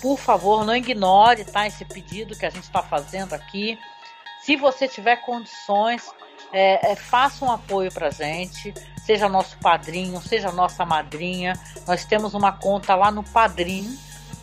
[0.00, 3.78] por favor, não ignore tá, esse pedido que a gente está fazendo aqui.
[4.42, 6.08] Se você tiver condições,
[6.52, 8.72] é, é, faça um apoio para gente,
[9.04, 11.54] seja nosso padrinho, seja nossa madrinha.
[11.86, 13.98] Nós temos uma conta lá no Padrim,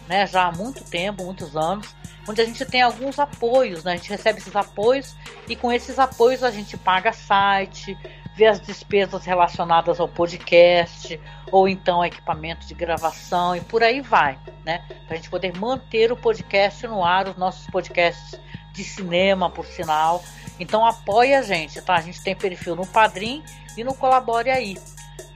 [0.07, 1.95] né, já há muito tempo, muitos anos,
[2.27, 3.93] onde a gente tem alguns apoios, né?
[3.93, 5.15] A gente recebe esses apoios
[5.47, 7.97] e com esses apoios a gente paga site,
[8.35, 11.19] vê as despesas relacionadas ao podcast
[11.51, 14.83] ou então equipamento de gravação e por aí vai, né?
[15.05, 18.39] Para a gente poder manter o podcast no ar, os nossos podcasts
[18.73, 20.23] de cinema, por sinal.
[20.59, 21.95] Então apoie a gente, tá?
[21.95, 23.43] A gente tem perfil no Padrim
[23.77, 24.77] e no Colabore aí,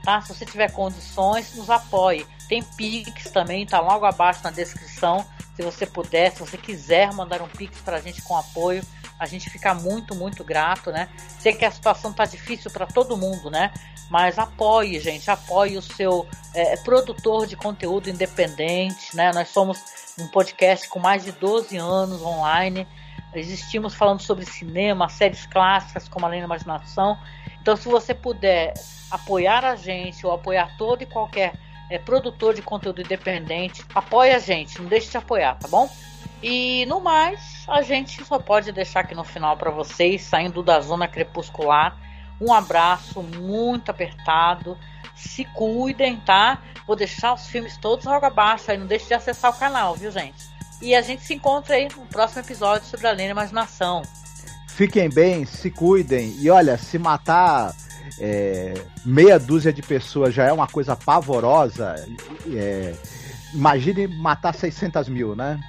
[0.04, 0.22] tá?
[0.22, 2.26] Se você tiver condições, nos apoie.
[2.50, 5.26] Tem Pix também, tá logo abaixo na descrição.
[5.56, 8.84] Se você puder, se você quiser mandar um Pix pra gente com apoio,
[9.20, 11.10] a gente fica muito, muito grato, né?
[11.40, 13.72] Sei que a situação tá difícil para todo mundo, né?
[14.10, 19.32] Mas apoie, gente, apoie o seu é, produtor de conteúdo independente, né?
[19.34, 22.88] Nós somos um podcast com mais de 12 anos online.
[23.34, 27.18] Existimos falando sobre cinema, séries clássicas como Além da Imaginação.
[27.62, 28.74] Então, se você puder
[29.12, 31.54] apoiar a gente ou apoiar todo e qualquer
[31.90, 35.90] é, produtor de conteúdo independente, apoie a gente, não deixe de apoiar, tá bom?
[36.42, 40.80] E no mais, a gente só pode deixar aqui no final para vocês, saindo da
[40.80, 41.98] zona crepuscular,
[42.40, 44.78] um abraço muito apertado.
[45.16, 46.62] Se cuidem, tá?
[46.86, 50.12] Vou deixar os filmes todos logo abaixo aí, não deixe de acessar o canal, viu,
[50.12, 50.46] gente?
[50.80, 54.04] E a gente se encontra aí no próximo episódio sobre a Lenda Imaginação.
[54.68, 56.36] Fiquem bem, se cuidem.
[56.40, 57.74] E olha, se matar
[58.20, 61.96] é, meia dúzia de pessoas já é uma coisa pavorosa,
[62.54, 62.94] é,
[63.56, 65.60] imagine matar 600 mil, né?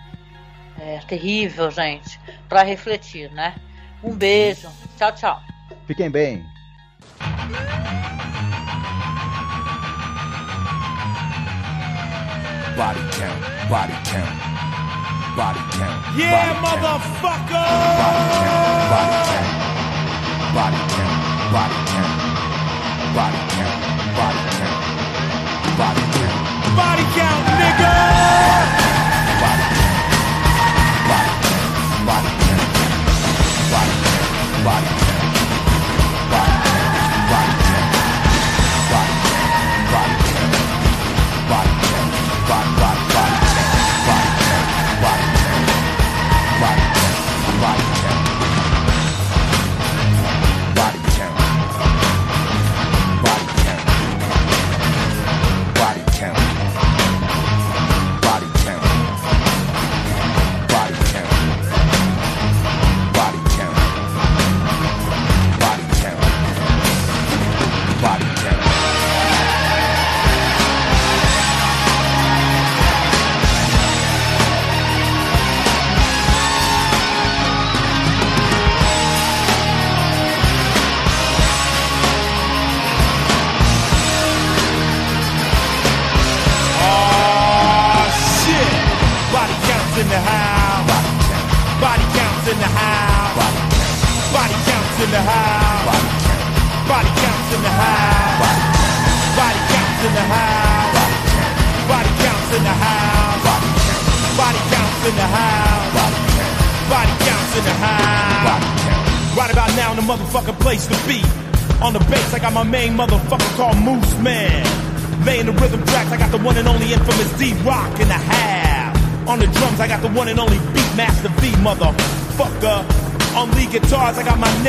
[0.81, 2.21] É terrível, gente.
[2.49, 3.55] Para refletir, né?
[4.03, 4.69] Um beijo.
[4.97, 5.43] Tchau, tchau.
[5.87, 6.45] Fiquem bem.
[12.77, 14.39] Body count, body count,
[15.35, 16.17] body count.
[16.17, 17.67] Yeah, body motherfucker!
[18.39, 18.79] Count,
[20.55, 21.19] body count,
[21.53, 22.19] body count,
[23.15, 23.75] body count,
[24.15, 24.79] body count, body count,
[25.77, 28.18] body count, Body count, nigga!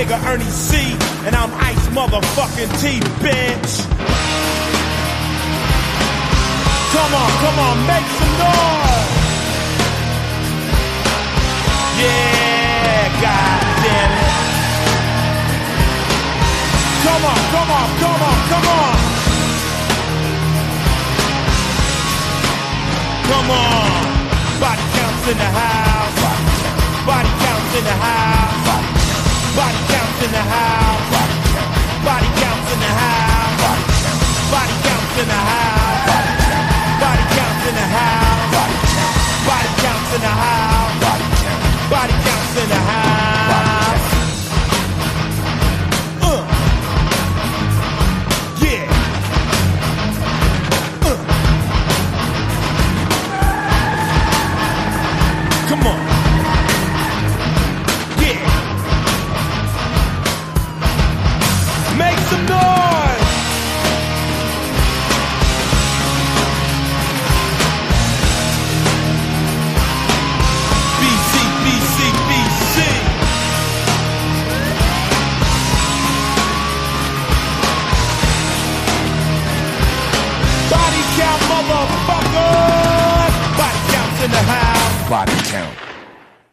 [0.02, 0.50] 那个二零